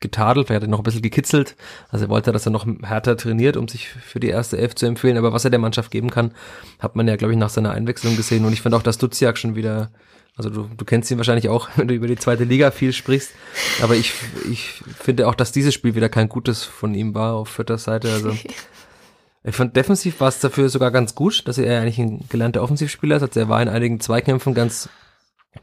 getadelt, 0.00 0.48
er 0.50 0.56
hat 0.56 0.62
ihn 0.62 0.70
noch 0.70 0.80
ein 0.80 0.84
bisschen 0.84 1.02
gekitzelt. 1.02 1.56
Also 1.88 2.04
er 2.06 2.08
wollte, 2.08 2.32
dass 2.32 2.46
er 2.46 2.52
noch 2.52 2.66
härter 2.82 3.16
trainiert, 3.16 3.56
um 3.56 3.66
sich 3.68 3.88
für 3.88 4.20
die 4.20 4.28
erste 4.28 4.56
Elf 4.56 4.74
zu 4.74 4.86
empfehlen. 4.86 5.16
Aber 5.16 5.32
was 5.32 5.44
er 5.44 5.50
der 5.50 5.58
Mannschaft 5.58 5.90
geben 5.90 6.10
kann, 6.10 6.32
hat 6.78 6.94
man 6.94 7.08
ja, 7.08 7.16
glaube 7.16 7.32
ich, 7.32 7.38
nach 7.38 7.50
seiner 7.50 7.72
Einwechslung 7.72 8.16
gesehen. 8.16 8.44
Und 8.44 8.52
ich 8.52 8.62
finde 8.62 8.76
auch, 8.76 8.82
dass 8.82 8.98
Duziak 8.98 9.38
schon 9.38 9.56
wieder 9.56 9.90
also 10.38 10.50
du, 10.50 10.70
du 10.74 10.84
kennst 10.84 11.10
ihn 11.10 11.18
wahrscheinlich 11.18 11.48
auch, 11.48 11.68
wenn 11.76 11.88
du 11.88 11.94
über 11.94 12.06
die 12.06 12.16
zweite 12.16 12.44
Liga 12.44 12.70
viel 12.70 12.92
sprichst. 12.92 13.32
Aber 13.82 13.96
ich, 13.96 14.14
ich 14.50 14.82
finde 14.98 15.28
auch, 15.28 15.34
dass 15.34 15.52
dieses 15.52 15.74
Spiel 15.74 15.94
wieder 15.94 16.08
kein 16.08 16.28
gutes 16.28 16.64
von 16.64 16.94
ihm 16.94 17.14
war 17.14 17.34
auf 17.34 17.48
vierter 17.48 17.76
Seite. 17.76 18.10
Also 18.12 18.30
ich 19.44 19.54
fand 19.54 19.76
defensiv 19.76 20.20
war 20.20 20.28
es 20.28 20.40
dafür 20.40 20.68
sogar 20.68 20.90
ganz 20.90 21.14
gut, 21.14 21.46
dass 21.46 21.58
er 21.58 21.80
eigentlich 21.80 21.98
ein 21.98 22.24
gelernter 22.28 22.62
Offensivspieler 22.62 23.16
ist. 23.16 23.22
Also 23.22 23.40
er 23.40 23.48
war 23.48 23.60
in 23.60 23.68
einigen 23.68 24.00
Zweikämpfen 24.00 24.54
ganz 24.54 24.88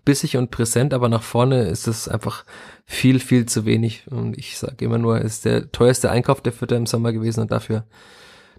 bissig 0.03 0.35
und 0.35 0.51
präsent, 0.51 0.93
aber 0.93 1.07
nach 1.07 1.23
vorne 1.23 1.69
ist 1.69 1.87
es 1.87 2.09
einfach 2.09 2.43
viel, 2.85 3.19
viel 3.19 3.45
zu 3.45 3.65
wenig. 3.65 4.05
Und 4.11 4.37
ich 4.37 4.57
sage 4.57 4.83
immer 4.83 4.97
nur, 4.97 5.21
ist 5.21 5.45
der 5.45 5.71
teuerste 5.71 6.11
Einkauf 6.11 6.41
der 6.41 6.51
Vierter 6.53 6.75
im 6.75 6.85
Sommer 6.85 7.13
gewesen 7.13 7.39
und 7.41 7.51
dafür 7.51 7.85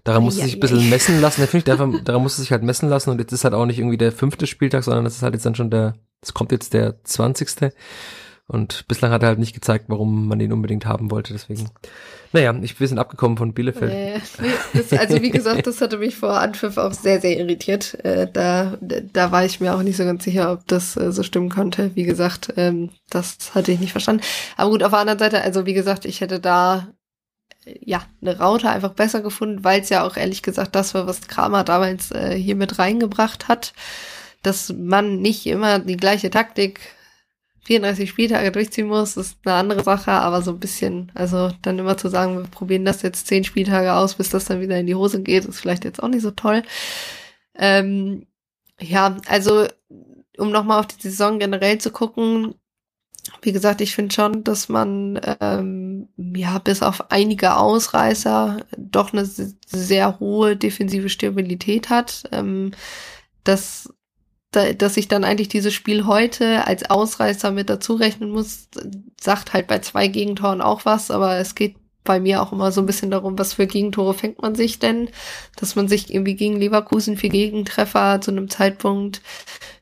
Daran 0.07 0.23
musste 0.23 0.39
ja, 0.39 0.45
sich 0.45 0.55
ein 0.55 0.59
bisschen 0.61 0.89
messen 0.89 1.19
lassen. 1.19 1.45
Ich, 1.51 1.63
daran, 1.65 2.01
daran 2.05 2.21
musste 2.21 2.39
sich 2.39 2.53
halt 2.53 2.63
messen 2.63 2.87
lassen 2.87 3.09
und 3.09 3.19
jetzt 3.19 3.33
ist 3.33 3.43
halt 3.43 3.53
auch 3.53 3.65
nicht 3.65 3.77
irgendwie 3.77 3.97
der 3.97 4.13
fünfte 4.13 4.47
Spieltag, 4.47 4.85
sondern 4.85 5.05
es 5.05 5.17
ist 5.17 5.21
halt 5.21 5.33
jetzt 5.33 5.45
dann 5.45 5.53
schon 5.53 5.69
der 5.69 5.95
es 6.21 6.33
kommt 6.33 6.51
jetzt 6.51 6.73
der 6.73 7.03
20. 7.03 7.73
Und 8.49 8.87
bislang 8.87 9.11
hat 9.11 9.23
er 9.23 9.29
halt 9.29 9.39
nicht 9.39 9.53
gezeigt, 9.53 9.85
warum 9.89 10.29
man 10.29 10.39
ihn 10.39 10.53
unbedingt 10.53 10.85
haben 10.85 11.11
wollte. 11.11 11.33
Deswegen, 11.33 11.69
naja, 12.31 12.55
ich, 12.61 12.79
wir 12.79 12.87
sind 12.87 12.97
abgekommen 12.97 13.37
von 13.37 13.53
Bielefeld. 13.53 13.91
Äh, 13.91 14.21
das, 14.73 14.93
also 14.93 15.21
wie 15.21 15.31
gesagt, 15.31 15.67
das 15.67 15.81
hatte 15.81 15.97
mich 15.97 16.15
vor 16.15 16.39
Anpfiff 16.39 16.77
auch 16.77 16.93
sehr, 16.93 17.19
sehr 17.19 17.37
irritiert. 17.37 17.93
Äh, 18.05 18.31
da, 18.31 18.77
da 18.79 19.31
war 19.33 19.43
ich 19.43 19.59
mir 19.59 19.75
auch 19.75 19.83
nicht 19.83 19.97
so 19.97 20.05
ganz 20.05 20.23
sicher, 20.23 20.53
ob 20.53 20.65
das 20.67 20.95
äh, 20.95 21.11
so 21.11 21.23
stimmen 21.23 21.49
konnte. 21.49 21.91
Wie 21.95 22.05
gesagt, 22.05 22.53
ähm, 22.55 22.91
das 23.09 23.53
hatte 23.53 23.73
ich 23.73 23.81
nicht 23.81 23.91
verstanden. 23.91 24.23
Aber 24.55 24.69
gut, 24.69 24.81
auf 24.81 24.91
der 24.91 24.99
anderen 24.99 25.19
Seite, 25.19 25.41
also 25.41 25.65
wie 25.65 25.73
gesagt, 25.73 26.05
ich 26.05 26.21
hätte 26.21 26.39
da 26.39 26.87
ja, 27.81 28.01
eine 28.21 28.37
Raute 28.39 28.69
einfach 28.69 28.93
besser 28.93 29.19
gefunden, 29.19 29.65
weil 29.65 29.81
es 29.81 29.89
ja 29.89 30.07
auch 30.07 30.15
ehrlich 30.15 30.41
gesagt 30.41 30.73
das 30.73 30.93
war, 30.93 31.05
was 31.05 31.27
Kramer 31.27 31.65
damals 31.65 32.11
äh, 32.11 32.33
hier 32.35 32.55
mit 32.55 32.79
reingebracht 32.79 33.49
hat 33.49 33.73
dass 34.47 34.73
man 34.73 35.21
nicht 35.21 35.45
immer 35.45 35.79
die 35.79 35.97
gleiche 35.97 36.29
Taktik 36.29 36.79
34 37.65 38.09
Spieltage 38.09 38.51
durchziehen 38.51 38.87
muss, 38.87 39.17
ist 39.17 39.39
eine 39.43 39.55
andere 39.55 39.83
Sache, 39.83 40.11
aber 40.11 40.41
so 40.41 40.51
ein 40.51 40.59
bisschen, 40.59 41.11
also 41.15 41.51
dann 41.61 41.77
immer 41.79 41.97
zu 41.97 42.07
sagen, 42.07 42.37
wir 42.37 42.43
probieren 42.45 42.85
das 42.85 43.01
jetzt 43.01 43.27
zehn 43.27 43.43
Spieltage 43.43 43.93
aus, 43.93 44.15
bis 44.15 44.29
das 44.29 44.45
dann 44.45 44.61
wieder 44.61 44.79
in 44.79 44.87
die 44.87 44.95
Hose 44.95 45.21
geht, 45.21 45.43
ist 45.45 45.59
vielleicht 45.59 45.83
jetzt 45.83 46.01
auch 46.01 46.07
nicht 46.07 46.21
so 46.21 46.31
toll. 46.31 46.63
Ähm, 47.55 48.25
ja, 48.79 49.17
also 49.27 49.67
um 50.37 50.51
nochmal 50.51 50.79
auf 50.79 50.87
die 50.87 51.09
Saison 51.09 51.39
generell 51.39 51.77
zu 51.79 51.91
gucken, 51.91 52.55
wie 53.41 53.51
gesagt, 53.51 53.81
ich 53.81 53.93
finde 53.93 54.15
schon, 54.15 54.45
dass 54.45 54.69
man 54.69 55.19
ähm, 55.41 56.07
ja 56.15 56.59
bis 56.59 56.81
auf 56.81 57.11
einige 57.11 57.57
Ausreißer 57.57 58.65
doch 58.77 59.11
eine 59.11 59.25
sehr 59.25 60.19
hohe 60.21 60.55
defensive 60.55 61.09
Stabilität 61.09 61.89
hat. 61.89 62.23
Ähm, 62.31 62.71
das 63.43 63.89
da, 64.51 64.73
dass 64.73 64.97
ich 64.97 65.07
dann 65.07 65.23
eigentlich 65.23 65.49
dieses 65.49 65.73
Spiel 65.73 66.05
heute 66.05 66.65
als 66.65 66.89
Ausreißer 66.89 67.51
mit 67.51 67.69
dazu 67.69 67.95
rechnen 67.95 68.29
muss, 68.29 68.69
sagt 69.19 69.53
halt 69.53 69.67
bei 69.67 69.79
zwei 69.79 70.07
Gegentoren 70.07 70.61
auch 70.61 70.85
was, 70.85 71.11
aber 71.11 71.37
es 71.37 71.55
geht 71.55 71.75
bei 72.07 72.19
mir 72.21 72.41
auch 72.41 72.53
immer 72.53 72.71
so 72.71 72.81
ein 72.81 72.85
bisschen 72.85 73.11
darum, 73.11 73.37
was 73.37 73.53
für 73.53 73.67
Gegentore 73.67 74.13
fängt 74.13 74.41
man 74.41 74.55
sich 74.55 74.79
denn, 74.79 75.09
dass 75.57 75.75
man 75.75 75.89
sich 75.89 76.11
irgendwie 76.11 76.35
gegen 76.35 76.57
Leverkusen 76.57 77.17
für 77.17 77.29
Gegentreffer 77.29 78.21
zu 78.21 78.31
einem 78.31 78.49
Zeitpunkt 78.49 79.21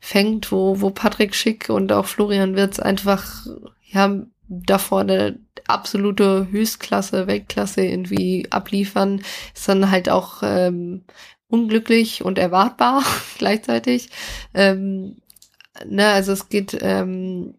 fängt, 0.01 0.51
wo, 0.51 0.81
wo 0.81 0.89
Patrick 0.89 1.35
Schick 1.35 1.69
und 1.69 1.93
auch 1.93 2.07
Florian 2.07 2.55
Wirtz 2.55 2.79
einfach, 2.79 3.45
ja, 3.83 4.23
da 4.47 4.77
vorne 4.77 5.39
absolute 5.67 6.47
Höchstklasse, 6.51 7.27
Weltklasse 7.27 7.85
irgendwie 7.85 8.47
abliefern, 8.51 9.21
ist 9.53 9.67
dann 9.67 9.89
halt 9.89 10.09
auch 10.09 10.41
ähm, 10.43 11.03
unglücklich 11.55 12.23
und 12.23 12.37
erwartbar 12.37 13.03
gleichzeitig. 13.37 14.09
Ähm, 14.53 15.17
ne, 15.85 16.07
also 16.07 16.33
es 16.33 16.49
geht, 16.49 16.77
ähm, 16.81 17.55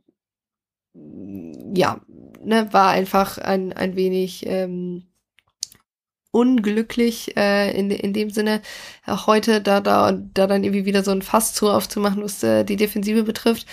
ja, 1.74 2.00
ne, 2.44 2.72
war 2.72 2.90
einfach 2.90 3.38
ein, 3.38 3.72
ein 3.72 3.96
wenig 3.96 4.46
ähm, 4.46 5.06
unglücklich 6.36 7.34
äh, 7.38 7.70
in, 7.74 7.90
in 7.90 8.12
dem 8.12 8.28
Sinne, 8.28 8.60
auch 9.06 9.26
heute 9.26 9.62
da, 9.62 9.80
da, 9.80 10.12
da 10.12 10.46
dann 10.46 10.64
irgendwie 10.64 10.84
wieder 10.84 11.02
so 11.02 11.10
ein 11.10 11.22
Fass 11.22 11.54
zu 11.54 11.70
aufzumachen, 11.70 12.22
was 12.22 12.42
äh, 12.42 12.62
die 12.62 12.76
Defensive 12.76 13.22
betrifft. 13.22 13.66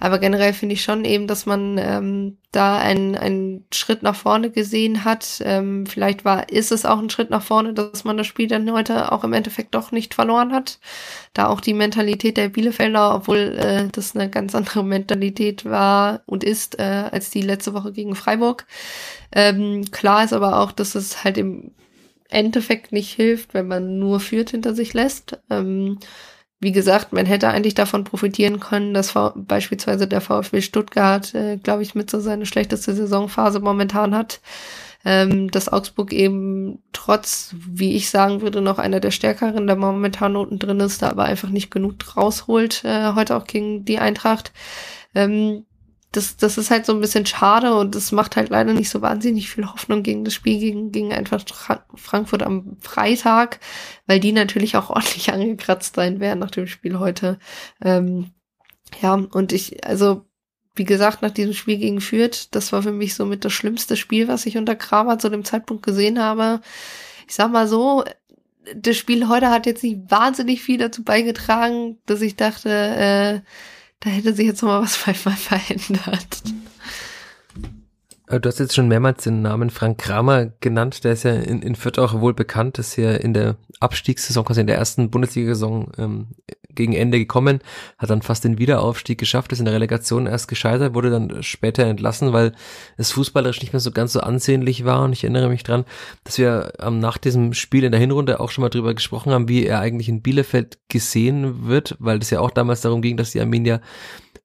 Aber 0.00 0.18
generell 0.18 0.52
finde 0.52 0.74
ich 0.74 0.82
schon 0.82 1.06
eben, 1.06 1.26
dass 1.26 1.46
man 1.46 1.78
ähm, 1.78 2.36
da 2.52 2.78
einen, 2.78 3.16
einen 3.16 3.64
Schritt 3.72 4.02
nach 4.02 4.14
vorne 4.16 4.50
gesehen 4.50 5.04
hat. 5.04 5.40
Ähm, 5.44 5.86
vielleicht 5.86 6.26
war, 6.26 6.50
ist 6.50 6.72
es 6.72 6.84
auch 6.84 6.98
ein 6.98 7.08
Schritt 7.08 7.30
nach 7.30 7.42
vorne, 7.42 7.72
dass 7.72 8.04
man 8.04 8.18
das 8.18 8.26
Spiel 8.26 8.48
dann 8.48 8.70
heute 8.70 9.12
auch 9.12 9.24
im 9.24 9.32
Endeffekt 9.32 9.74
doch 9.74 9.90
nicht 9.90 10.12
verloren 10.12 10.52
hat. 10.52 10.78
Da 11.32 11.48
auch 11.48 11.62
die 11.62 11.74
Mentalität 11.74 12.36
der 12.36 12.50
Bielefelder, 12.50 13.14
obwohl 13.14 13.56
äh, 13.58 13.88
das 13.92 14.14
eine 14.14 14.28
ganz 14.28 14.54
andere 14.54 14.84
Mentalität 14.84 15.64
war 15.64 16.20
und 16.26 16.44
ist 16.44 16.78
äh, 16.78 17.08
als 17.10 17.30
die 17.30 17.42
letzte 17.42 17.72
Woche 17.72 17.92
gegen 17.92 18.14
Freiburg. 18.14 18.66
Ähm, 19.32 19.84
klar 19.90 20.24
ist 20.24 20.34
aber 20.34 20.60
auch, 20.60 20.72
dass 20.72 20.94
es 20.94 21.24
halt 21.24 21.38
im 21.38 21.72
Endeffekt 22.30 22.92
nicht 22.92 23.12
hilft, 23.12 23.54
wenn 23.54 23.68
man 23.68 23.98
nur 23.98 24.20
führt 24.20 24.50
hinter 24.50 24.74
sich 24.74 24.94
lässt. 24.94 25.38
Ähm, 25.50 25.98
wie 26.60 26.72
gesagt, 26.72 27.12
man 27.12 27.24
hätte 27.24 27.48
eigentlich 27.48 27.74
davon 27.74 28.04
profitieren 28.04 28.60
können, 28.60 28.92
dass 28.92 29.12
v 29.12 29.32
beispielsweise 29.34 30.06
der 30.06 30.20
VfB 30.20 30.60
Stuttgart, 30.60 31.34
äh, 31.34 31.56
glaube 31.56 31.82
ich, 31.82 31.94
mit 31.94 32.10
so 32.10 32.20
seine 32.20 32.44
schlechteste 32.44 32.94
Saisonphase 32.94 33.60
momentan 33.60 34.14
hat. 34.14 34.40
Ähm, 35.02 35.50
dass 35.50 35.72
Augsburg 35.72 36.12
eben 36.12 36.82
trotz, 36.92 37.54
wie 37.56 37.94
ich 37.96 38.10
sagen 38.10 38.42
würde, 38.42 38.60
noch 38.60 38.78
einer 38.78 39.00
der 39.00 39.12
stärkeren 39.12 39.66
der 39.66 39.76
momentan 39.76 40.36
unten 40.36 40.58
drin 40.58 40.78
ist, 40.80 41.00
da 41.00 41.08
aber 41.08 41.24
einfach 41.24 41.48
nicht 41.48 41.70
genug 41.70 41.94
rausholt, 42.18 42.84
äh, 42.84 43.14
heute 43.14 43.36
auch 43.36 43.46
gegen 43.46 43.86
die 43.86 43.98
Eintracht. 43.98 44.52
Ähm, 45.14 45.64
das, 46.12 46.36
das 46.36 46.58
ist 46.58 46.70
halt 46.70 46.86
so 46.86 46.92
ein 46.92 47.00
bisschen 47.00 47.24
schade 47.24 47.74
und 47.76 47.94
das 47.94 48.10
macht 48.10 48.34
halt 48.36 48.48
leider 48.48 48.72
nicht 48.72 48.90
so 48.90 49.00
wahnsinnig 49.00 49.48
viel 49.48 49.66
Hoffnung 49.66 50.02
gegen 50.02 50.24
das 50.24 50.34
Spiel 50.34 50.58
gegen, 50.58 50.90
gegen 50.90 51.12
einfach 51.12 51.44
Frankfurt 51.94 52.42
am 52.42 52.76
Freitag, 52.80 53.60
weil 54.06 54.18
die 54.18 54.32
natürlich 54.32 54.76
auch 54.76 54.90
ordentlich 54.90 55.32
angekratzt 55.32 55.94
sein 55.94 56.18
werden 56.18 56.40
nach 56.40 56.50
dem 56.50 56.66
Spiel 56.66 56.98
heute. 56.98 57.38
Ähm, 57.80 58.32
ja, 59.00 59.14
und 59.14 59.52
ich, 59.52 59.86
also, 59.86 60.26
wie 60.74 60.84
gesagt, 60.84 61.22
nach 61.22 61.30
diesem 61.30 61.54
Spiel 61.54 61.78
gegen 61.78 62.00
Fürth, 62.00 62.48
das 62.50 62.72
war 62.72 62.82
für 62.82 62.92
mich 62.92 63.14
somit 63.14 63.44
das 63.44 63.52
schlimmste 63.52 63.96
Spiel, 63.96 64.26
was 64.26 64.46
ich 64.46 64.56
unter 64.56 64.74
Kramer 64.74 65.18
zu 65.18 65.28
dem 65.28 65.44
Zeitpunkt 65.44 65.84
gesehen 65.84 66.20
habe. 66.20 66.60
Ich 67.28 67.36
sag 67.36 67.52
mal 67.52 67.68
so, 67.68 68.04
das 68.74 68.96
Spiel 68.96 69.28
heute 69.28 69.50
hat 69.50 69.66
jetzt 69.66 69.84
nicht 69.84 70.10
wahnsinnig 70.10 70.60
viel 70.60 70.78
dazu 70.78 71.04
beigetragen, 71.04 71.98
dass 72.06 72.20
ich 72.20 72.34
dachte, 72.34 72.68
äh, 72.68 73.40
da 74.00 74.10
hätte 74.10 74.34
sich 74.34 74.46
jetzt 74.46 74.62
noch 74.62 74.68
mal 74.70 74.82
was 74.82 74.96
verändert. 74.96 76.42
Äh, 78.26 78.40
du 78.40 78.48
hast 78.48 78.58
jetzt 78.58 78.74
schon 78.74 78.88
mehrmals 78.88 79.24
den 79.24 79.42
Namen 79.42 79.70
Frank 79.70 79.98
Kramer 79.98 80.46
genannt, 80.60 81.04
der 81.04 81.12
ist 81.12 81.24
ja 81.24 81.34
in, 81.34 81.62
in 81.62 81.74
Fürth 81.74 81.98
auch 81.98 82.20
wohl 82.20 82.34
bekannt, 82.34 82.78
ist 82.78 82.96
ja 82.96 83.12
in 83.12 83.34
der 83.34 83.56
Abstiegssaison, 83.80 84.44
quasi 84.44 84.60
in 84.60 84.66
der 84.66 84.76
ersten 84.76 85.10
Bundesliga-Saison 85.10 85.92
ähm, 85.98 86.28
gegen 86.74 86.92
Ende 86.92 87.18
gekommen, 87.18 87.60
hat 87.98 88.10
dann 88.10 88.22
fast 88.22 88.44
den 88.44 88.58
Wiederaufstieg 88.58 89.18
geschafft, 89.18 89.52
ist 89.52 89.58
in 89.58 89.64
der 89.64 89.74
Relegation 89.74 90.26
erst 90.26 90.48
gescheitert, 90.48 90.94
wurde 90.94 91.10
dann 91.10 91.42
später 91.42 91.84
entlassen, 91.84 92.32
weil 92.32 92.52
es 92.96 93.12
fußballerisch 93.12 93.60
nicht 93.60 93.72
mehr 93.72 93.80
so 93.80 93.90
ganz 93.90 94.12
so 94.12 94.20
ansehnlich 94.20 94.84
war. 94.84 95.04
Und 95.04 95.12
ich 95.12 95.24
erinnere 95.24 95.48
mich 95.48 95.62
dran, 95.62 95.84
dass 96.24 96.38
wir 96.38 96.72
ähm, 96.80 96.98
nach 96.98 97.18
diesem 97.18 97.52
Spiel 97.54 97.84
in 97.84 97.92
der 97.92 98.00
Hinrunde 98.00 98.40
auch 98.40 98.50
schon 98.50 98.62
mal 98.62 98.68
drüber 98.68 98.94
gesprochen 98.94 99.32
haben, 99.32 99.48
wie 99.48 99.66
er 99.66 99.80
eigentlich 99.80 100.08
in 100.08 100.22
Bielefeld 100.22 100.78
gesehen 100.88 101.66
wird, 101.66 101.96
weil 101.98 102.18
es 102.18 102.30
ja 102.30 102.40
auch 102.40 102.50
damals 102.50 102.80
darum 102.80 103.02
ging, 103.02 103.16
dass 103.16 103.32
die 103.32 103.40
Arminia 103.40 103.80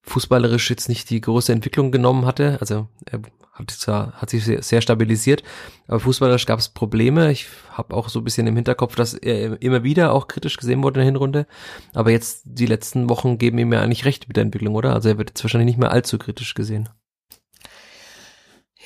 fußballerisch 0.06 0.70
jetzt 0.70 0.90
nicht 0.90 1.10
die 1.10 1.22
große 1.22 1.52
Entwicklung 1.52 1.92
genommen 1.92 2.26
hatte. 2.26 2.58
Also 2.62 2.88
er 3.06 3.22
hat, 3.54 3.72
zwar, 3.72 4.14
hat 4.14 4.30
sich 4.30 4.44
sehr, 4.44 4.62
sehr 4.62 4.82
stabilisiert, 4.82 5.44
aber 5.88 6.00
fußballerisch 6.00 6.46
gab 6.46 6.60
es 6.60 6.70
Probleme. 6.70 7.32
Ich 7.32 7.48
habe 7.72 7.96
auch 7.96 8.10
so 8.10 8.20
ein 8.20 8.24
bisschen 8.24 8.48
im 8.48 8.56
Hinterkopf, 8.56 8.96
dass 8.96 9.14
er 9.14 9.62
immer 9.62 9.84
wieder 9.84 10.14
auch 10.14 10.28
kritisch 10.28 10.58
gesehen 10.58 10.84
wurde 10.84 11.00
in 11.00 11.06
der 11.06 11.12
Hinrunde. 11.14 11.48
Aber 11.94 12.12
jetzt 12.12 12.42
die 12.46 12.66
letzten 12.66 13.10
Wochen 13.10 13.38
geben 13.38 13.58
ihm 13.58 13.74
ja 13.74 13.82
eigentlich 13.82 14.06
recht 14.06 14.28
mit 14.28 14.38
der 14.38 14.44
Entwicklung, 14.44 14.76
oder? 14.76 14.94
Also 14.94 15.10
er 15.10 15.18
wird 15.18 15.32
jetzt 15.32 15.44
wahrscheinlich 15.44 15.68
nicht 15.68 15.80
mehr 15.80 15.92
allzu 15.92 16.18
kritisch 16.18 16.54
gesehen. 16.54 16.90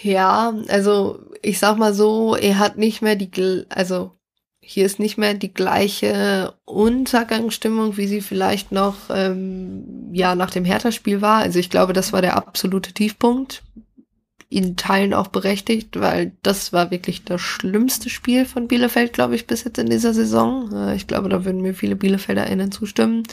Ja, 0.01 0.53
also 0.69 1.19
ich 1.41 1.59
sag 1.59 1.77
mal 1.77 1.93
so, 1.93 2.35
er 2.35 2.59
hat 2.59 2.77
nicht 2.77 3.01
mehr 3.01 3.15
die, 3.15 3.65
also 3.69 4.18
hier 4.71 4.85
ist 4.85 4.99
nicht 4.99 5.17
mehr 5.17 5.33
die 5.33 5.51
gleiche 5.51 6.53
Untergangsstimmung, 6.65 7.97
wie 7.97 8.05
sie 8.05 8.21
vielleicht 8.21 8.71
noch 8.71 8.95
ähm, 9.09 10.11
ja 10.13 10.35
nach 10.35 10.51
dem 10.51 10.63
Hertha-Spiel 10.63 11.21
war. 11.21 11.39
Also 11.39 11.57
ich 11.57 11.71
glaube, 11.71 11.91
das 11.91 12.13
war 12.13 12.21
der 12.21 12.37
absolute 12.37 12.93
Tiefpunkt. 12.93 13.63
In 14.47 14.77
Teilen 14.77 15.15
auch 15.15 15.29
berechtigt, 15.29 15.99
weil 15.99 16.33
das 16.43 16.71
war 16.71 16.91
wirklich 16.91 17.23
das 17.23 17.41
schlimmste 17.41 18.11
Spiel 18.11 18.45
von 18.45 18.67
Bielefeld, 18.67 19.11
glaube 19.11 19.33
ich, 19.33 19.47
bis 19.47 19.63
jetzt 19.63 19.79
in 19.79 19.89
dieser 19.89 20.13
Saison. 20.13 20.71
Äh, 20.71 20.95
ich 20.95 21.07
glaube, 21.07 21.29
da 21.29 21.45
würden 21.45 21.61
mir 21.61 21.73
viele 21.73 21.95
BielefelderInnen 21.95 22.71
zustimmen. 22.71 23.23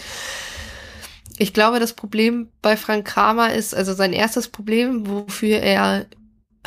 Ich 1.36 1.52
glaube, 1.52 1.80
das 1.80 1.92
Problem 1.92 2.48
bei 2.62 2.78
Frank 2.78 3.06
Kramer 3.06 3.52
ist, 3.52 3.74
also 3.74 3.92
sein 3.92 4.14
erstes 4.14 4.48
Problem, 4.48 5.06
wofür 5.06 5.58
er 5.58 6.06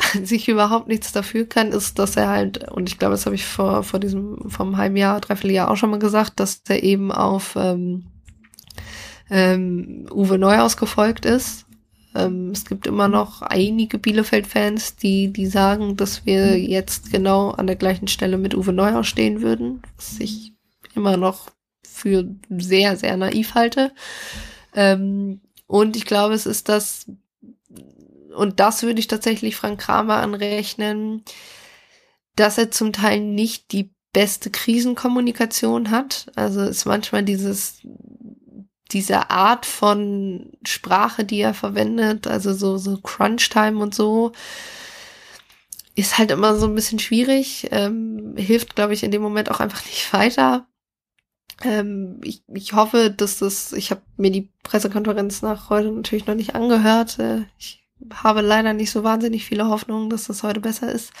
sich 0.24 0.48
überhaupt 0.48 0.88
nichts 0.88 1.12
dafür 1.12 1.46
kann, 1.46 1.72
ist, 1.72 1.98
dass 1.98 2.16
er 2.16 2.28
halt, 2.28 2.70
und 2.70 2.88
ich 2.88 2.98
glaube, 2.98 3.12
das 3.12 3.26
habe 3.26 3.34
ich 3.34 3.44
vor, 3.44 3.82
vor 3.82 4.00
diesem, 4.00 4.50
vom 4.50 4.76
halben 4.76 4.96
Jahr, 4.96 5.20
dreiviertel 5.20 5.52
Jahr 5.52 5.70
auch 5.70 5.76
schon 5.76 5.90
mal 5.90 5.98
gesagt, 5.98 6.40
dass 6.40 6.62
er 6.68 6.82
eben 6.82 7.12
auf 7.12 7.56
ähm, 7.56 8.06
ähm, 9.30 10.06
Uwe 10.12 10.38
Neuhaus 10.38 10.76
gefolgt 10.76 11.24
ist. 11.24 11.66
Ähm, 12.14 12.50
es 12.50 12.64
gibt 12.64 12.86
immer 12.86 13.08
noch 13.08 13.42
einige 13.42 13.98
Bielefeld-Fans, 13.98 14.96
die, 14.96 15.32
die 15.32 15.46
sagen, 15.46 15.96
dass 15.96 16.26
wir 16.26 16.58
jetzt 16.58 17.12
genau 17.12 17.50
an 17.50 17.66
der 17.66 17.76
gleichen 17.76 18.08
Stelle 18.08 18.38
mit 18.38 18.54
Uwe 18.54 18.72
Neuhaus 18.72 19.06
stehen 19.06 19.42
würden, 19.42 19.82
was 19.96 20.18
ich 20.18 20.54
immer 20.94 21.16
noch 21.16 21.50
für 21.86 22.24
sehr, 22.48 22.96
sehr 22.96 23.16
naiv 23.16 23.54
halte. 23.54 23.92
Ähm, 24.74 25.40
und 25.66 25.96
ich 25.96 26.04
glaube, 26.04 26.34
es 26.34 26.46
ist 26.46 26.68
das 26.68 27.06
und 28.34 28.60
das 28.60 28.82
würde 28.82 29.00
ich 29.00 29.08
tatsächlich 29.08 29.56
Frank 29.56 29.80
Kramer 29.80 30.16
anrechnen, 30.16 31.24
dass 32.36 32.58
er 32.58 32.70
zum 32.70 32.92
Teil 32.92 33.20
nicht 33.20 33.72
die 33.72 33.92
beste 34.12 34.50
Krisenkommunikation 34.50 35.90
hat. 35.90 36.30
Also 36.36 36.62
ist 36.62 36.84
manchmal 36.84 37.22
dieses, 37.22 37.80
diese 38.92 39.30
Art 39.30 39.66
von 39.66 40.52
Sprache, 40.64 41.24
die 41.24 41.40
er 41.40 41.54
verwendet, 41.54 42.26
also 42.26 42.52
so, 42.52 42.76
so 42.76 42.98
Crunch-Time 42.98 43.78
und 43.78 43.94
so, 43.94 44.32
ist 45.94 46.18
halt 46.18 46.30
immer 46.30 46.56
so 46.56 46.66
ein 46.66 46.74
bisschen 46.74 46.98
schwierig, 46.98 47.68
ähm, 47.72 48.34
hilft, 48.36 48.74
glaube 48.74 48.94
ich, 48.94 49.02
in 49.02 49.10
dem 49.10 49.22
Moment 49.22 49.50
auch 49.50 49.60
einfach 49.60 49.84
nicht 49.86 50.12
weiter. 50.12 50.66
Ähm, 51.62 52.20
ich, 52.24 52.42
ich 52.48 52.72
hoffe, 52.72 53.10
dass 53.10 53.38
das, 53.38 53.72
ich 53.72 53.90
habe 53.90 54.00
mir 54.16 54.30
die 54.30 54.50
Pressekonferenz 54.62 55.42
nach 55.42 55.68
heute 55.68 55.90
natürlich 55.92 56.26
noch 56.26 56.34
nicht 56.34 56.54
angehört. 56.54 57.18
Äh, 57.18 57.42
ich 57.58 57.79
habe 58.14 58.40
leider 58.40 58.72
nicht 58.72 58.90
so 58.90 59.04
wahnsinnig 59.04 59.44
viele 59.44 59.68
Hoffnungen, 59.68 60.10
dass 60.10 60.24
das 60.24 60.42
heute 60.42 60.60
besser 60.60 60.90
ist. 60.92 61.12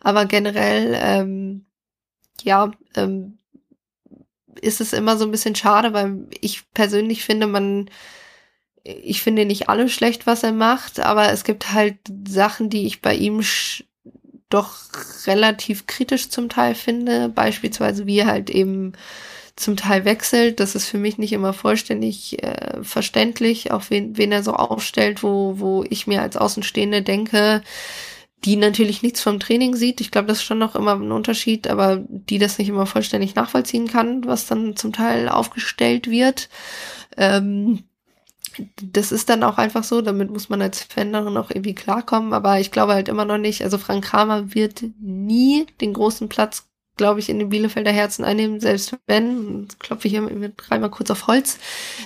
Aber 0.00 0.26
generell, 0.26 0.98
ähm, 1.00 1.66
ja, 2.42 2.70
ähm, 2.94 3.38
ist 4.60 4.80
es 4.80 4.92
immer 4.92 5.16
so 5.16 5.24
ein 5.24 5.30
bisschen 5.30 5.54
schade, 5.54 5.92
weil 5.92 6.26
ich 6.40 6.70
persönlich 6.72 7.24
finde, 7.24 7.46
man, 7.46 7.90
ich 8.84 9.22
finde 9.22 9.44
nicht 9.44 9.68
alles 9.68 9.92
schlecht, 9.92 10.26
was 10.26 10.42
er 10.42 10.52
macht, 10.52 11.00
aber 11.00 11.30
es 11.30 11.44
gibt 11.44 11.72
halt 11.72 11.98
Sachen, 12.28 12.68
die 12.68 12.86
ich 12.86 13.00
bei 13.00 13.14
ihm 13.14 13.42
doch 14.50 14.76
relativ 15.26 15.86
kritisch 15.86 16.28
zum 16.28 16.48
Teil 16.48 16.74
finde. 16.74 17.28
Beispielsweise 17.28 18.06
wie 18.06 18.18
er 18.18 18.26
halt 18.26 18.50
eben 18.50 18.92
zum 19.56 19.76
Teil 19.76 20.04
wechselt. 20.04 20.60
Das 20.60 20.74
ist 20.74 20.86
für 20.86 20.98
mich 20.98 21.18
nicht 21.18 21.32
immer 21.32 21.52
vollständig 21.52 22.42
äh, 22.42 22.82
verständlich, 22.82 23.70
auch 23.70 23.84
wen, 23.90 24.16
wen 24.16 24.32
er 24.32 24.42
so 24.42 24.54
aufstellt, 24.54 25.22
wo, 25.22 25.58
wo 25.58 25.84
ich 25.88 26.06
mir 26.06 26.22
als 26.22 26.36
Außenstehende 26.36 27.02
denke, 27.02 27.62
die 28.44 28.56
natürlich 28.56 29.02
nichts 29.02 29.20
vom 29.20 29.38
Training 29.38 29.74
sieht. 29.76 30.00
Ich 30.00 30.10
glaube, 30.10 30.26
das 30.26 30.38
ist 30.38 30.44
schon 30.44 30.58
noch 30.58 30.74
immer 30.74 30.94
ein 30.94 31.12
Unterschied, 31.12 31.68
aber 31.68 32.02
die 32.08 32.38
das 32.38 32.58
nicht 32.58 32.68
immer 32.68 32.86
vollständig 32.86 33.34
nachvollziehen 33.34 33.86
kann, 33.86 34.24
was 34.26 34.46
dann 34.46 34.76
zum 34.76 34.92
Teil 34.92 35.28
aufgestellt 35.28 36.10
wird. 36.10 36.48
Ähm, 37.16 37.84
das 38.82 39.12
ist 39.12 39.28
dann 39.28 39.44
auch 39.44 39.58
einfach 39.58 39.84
so, 39.84 40.02
damit 40.02 40.30
muss 40.30 40.48
man 40.48 40.60
als 40.60 40.82
Fan 40.82 41.12
dann 41.12 41.36
auch 41.36 41.50
irgendwie 41.50 41.74
klarkommen, 41.74 42.32
aber 42.32 42.60
ich 42.60 42.70
glaube 42.70 42.94
halt 42.94 43.08
immer 43.08 43.24
noch 43.24 43.38
nicht, 43.38 43.62
also 43.62 43.78
Frank 43.78 44.04
Kramer 44.04 44.54
wird 44.54 44.82
nie 45.00 45.66
den 45.80 45.94
großen 45.94 46.28
Platz 46.28 46.68
glaube 46.96 47.20
ich, 47.20 47.28
in 47.28 47.38
den 47.38 47.48
Bielefelder 47.48 47.90
Herzen 47.90 48.24
einnehmen, 48.24 48.60
selbst 48.60 48.96
wenn, 49.06 49.68
klopfe 49.78 50.08
ich 50.08 50.12
hier 50.12 50.22
mit 50.22 50.54
dreimal 50.56 50.90
kurz 50.90 51.10
auf 51.10 51.26
Holz, 51.26 51.58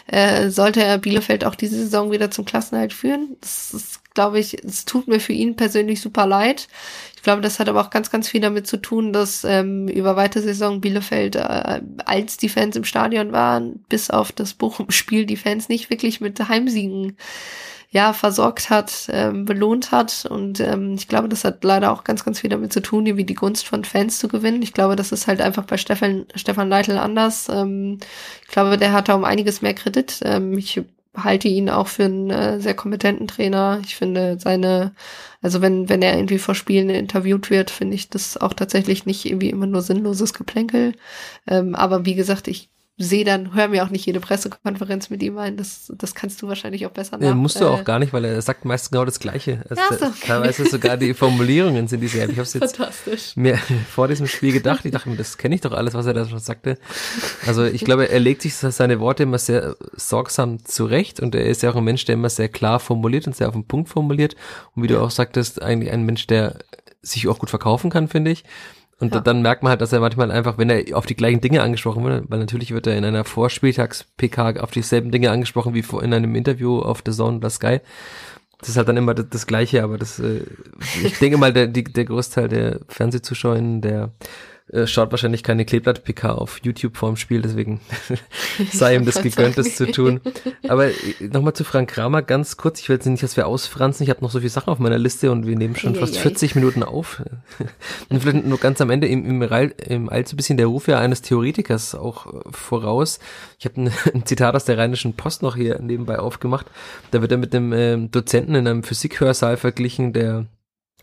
äh, 0.07 0.51
sollte 0.51 0.83
er 0.83 0.99
Bielefeld 0.99 1.45
auch 1.45 1.55
diese 1.55 1.77
Saison 1.77 2.13
wieder 2.13 2.31
zum 2.31 2.45
Klassenhalt 2.45 2.93
führen. 2.93 3.37
Das 3.41 3.75
ist, 3.75 4.01
glaube 4.17 4.41
ich, 4.41 4.65
es 4.65 4.87
tut 4.87 5.07
mir 5.07 5.21
für 5.21 5.35
ihn 5.35 5.55
persönlich 5.57 6.01
super 6.01 6.27
leid. 6.27 6.69
Ich 7.15 7.23
glaube, 7.23 7.43
das 7.43 7.61
hat 7.61 7.69
aber 7.69 7.81
auch 7.81 7.91
ganz, 7.91 8.11
ganz 8.11 8.29
viel 8.29 8.41
damit 8.41 8.67
zu 8.67 8.79
tun, 8.79 9.13
dass 9.13 9.45
ähm, 9.45 9.89
über 9.89 10.17
weite 10.17 10.41
Saison 10.41 10.81
Bielefeld, 10.81 11.37
äh, 11.37 11.83
als 12.05 12.39
die 12.39 12.49
Fans 12.49 12.77
im 12.77 12.85
Stadion 12.85 13.33
waren, 13.33 13.85
bis 13.89 14.11
auf 14.11 14.33
das 14.33 14.55
Bochum-Spiel, 14.55 15.27
die 15.27 15.37
Fans 15.37 15.69
nicht 15.69 15.91
wirklich 15.91 16.21
mit 16.21 16.49
Heimsiegen 16.49 17.17
ja, 17.91 18.13
versorgt 18.13 18.71
hat, 18.71 19.07
ähm, 19.11 19.45
belohnt 19.45 19.93
hat. 19.93 20.27
Und 20.27 20.61
ähm, 20.61 20.95
ich 20.95 21.09
glaube, 21.09 21.29
das 21.29 21.45
hat 21.45 21.63
leider 21.63 21.93
auch 21.93 22.05
ganz, 22.05 22.25
ganz 22.25 22.41
viel 22.41 22.51
damit 22.51 22.73
zu 22.73 22.81
tun, 22.81 23.05
wie 23.05 23.25
die 23.25 23.35
Gunst 23.35 23.67
von 23.67 23.85
Fans 23.85 24.19
zu 24.19 24.29
gewinnen. 24.29 24.63
Ich 24.63 24.73
glaube, 24.73 24.97
das 24.97 25.13
ist 25.13 25.27
halt 25.27 25.41
einfach 25.41 25.65
bei 25.65 25.77
Stefan, 25.77 26.27
Stefan 26.35 26.69
Leitl 26.69 26.97
anders. 26.97 27.49
Ähm, 27.51 27.99
ich 28.43 28.49
glaube, 28.49 28.79
der 28.79 28.93
hat 28.93 29.09
da 29.09 29.15
um 29.15 29.25
einiges 29.25 29.63
mehr 29.63 29.75
Kredit. 29.75 30.21
Ähm, 30.25 30.57
ich 30.57 30.83
halte 31.17 31.49
ihn 31.49 31.71
auch 31.71 31.89
für 31.89 32.05
einen 32.05 32.31
äh, 32.31 32.61
sehr 32.61 32.75
kompetenten 32.75 33.27
Trainer. 33.29 33.81
Ich 33.85 33.97
finde 33.97 34.39
seine, 34.39 34.95
also 35.43 35.63
wenn, 35.63 35.89
wenn 35.89 36.03
er 36.03 36.17
irgendwie 36.17 36.39
vor 36.39 36.55
Spielen 36.55 36.91
interviewt 36.91 37.51
wird, 37.51 37.71
finde 37.71 37.95
ich 37.95 38.11
das 38.11 38.37
auch 38.37 38.53
tatsächlich 38.55 39.07
nicht 39.07 39.25
irgendwie 39.27 39.51
immer 39.51 39.67
nur 39.67 39.83
sinnloses 39.83 40.35
Geplänkel. 40.35 40.95
Ähm, 41.47 41.75
aber 41.75 42.05
wie 42.07 42.15
gesagt, 42.15 42.49
ich 42.49 42.71
sehe 42.99 43.25
dann, 43.25 43.55
hör 43.55 43.69
mir 43.69 43.85
auch 43.85 43.91
nicht 43.91 44.07
jede 44.07 44.21
Pressekonferenz 44.21 45.11
mit 45.11 45.23
ihm 45.23 45.37
ein. 45.37 45.59
Das, 45.59 45.93
das 45.95 46.15
kannst 46.15 46.41
du 46.41 46.49
wahrscheinlich 46.49 46.87
auch 46.87 46.91
besser 46.91 47.19
nach. 47.19 47.27
Ja, 47.27 47.35
musst 47.35 47.61
du 47.61 47.67
auch 47.67 47.81
äh, 47.81 47.85
gar 47.85 47.99
nicht, 47.99 48.15
weil 48.15 48.25
er 48.25 48.41
sagt 48.41 48.65
meistens 48.65 48.91
genau 48.91 49.05
das 49.05 49.21
Gleiche. 49.21 49.63
Also 49.69 49.83
ja, 49.83 49.99
so, 49.99 50.07
okay. 50.07 50.27
Teilweise 50.27 50.65
sogar 50.65 50.97
die 50.97 51.13
Formulierungen 51.13 51.89
sind 51.89 52.01
dieselben. 52.01 52.33
Ich 52.33 52.39
habe 52.39 52.49
jetzt 52.49 53.37
mir 53.37 53.59
vor 53.91 54.09
diesem 54.09 54.27
Spiel 54.27 54.53
gedacht. 54.53 54.87
Ich 54.87 54.93
dachte 54.93 55.11
mir, 55.11 55.17
das 55.17 55.37
kenne 55.37 55.55
ich 55.55 55.61
doch 55.61 55.73
alles, 55.73 55.93
was 55.93 56.07
er 56.07 56.15
da 56.15 56.27
schon 56.27 56.39
sagte. 56.39 56.79
Also 57.47 57.65
ich 57.65 57.85
glaube, 57.85 58.09
er 58.09 58.21
legt 58.21 58.41
sich 58.41 58.55
seine 58.55 58.99
Worte 58.99 59.25
immer 59.25 59.39
sehr 59.39 59.77
sorgsam 59.95 60.65
zurecht 60.65 61.21
und 61.21 61.35
er 61.35 61.45
ist 61.45 61.63
ja 61.63 61.71
auch 61.71 61.77
ein 61.77 61.85
Mensch, 61.85 62.07
der 62.07 62.15
immer 62.15 62.31
sehr 62.31 62.49
klar 62.49 62.81
formuliert 62.81 63.27
und 63.27 63.37
sehr 63.37 63.49
auf 63.49 63.55
den 63.55 63.67
Punkt 63.67 63.91
formuliert. 63.91 64.37
Und 64.75 64.83
wie 64.83 64.89
du 64.89 65.03
auch 65.03 65.11
sagtest, 65.11 65.61
eigentlich 65.61 65.93
ein 65.93 66.05
Mensch, 66.05 66.27
der 66.27 66.61
sich 67.03 67.29
auch 67.29 67.39
gut 67.39 67.51
verkaufen 67.51 67.91
kann, 67.91 68.09
finde 68.09 68.31
ich. 68.31 68.45
Und 68.99 69.15
ja. 69.15 69.21
dann 69.21 69.43
merkt 69.43 69.63
man 69.63 69.71
halt, 69.71 69.83
dass 69.83 69.93
er 69.93 70.01
manchmal 70.01 70.31
einfach, 70.31 70.57
wenn 70.57 70.71
er 70.71 70.97
auf 70.97 71.05
die 71.05 71.17
gleichen 71.17 71.43
Dinge 71.43 71.63
angesprochen 71.63 72.03
wird, 72.05 72.31
weil 72.31 72.39
natürlich 72.39 72.73
wird 72.73 72.87
er 72.87 72.97
in 72.97 73.05
einer 73.05 73.25
Vorspieltags-PK 73.25 74.61
auf 74.61 74.71
dieselben 74.71 75.11
Dinge 75.11 75.31
angesprochen 75.31 75.75
wie 75.75 75.85
in 76.03 76.15
einem 76.15 76.35
Interview 76.35 76.79
auf 76.79 77.03
The 77.05 77.13
Zone 77.13 77.37
oder 77.37 77.51
Sky. 77.51 77.81
Das 78.59 78.71
ist 78.71 78.79
halt 78.79 78.89
dann 78.89 78.97
immer 78.97 79.13
das, 79.13 79.27
das 79.29 79.47
Gleiche, 79.47 79.83
aber 79.83 79.99
das, 79.99 80.19
äh, 80.19 80.41
ich 81.05 81.19
denke 81.19 81.37
mal, 81.37 81.53
der, 81.53 81.67
die, 81.67 81.85
der 81.85 82.07
Großteil 82.07 82.49
der 82.49 82.81
Fernsehzuschauer, 82.89 83.61
der 83.61 84.13
äh, 84.73 84.89
schaut 84.89 85.13
wahrscheinlich 85.13 85.45
keine 85.45 85.65
Kleeblatt-PK 85.65 86.33
auf 86.33 86.59
YouTube 86.65 86.97
vorm 86.97 87.17
Spiel, 87.17 87.41
deswegen 87.41 87.81
sei 88.73 88.97
ihm 88.97 89.05
das 89.05 89.23
gegönnt, 89.23 89.57
das 89.57 89.77
zu 89.77 89.87
tun. 89.93 90.21
Aber 90.67 90.89
äh, 90.89 90.95
nochmal 91.21 91.53
zu 91.53 91.63
Frank 91.63 91.91
Kramer 91.91 92.23
ganz 92.23 92.57
kurz. 92.57 92.81
Ich 92.81 92.89
will 92.89 92.97
jetzt 92.97 93.07
nicht, 93.07 93.23
dass 93.23 93.37
wir 93.37 93.47
ausfranzen. 93.47 94.03
Ich 94.03 94.11
habe 94.11 94.23
noch 94.23 94.31
so 94.33 94.41
viele 94.41 94.51
Sachen 94.51 94.71
auf 94.71 94.81
meiner 94.81 94.99
Liste 94.99 95.31
und 95.31 95.47
wir 95.47 95.57
nehmen 95.57 95.77
schon 95.77 95.95
ja, 95.95 96.01
fast 96.01 96.17
ja, 96.17 96.23
40 96.23 96.55
ja. 96.55 96.61
Minuten 96.61 96.83
auf. 96.83 97.23
und 98.09 98.21
vielleicht 98.21 98.45
nur 98.45 98.59
ganz 98.59 98.81
am 98.81 98.91
Ende 98.91 99.07
im, 99.07 99.25
im, 99.25 99.43
im 99.43 100.09
allzu 100.09 100.35
bisschen 100.35 100.57
der 100.57 100.67
Ruf 100.67 100.89
ja 100.89 100.99
eines 100.99 101.23
Theoretikers 101.23 101.95
auch 101.95 102.27
äh, 102.27 102.41
voraus. 102.51 103.21
Ich 103.61 103.67
habe 103.67 103.83
ein, 103.83 103.93
ein, 104.15 104.27
Zitat 104.27 104.57
aus 104.57 104.65
der 104.65 104.79
Rheinischen 104.79 105.15
Post 105.15 105.43
noch 105.43 105.55
hier 105.55 105.81
nebenbei 105.81 106.19
aufgemacht. 106.19 106.67
Da 107.13 107.21
wird 107.23 107.31
er 107.31 107.39
mit 107.39 107.55
einem 107.55 107.73
ähm, 107.73 108.11
Dozenten 108.11 108.57
in 108.57 108.67
einem 108.67 108.83
Physikhörsaal 108.83 109.57
verglichen, 109.57 110.13
der 110.13 110.47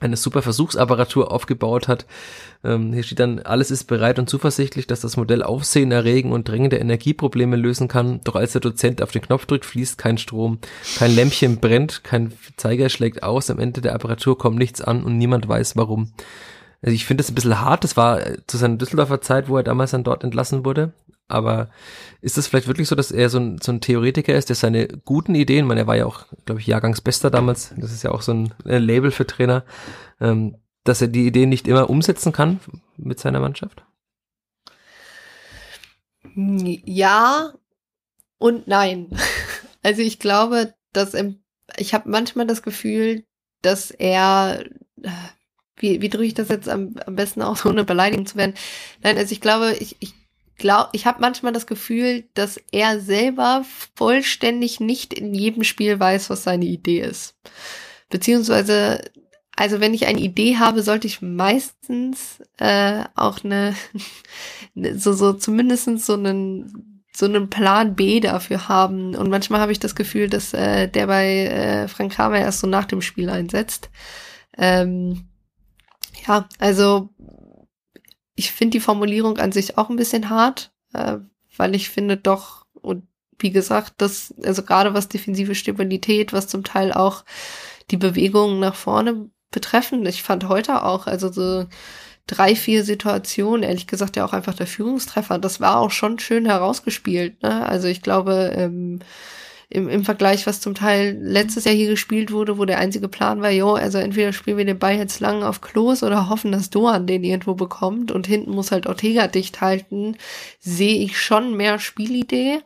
eine 0.04 0.18
super 0.18 0.42
Versuchsapparatur 0.42 1.32
aufgebaut 1.32 1.88
hat. 1.88 2.06
Ähm, 2.64 2.94
hier 2.94 3.04
steht 3.04 3.20
dann, 3.20 3.40
alles 3.40 3.72
ist 3.72 3.86
bereit 3.86 4.20
und 4.20 4.30
zuversichtlich, 4.30 4.88
dass 4.88 5.02
das 5.02 5.18
Modell 5.18 5.44
Aufsehen 5.44 5.92
erregen 5.92 6.32
und 6.32 6.48
drängende 6.48 6.78
Energieprobleme 6.78 7.56
lösen 7.56 7.88
kann. 7.88 8.22
Doch 8.24 8.36
als 8.36 8.54
der 8.54 8.62
Dozent 8.62 9.02
auf 9.02 9.12
den 9.12 9.22
Knopf 9.22 9.46
drückt, 9.46 9.66
fließt 9.66 9.98
kein 9.98 10.18
Strom, 10.18 10.60
kein 10.98 11.16
Lämpchen 11.16 11.60
brennt, 11.60 12.04
kein 12.04 12.34
Zeiger 12.58 12.90
schlägt 12.90 13.24
aus, 13.24 13.50
am 13.50 13.60
Ende 13.60 13.82
der 13.82 13.96
Apparatur 13.96 14.38
kommt 14.38 14.58
nichts 14.58 14.82
an 14.82 15.04
und 15.04 15.18
niemand 15.18 15.48
weiß 15.48 15.76
warum. 15.76 16.12
Also 16.84 16.94
ich 16.94 17.06
finde 17.06 17.24
das 17.24 17.32
ein 17.32 17.36
bisschen 17.36 17.62
hart. 17.62 17.86
Das 17.86 17.96
war 17.96 18.20
zu 18.46 18.58
seiner 18.58 18.76
Düsseldorfer 18.76 19.22
Zeit, 19.22 19.48
wo 19.48 19.56
er 19.56 19.64
damals 19.64 19.92
dann 19.92 20.04
dort 20.04 20.24
entlassen 20.24 20.66
wurde. 20.66 20.92
Aber 21.28 21.70
ist 22.22 22.38
es 22.38 22.48
vielleicht 22.48 22.68
wirklich 22.68 22.88
so, 22.88 22.96
dass 22.96 23.12
er 23.12 23.30
so 23.30 23.40
ein, 23.40 23.60
so 23.62 23.72
ein 23.72 23.82
Theoretiker 23.82 24.36
ist, 24.36 24.50
der 24.50 24.56
seine 24.56 24.88
guten 24.88 25.36
Ideen, 25.36 25.66
man, 25.66 25.78
er 25.78 25.88
war 25.88 25.96
ja 25.96 26.06
auch, 26.06 26.26
glaube 26.46 26.62
ich, 26.62 26.68
Jahrgangsbester 26.68 27.32
damals, 27.32 27.74
das 27.78 27.92
ist 27.92 28.04
ja 28.04 28.12
auch 28.12 28.22
so 28.22 28.34
ein 28.34 28.54
äh, 28.66 28.78
Label 28.78 29.12
für 29.12 29.26
Trainer, 29.26 29.64
ähm, 30.20 30.58
dass 30.84 31.02
er 31.02 31.08
die 31.08 31.26
Ideen 31.26 31.50
nicht 31.50 31.68
immer 31.68 31.90
umsetzen 31.90 32.34
kann 32.34 32.60
mit 32.98 33.20
seiner 33.20 33.40
Mannschaft? 33.40 33.84
Ja 36.36 37.54
und 38.38 38.68
nein. 38.68 39.10
Also 39.86 40.02
ich 40.02 40.18
glaube, 40.18 40.74
dass 40.94 41.14
ich 41.76 41.94
habe 41.94 42.10
manchmal 42.10 42.48
das 42.48 42.64
Gefühl, 42.64 43.26
dass 43.62 43.92
er 43.92 44.64
wie, 45.76 46.02
wie 46.02 46.10
drücke 46.10 46.26
ich 46.26 46.34
das 46.34 46.50
jetzt 46.50 46.70
am, 46.70 46.96
am 47.06 47.16
besten 47.16 47.42
aus, 47.42 47.66
ohne 47.66 47.84
beleidigen 47.84 48.26
zu 48.26 48.38
werden? 48.38 48.54
Nein, 49.02 49.18
also 49.18 49.32
ich 49.34 49.42
glaube, 49.42 49.76
ich, 49.80 49.98
ich 50.00 50.14
glaube, 50.64 50.90
ich 50.94 51.06
habe 51.06 51.20
manchmal 51.20 51.52
das 51.52 51.68
Gefühl, 51.68 52.24
dass 52.36 52.58
er 52.72 53.02
selber 53.02 53.66
vollständig 53.96 54.80
nicht 54.80 55.14
in 55.14 55.34
jedem 55.34 55.66
Spiel 55.66 56.00
weiß, 56.00 56.30
was 56.30 56.44
seine 56.44 56.64
Idee 56.64 57.02
ist. 57.02 57.36
Beziehungsweise, 58.10 59.02
also 59.58 59.82
wenn 59.82 59.94
ich 59.94 60.08
eine 60.08 60.22
Idee 60.22 60.56
habe, 60.56 60.82
sollte 60.82 61.06
ich 61.06 61.22
meistens 61.22 62.42
äh, 62.60 63.04
auch 63.14 63.44
eine, 63.44 63.76
so, 64.96 65.12
so 65.12 65.34
zumindestens 65.34 66.06
so 66.06 66.14
einen 66.14 66.90
so 67.16 67.26
einen 67.26 67.50
Plan 67.50 67.94
B 67.94 68.22
dafür 68.22 68.70
haben. 68.70 69.16
Und 69.16 69.30
manchmal 69.30 69.60
habe 69.60 69.74
ich 69.74 69.80
das 69.80 69.96
Gefühl, 69.96 70.30
dass 70.30 70.54
äh, 70.54 70.88
der 70.88 71.08
bei 71.08 71.46
äh, 71.46 71.88
Frank 71.88 72.14
Kramer 72.14 72.40
erst 72.40 72.62
so 72.62 72.68
nach 72.68 72.86
dem 72.86 73.02
Spiel 73.02 73.30
einsetzt. 73.30 73.92
Ähm, 74.58 75.26
ja, 76.26 76.48
also 76.58 77.10
ich 78.36 78.52
finde 78.52 78.72
die 78.72 78.80
Formulierung 78.80 79.38
an 79.38 79.52
sich 79.52 79.78
auch 79.78 79.90
ein 79.90 79.96
bisschen 79.96 80.30
hart, 80.30 80.72
äh, 80.94 81.18
weil 81.56 81.76
ich 81.76 81.90
finde 81.90 82.18
doch, 82.18 82.66
und 82.74 83.08
wie 83.40 83.52
gesagt, 83.52 83.96
das, 83.98 84.34
also 84.44 84.64
gerade 84.64 84.94
was 84.94 85.10
defensive 85.10 85.56
Stabilität, 85.56 86.34
was 86.34 86.48
zum 86.48 86.64
Teil 86.64 86.94
auch 86.94 87.26
die 87.92 87.98
Bewegungen 87.98 88.60
nach 88.60 88.76
vorne 88.76 89.30
betreffen, 89.52 90.06
ich 90.06 90.24
fand 90.24 90.48
heute 90.48 90.84
auch, 90.84 91.08
also 91.08 91.32
so 91.32 91.66
drei, 92.26 92.56
vier 92.56 92.84
Situationen, 92.84 93.64
ehrlich 93.64 93.88
gesagt 93.88 94.16
ja 94.16 94.26
auch 94.26 94.34
einfach 94.34 94.54
der 94.54 94.68
Führungstreffer, 94.68 95.38
das 95.40 95.60
war 95.60 95.78
auch 95.78 95.92
schon 95.92 96.20
schön 96.20 96.46
herausgespielt. 96.46 97.42
Ne? 97.44 97.66
Also 97.68 97.88
ich 97.88 98.02
glaube, 98.02 98.54
ähm, 98.56 99.00
im, 99.70 99.90
im 99.90 100.06
Vergleich, 100.06 100.46
was 100.46 100.62
zum 100.62 100.76
Teil 100.76 101.18
letztes 101.20 101.66
Jahr 101.66 101.76
hier 101.76 101.90
gespielt 101.90 102.32
wurde, 102.32 102.58
wo 102.58 102.66
der 102.66 102.80
einzige 102.80 103.08
Plan 103.08 103.42
war, 103.42 103.50
jo, 103.50 103.74
also 103.74 103.98
entweder 103.98 104.34
spielen 104.34 104.58
wir 104.58 104.66
den 104.66 104.80
Ball 104.80 104.96
jetzt 104.96 105.20
lang 105.20 105.44
auf 105.44 105.62
Klos 105.62 106.04
oder 106.04 106.30
hoffen, 106.30 106.52
dass 106.52 106.70
Doan 106.70 107.08
den 107.08 107.24
irgendwo 107.24 107.56
bekommt 107.56 108.12
und 108.12 108.28
hinten 108.28 108.52
muss 108.52 108.72
halt 108.72 108.88
Ortega 108.88 109.28
dicht 109.28 109.62
halten, 109.62 110.18
sehe 110.60 111.04
ich 111.04 111.20
schon 111.20 111.56
mehr 111.56 111.80
Spielidee. 111.80 112.60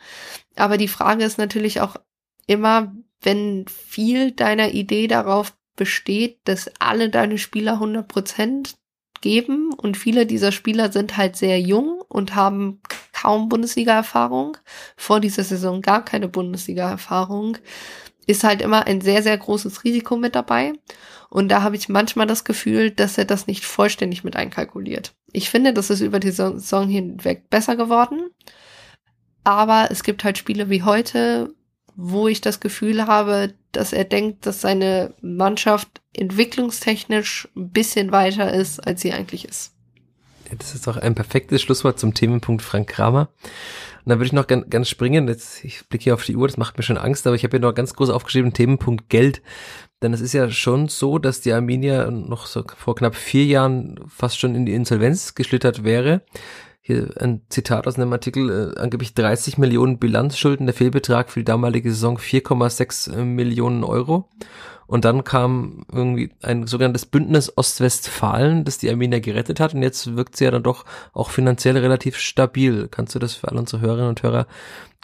Aber 0.55 0.77
die 0.77 0.87
Frage 0.87 1.23
ist 1.23 1.37
natürlich 1.37 1.81
auch 1.81 1.95
immer, 2.47 2.93
wenn 3.21 3.65
viel 3.67 4.31
deiner 4.31 4.71
Idee 4.71 5.07
darauf 5.07 5.53
besteht, 5.75 6.39
dass 6.45 6.71
alle 6.79 7.09
deine 7.09 7.37
Spieler 7.37 7.73
100 7.73 8.07
Prozent 8.07 8.75
geben 9.21 9.73
und 9.73 9.97
viele 9.97 10.25
dieser 10.25 10.51
Spieler 10.51 10.91
sind 10.91 11.17
halt 11.17 11.35
sehr 11.35 11.59
jung 11.59 12.01
und 12.07 12.35
haben 12.35 12.81
kaum 13.27 13.49
Bundesliga-Erfahrung, 13.49 14.55
vor 14.95 15.19
dieser 15.19 15.43
Saison 15.43 15.81
gar 15.81 16.05
keine 16.05 16.29
Bundesliga-Erfahrung, 16.29 17.57
ist 18.25 18.45
halt 18.45 18.61
immer 18.61 18.87
ein 18.87 19.01
sehr, 19.01 19.21
sehr 19.21 19.37
großes 19.37 19.83
Risiko 19.83 20.15
mit 20.15 20.33
dabei. 20.33 20.71
Und 21.29 21.49
da 21.49 21.61
habe 21.61 21.75
ich 21.75 21.89
manchmal 21.89 22.25
das 22.25 22.45
Gefühl, 22.45 22.89
dass 22.89 23.17
er 23.17 23.25
das 23.25 23.45
nicht 23.45 23.65
vollständig 23.65 24.23
mit 24.23 24.37
einkalkuliert. 24.37 25.13
Ich 25.33 25.49
finde, 25.49 25.73
das 25.73 25.89
ist 25.89 25.99
über 25.99 26.21
die 26.21 26.31
Saison 26.31 26.87
hinweg 26.87 27.49
besser 27.49 27.75
geworden. 27.75 28.29
Aber 29.43 29.89
es 29.91 30.03
gibt 30.03 30.23
halt 30.23 30.37
Spiele 30.37 30.69
wie 30.69 30.83
heute, 30.83 31.53
wo 31.97 32.29
ich 32.29 32.39
das 32.39 32.61
Gefühl 32.61 33.07
habe, 33.07 33.55
dass 33.73 33.91
er 33.91 34.05
denkt, 34.05 34.45
dass 34.45 34.61
seine 34.61 35.15
Mannschaft 35.19 36.01
entwicklungstechnisch 36.13 37.49
ein 37.57 37.71
bisschen 37.71 38.13
weiter 38.13 38.53
ist, 38.53 38.79
als 38.87 39.01
sie 39.01 39.11
eigentlich 39.11 39.43
ist. 39.43 39.76
Das 40.57 40.75
ist 40.75 40.87
auch 40.87 40.97
ein 40.97 41.15
perfektes 41.15 41.61
Schlusswort 41.61 41.99
zum 41.99 42.13
Themenpunkt 42.13 42.61
Frank 42.61 42.87
Kramer. 42.87 43.29
Und 44.05 44.11
dann 44.11 44.19
würde 44.19 44.27
ich 44.27 44.33
noch 44.33 44.47
ganz, 44.47 44.69
ganz 44.69 44.89
springen. 44.89 45.27
Jetzt, 45.27 45.63
ich 45.65 45.87
blicke 45.89 46.05
hier 46.05 46.13
auf 46.13 46.23
die 46.23 46.35
Uhr, 46.35 46.47
das 46.47 46.57
macht 46.57 46.77
mir 46.77 46.83
schon 46.83 46.97
Angst, 46.97 47.27
aber 47.27 47.35
ich 47.35 47.43
habe 47.43 47.57
hier 47.57 47.59
noch 47.59 47.73
ganz 47.73 47.93
groß 47.93 48.09
aufgeschrieben, 48.09 48.53
Themenpunkt 48.53 49.09
Geld. 49.09 49.41
Denn 50.01 50.13
es 50.13 50.21
ist 50.21 50.33
ja 50.33 50.49
schon 50.49 50.87
so, 50.87 51.17
dass 51.17 51.41
die 51.41 51.51
Arminia 51.51 52.09
noch 52.11 52.45
so 52.45 52.63
vor 52.77 52.95
knapp 52.95 53.15
vier 53.15 53.45
Jahren 53.45 53.99
fast 54.07 54.39
schon 54.39 54.55
in 54.55 54.65
die 54.65 54.73
Insolvenz 54.73 55.35
geschlittert 55.35 55.83
wäre. 55.83 56.21
Hier 56.79 57.09
ein 57.19 57.41
Zitat 57.49 57.85
aus 57.85 57.97
einem 57.97 58.13
Artikel, 58.13 58.49
äh, 58.77 58.79
angeblich 58.79 59.13
30 59.13 59.57
Millionen 59.57 59.97
Bilanzschulden, 59.97 60.67
der 60.67 60.75
Fehlbetrag 60.75 61.29
für 61.29 61.41
die 61.41 61.45
damalige 61.45 61.89
Saison 61.91 62.17
4,6 62.17 63.11
äh, 63.13 63.25
Millionen 63.25 63.83
Euro. 63.83 64.29
Und 64.87 65.03
dann 65.03 65.23
kam 65.25 65.85
irgendwie 65.91 66.31
ein 66.41 66.65
sogenanntes 66.65 67.05
Bündnis 67.05 67.55
Ostwestfalen, 67.57 68.63
das 68.63 68.77
die 68.77 68.89
Arminia 68.89 69.19
gerettet 69.19 69.59
hat. 69.59 69.73
Und 69.73 69.83
jetzt 69.83 70.15
wirkt 70.15 70.37
sie 70.37 70.45
ja 70.45 70.51
dann 70.51 70.63
doch 70.63 70.85
auch 71.13 71.29
finanziell 71.29 71.77
relativ 71.77 72.17
stabil. 72.17 72.87
Kannst 72.89 73.13
du 73.13 73.19
das 73.19 73.33
für 73.33 73.49
alle 73.49 73.59
unsere 73.59 73.81
Hörerinnen 73.81 74.09
und 74.09 74.23
Hörer 74.23 74.47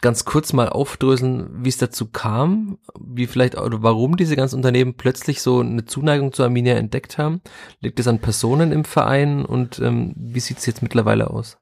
ganz 0.00 0.24
kurz 0.24 0.52
mal 0.52 0.68
aufdröseln, 0.68 1.64
wie 1.64 1.68
es 1.68 1.78
dazu 1.78 2.06
kam, 2.06 2.78
wie 2.98 3.26
vielleicht 3.26 3.56
oder 3.56 3.82
warum 3.82 4.16
diese 4.16 4.36
ganzen 4.36 4.56
Unternehmen 4.56 4.94
plötzlich 4.94 5.40
so 5.40 5.60
eine 5.60 5.86
Zuneigung 5.86 6.32
zur 6.32 6.46
Arminia 6.46 6.74
entdeckt 6.74 7.16
haben? 7.16 7.40
Liegt 7.80 8.00
es 8.00 8.08
an 8.08 8.18
Personen 8.18 8.72
im 8.72 8.84
Verein 8.84 9.44
und 9.44 9.78
ähm, 9.78 10.12
wie 10.16 10.40
sieht 10.40 10.58
es 10.58 10.66
jetzt 10.66 10.82
mittlerweile 10.82 11.30
aus? 11.30 11.58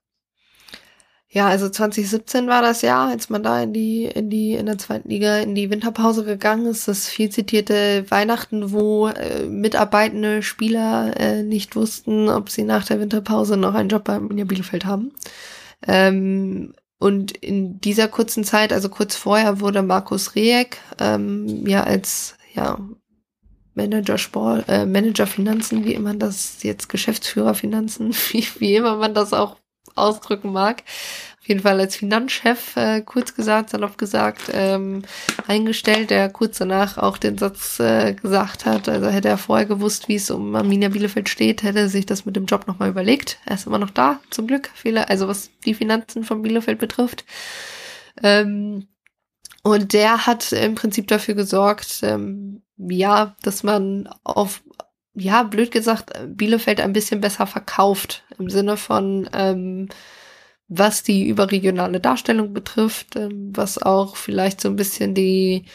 Ja, 1.34 1.48
also 1.48 1.70
2017 1.70 2.46
war 2.46 2.60
das 2.60 2.82
Jahr, 2.82 3.08
als 3.08 3.30
man 3.30 3.42
da 3.42 3.62
in 3.62 3.72
die, 3.72 4.04
in 4.04 4.28
die, 4.28 4.52
in 4.52 4.66
der 4.66 4.76
zweiten 4.76 5.08
Liga 5.08 5.38
in 5.38 5.54
die 5.54 5.70
Winterpause 5.70 6.24
gegangen 6.24 6.66
ist. 6.66 6.88
Das 6.88 7.08
viel 7.08 7.30
zitierte 7.30 8.04
Weihnachten, 8.10 8.70
wo 8.70 9.08
äh, 9.08 9.46
mitarbeitende 9.46 10.42
Spieler 10.42 11.18
äh, 11.18 11.42
nicht 11.42 11.74
wussten, 11.74 12.28
ob 12.28 12.50
sie 12.50 12.64
nach 12.64 12.84
der 12.84 13.00
Winterpause 13.00 13.56
noch 13.56 13.72
einen 13.72 13.88
Job 13.88 14.04
beim 14.04 14.24
Arminia 14.24 14.44
Bielefeld 14.44 14.84
haben. 14.84 15.12
Ähm, 15.88 16.74
und 16.98 17.32
in 17.38 17.80
dieser 17.80 18.08
kurzen 18.08 18.44
Zeit, 18.44 18.70
also 18.70 18.90
kurz 18.90 19.16
vorher, 19.16 19.58
wurde 19.60 19.82
Markus 19.82 20.34
Rieck 20.34 20.80
ähm, 21.00 21.66
ja 21.66 21.82
als 21.82 22.36
ja 22.52 22.78
Manager 23.74 24.18
Sport, 24.18 24.66
äh, 24.68 24.84
Manager 24.84 25.26
Finanzen, 25.26 25.86
wie 25.86 25.94
immer 25.94 26.12
das 26.12 26.62
jetzt 26.62 26.90
Geschäftsführer 26.90 27.54
Finanzen, 27.54 28.12
wie, 28.32 28.46
wie 28.58 28.74
immer 28.74 28.96
man 28.96 29.14
das 29.14 29.32
auch 29.32 29.56
ausdrücken 29.94 30.52
mag. 30.52 30.82
Auf 31.40 31.48
jeden 31.48 31.60
Fall 31.60 31.80
als 31.80 31.96
Finanzchef, 31.96 32.76
äh, 32.76 33.00
kurz 33.00 33.34
gesagt, 33.34 33.70
salopp 33.70 33.98
gesagt, 33.98 34.42
ähm, 34.52 35.02
eingestellt, 35.48 36.10
der 36.10 36.28
kurz 36.28 36.58
danach 36.58 36.98
auch 36.98 37.18
den 37.18 37.36
Satz 37.36 37.80
äh, 37.80 38.14
gesagt 38.14 38.64
hat, 38.64 38.88
also 38.88 39.08
hätte 39.08 39.28
er 39.28 39.38
vorher 39.38 39.66
gewusst, 39.66 40.08
wie 40.08 40.14
es 40.14 40.30
um 40.30 40.54
Arminia 40.54 40.88
Bielefeld 40.88 41.28
steht, 41.28 41.64
hätte 41.64 41.80
er 41.80 41.88
sich 41.88 42.06
das 42.06 42.24
mit 42.24 42.36
dem 42.36 42.46
Job 42.46 42.68
nochmal 42.68 42.90
überlegt. 42.90 43.38
Er 43.44 43.56
ist 43.56 43.66
immer 43.66 43.78
noch 43.78 43.90
da, 43.90 44.20
zum 44.30 44.46
Glück, 44.46 44.70
viele, 44.74 45.08
also 45.08 45.26
was 45.26 45.50
die 45.64 45.74
Finanzen 45.74 46.22
von 46.22 46.42
Bielefeld 46.42 46.78
betrifft. 46.78 47.24
Ähm, 48.22 48.86
und 49.64 49.92
der 49.92 50.26
hat 50.26 50.52
im 50.52 50.76
Prinzip 50.76 51.08
dafür 51.08 51.34
gesorgt, 51.34 52.00
ähm, 52.02 52.62
ja, 52.76 53.34
dass 53.42 53.62
man 53.62 54.08
auf 54.22 54.62
ja, 55.14 55.42
blöd 55.42 55.70
gesagt, 55.70 56.12
Bielefeld 56.26 56.80
ein 56.80 56.92
bisschen 56.92 57.20
besser 57.20 57.46
verkauft. 57.46 58.24
Im 58.38 58.48
Sinne 58.48 58.76
von, 58.76 59.28
ähm, 59.34 59.88
was 60.68 61.02
die 61.02 61.28
überregionale 61.28 62.00
Darstellung 62.00 62.54
betrifft, 62.54 63.16
ähm, 63.16 63.52
was 63.54 63.80
auch 63.82 64.16
vielleicht 64.16 64.60
so 64.60 64.68
ein 64.68 64.76
bisschen 64.76 65.14
die, 65.14 65.66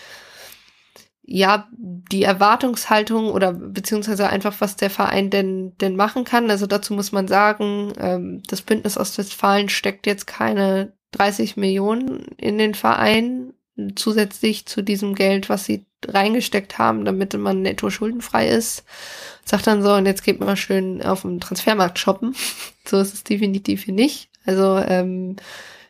ja, 1.23 1.67
die 1.71 2.23
Erwartungshaltung 2.23 3.29
oder 3.31 3.53
beziehungsweise 3.53 4.29
einfach, 4.29 4.55
was 4.59 4.75
der 4.75 4.89
Verein 4.89 5.29
denn, 5.29 5.77
denn 5.77 5.95
machen 5.95 6.23
kann. 6.23 6.49
Also 6.49 6.65
dazu 6.67 6.93
muss 6.93 7.11
man 7.11 7.27
sagen, 7.27 7.93
ähm, 7.99 8.41
das 8.47 8.61
Bündnis 8.61 8.97
Ostwestfalen 8.97 9.69
steckt 9.69 10.07
jetzt 10.07 10.25
keine 10.25 10.93
30 11.11 11.57
Millionen 11.57 12.25
in 12.37 12.57
den 12.57 12.73
Verein 12.73 13.53
zusätzlich 13.95 14.65
zu 14.65 14.81
diesem 14.81 15.15
Geld, 15.15 15.49
was 15.49 15.65
sie 15.65 15.85
reingesteckt 16.05 16.77
haben, 16.77 17.05
damit 17.05 17.33
man 17.37 17.61
netto 17.61 17.89
schuldenfrei 17.89 18.47
ist. 18.47 18.83
Sagt 19.45 19.67
dann 19.67 19.83
so, 19.83 19.93
und 19.93 20.05
jetzt 20.05 20.23
geht 20.23 20.39
man 20.39 20.57
schön 20.57 21.01
auf 21.01 21.21
dem 21.21 21.39
Transfermarkt 21.39 21.99
shoppen. 21.99 22.35
so 22.85 22.99
ist 22.99 23.13
es 23.13 23.23
definitiv 23.23 23.83
hier 23.83 23.93
nicht. 23.93 24.29
Also 24.45 24.77
ähm, 24.77 25.35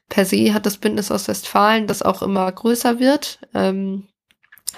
per 0.09 0.25
se 0.25 0.53
hat 0.53 0.65
das 0.65 0.77
Bündnis 0.77 1.11
aus 1.11 1.27
Westfalen, 1.27 1.87
das 1.87 2.01
auch 2.01 2.21
immer 2.21 2.51
größer 2.51 2.99
wird. 2.99 3.39
Ähm, 3.53 4.07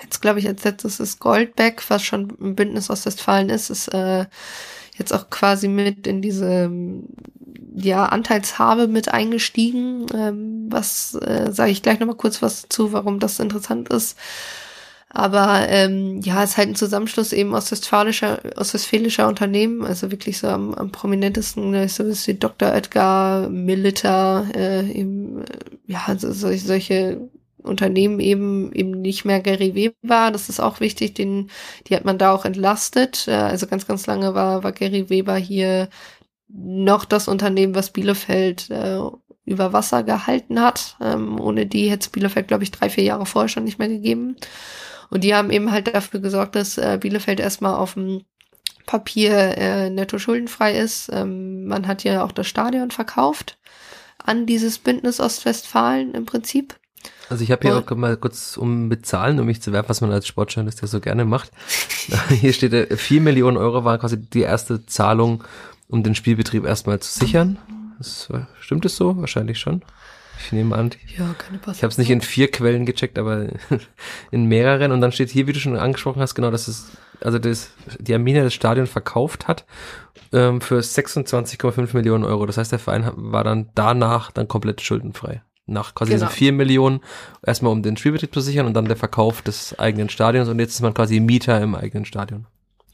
jetzt 0.03 0.21
glaube 0.21 0.39
ich, 0.39 0.47
als 0.47 0.63
letztes 0.63 0.99
ist 0.99 1.19
Goldbeck, 1.19 1.83
was 1.89 2.03
schon 2.03 2.35
ein 2.41 2.55
Bündnis 2.55 2.89
aus 2.89 3.05
Westfalen 3.05 3.49
ist, 3.49 3.69
ist 3.69 3.87
äh, 3.89 4.25
jetzt 4.97 5.13
auch 5.13 5.29
quasi 5.29 5.67
mit 5.67 6.07
in 6.07 6.21
diese 6.21 6.69
ja, 7.81 8.05
Anteilshabe 8.05 8.87
mit 8.87 9.09
eingestiegen. 9.09 10.05
Ähm, 10.13 10.67
was 10.69 11.15
äh, 11.15 11.51
sage 11.51 11.71
ich 11.71 11.81
gleich 11.81 11.99
nochmal 11.99 12.15
kurz 12.15 12.41
was 12.41 12.67
zu, 12.69 12.93
warum 12.93 13.19
das 13.19 13.39
interessant 13.39 13.89
ist. 13.89 14.17
Aber 15.11 15.67
ähm, 15.69 16.21
ja, 16.21 16.43
es 16.43 16.51
ist 16.51 16.57
halt 16.57 16.69
ein 16.69 16.75
Zusammenschluss 16.75 17.33
eben 17.33 17.55
aus 17.55 17.71
westfälischer, 17.71 18.41
aus 18.55 18.73
westfälischer 18.75 19.27
Unternehmen, 19.27 19.83
also 19.83 20.11
wirklich 20.11 20.37
so 20.37 20.47
am, 20.47 20.73
am 20.75 20.91
prominentesten, 20.91 21.71
ne, 21.71 21.89
so 21.89 22.05
wie 22.05 22.33
Dr. 22.35 22.71
Edgar, 22.73 23.49
Milita, 23.49 24.45
äh, 24.55 24.87
eben, 24.91 25.41
äh, 25.41 25.45
ja, 25.87 26.15
so, 26.15 26.31
solche, 26.31 26.65
solche 26.65 27.29
Unternehmen 27.63 28.19
eben 28.19 28.71
eben 28.73 29.01
nicht 29.01 29.25
mehr 29.25 29.41
Gary 29.41 29.75
Weber, 29.75 30.31
das 30.31 30.47
ist 30.49 30.59
auch 30.59 30.79
wichtig, 30.79 31.13
den 31.15 31.49
die 31.87 31.95
hat 31.95 32.05
man 32.05 32.17
da 32.17 32.31
auch 32.33 32.45
entlastet. 32.45 33.27
Äh, 33.27 33.31
also 33.33 33.67
ganz 33.67 33.87
ganz 33.87 34.05
lange 34.07 34.33
war 34.35 34.63
war 34.63 34.71
Gary 34.71 35.09
Weber 35.09 35.35
hier 35.35 35.89
noch 36.49 37.05
das 37.05 37.27
Unternehmen, 37.27 37.75
was 37.75 37.91
Bielefeld 37.91 38.69
äh, 38.69 38.99
über 39.45 39.73
Wasser 39.73 40.03
gehalten 40.03 40.59
hat. 40.61 40.97
Ähm, 41.01 41.39
ohne 41.39 41.65
die 41.65 41.89
hätte 41.89 42.05
es 42.05 42.09
Bielefeld 42.09 42.47
glaube 42.47 42.63
ich 42.63 42.71
drei 42.71 42.89
vier 42.89 43.03
Jahre 43.03 43.25
vorher 43.25 43.49
schon 43.49 43.63
nicht 43.63 43.79
mehr 43.79 43.87
gegeben. 43.87 44.35
Und 45.09 45.23
die 45.23 45.33
haben 45.33 45.51
eben 45.51 45.71
halt 45.71 45.93
dafür 45.93 46.19
gesorgt, 46.19 46.55
dass 46.55 46.77
äh, 46.77 46.97
Bielefeld 46.99 47.39
erstmal 47.39 47.75
auf 47.75 47.95
dem 47.95 48.23
Papier 48.85 49.57
äh, 49.57 49.89
netto 49.89 50.17
schuldenfrei 50.17 50.77
ist. 50.77 51.09
Ähm, 51.11 51.65
man 51.65 51.87
hat 51.87 52.03
ja 52.03 52.23
auch 52.23 52.31
das 52.31 52.47
Stadion 52.47 52.91
verkauft 52.91 53.57
an 54.17 54.45
dieses 54.45 54.79
Bündnis 54.79 55.19
Ostwestfalen 55.19 56.13
im 56.13 56.25
Prinzip. 56.25 56.75
Also 57.29 57.43
ich 57.43 57.51
habe 57.51 57.67
hier 57.67 57.77
auch 57.77 57.95
mal 57.95 58.17
kurz 58.17 58.57
um 58.57 58.87
mit 58.87 59.05
Zahlen, 59.05 59.39
um 59.39 59.45
mich 59.45 59.61
zu 59.61 59.71
werfen, 59.71 59.89
was 59.89 60.01
man 60.01 60.11
als 60.11 60.27
Sportjournalist 60.27 60.81
ja 60.81 60.87
so 60.87 60.99
gerne 60.99 61.25
macht. 61.25 61.51
hier 62.29 62.53
steht, 62.53 62.73
äh, 62.73 62.97
4 62.97 63.21
Millionen 63.21 63.57
Euro 63.57 63.85
war 63.85 63.97
quasi 63.99 64.17
die 64.17 64.41
erste 64.41 64.85
Zahlung, 64.85 65.43
um 65.89 66.03
den 66.03 66.15
Spielbetrieb 66.15 66.65
erstmal 66.65 66.99
zu 66.99 67.19
sichern. 67.19 67.57
Das, 67.97 68.29
stimmt 68.61 68.85
es 68.85 68.95
so? 68.95 69.17
Wahrscheinlich 69.17 69.59
schon. 69.59 69.81
Ich 70.45 70.53
nehme 70.53 70.75
an. 70.75 70.91
Ja, 71.17 71.35
keine 71.37 71.57
Pass 71.57 71.77
Ich 71.77 71.83
habe 71.83 71.91
es 71.91 71.97
nicht 71.97 72.09
in 72.09 72.21
vier 72.21 72.49
Quellen 72.49 72.85
gecheckt, 72.85 73.19
aber 73.19 73.47
in 74.31 74.45
mehreren. 74.45 74.91
Und 74.93 75.01
dann 75.01 75.11
steht 75.11 75.29
hier, 75.29 75.47
wie 75.47 75.53
du 75.53 75.59
schon 75.59 75.75
angesprochen 75.75 76.21
hast, 76.21 76.35
genau, 76.35 76.49
dass 76.49 76.69
es, 76.69 76.91
also 77.19 77.39
das, 77.39 77.71
die 77.99 78.13
Arminia 78.13 78.43
das 78.43 78.53
Stadion 78.53 78.87
verkauft 78.87 79.47
hat 79.47 79.65
ähm, 80.31 80.61
für 80.61 80.79
26,5 80.79 81.93
Millionen 81.93 82.23
Euro. 82.23 82.45
Das 82.45 82.57
heißt, 82.57 82.71
der 82.71 82.79
Verein 82.79 83.11
war 83.15 83.43
dann 83.43 83.69
danach 83.75 84.31
dann 84.31 84.47
komplett 84.47 84.81
schuldenfrei. 84.81 85.41
Nach 85.65 85.93
quasi 85.93 86.13
genau. 86.13 86.25
diesen 86.25 86.35
4 86.35 86.53
Millionen, 86.53 87.01
erstmal 87.45 87.71
um 87.71 87.83
den 87.83 87.97
Spielbetrieb 87.97 88.33
zu 88.33 88.41
sichern 88.41 88.65
und 88.65 88.73
dann 88.73 88.85
der 88.85 88.97
Verkauf 88.97 89.41
des 89.41 89.77
eigenen 89.77 90.09
Stadions 90.09 90.49
und 90.49 90.59
jetzt 90.59 90.73
ist 90.73 90.81
man 90.81 90.93
quasi 90.93 91.19
Mieter 91.19 91.61
im 91.61 91.75
eigenen 91.75 92.05
Stadion. 92.05 92.47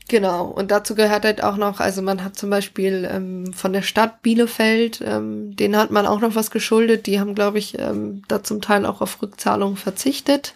Genau, 0.07 0.45
und 0.45 0.69
dazu 0.69 0.93
gehört 0.93 1.25
halt 1.25 1.43
auch 1.43 1.57
noch, 1.57 1.79
also 1.79 2.03
man 2.03 2.23
hat 2.23 2.35
zum 2.35 2.51
Beispiel 2.51 3.09
ähm, 3.11 3.53
von 3.53 3.73
der 3.73 3.81
Stadt 3.81 4.21
Bielefeld, 4.21 5.01
ähm, 5.03 5.55
denen 5.55 5.75
hat 5.77 5.89
man 5.89 6.05
auch 6.05 6.19
noch 6.19 6.35
was 6.35 6.51
geschuldet, 6.51 7.07
die 7.07 7.19
haben, 7.19 7.33
glaube 7.33 7.57
ich, 7.57 7.79
ähm, 7.79 8.21
da 8.27 8.43
zum 8.43 8.61
Teil 8.61 8.85
auch 8.85 9.01
auf 9.01 9.21
Rückzahlungen 9.21 9.77
verzichtet. 9.77 10.53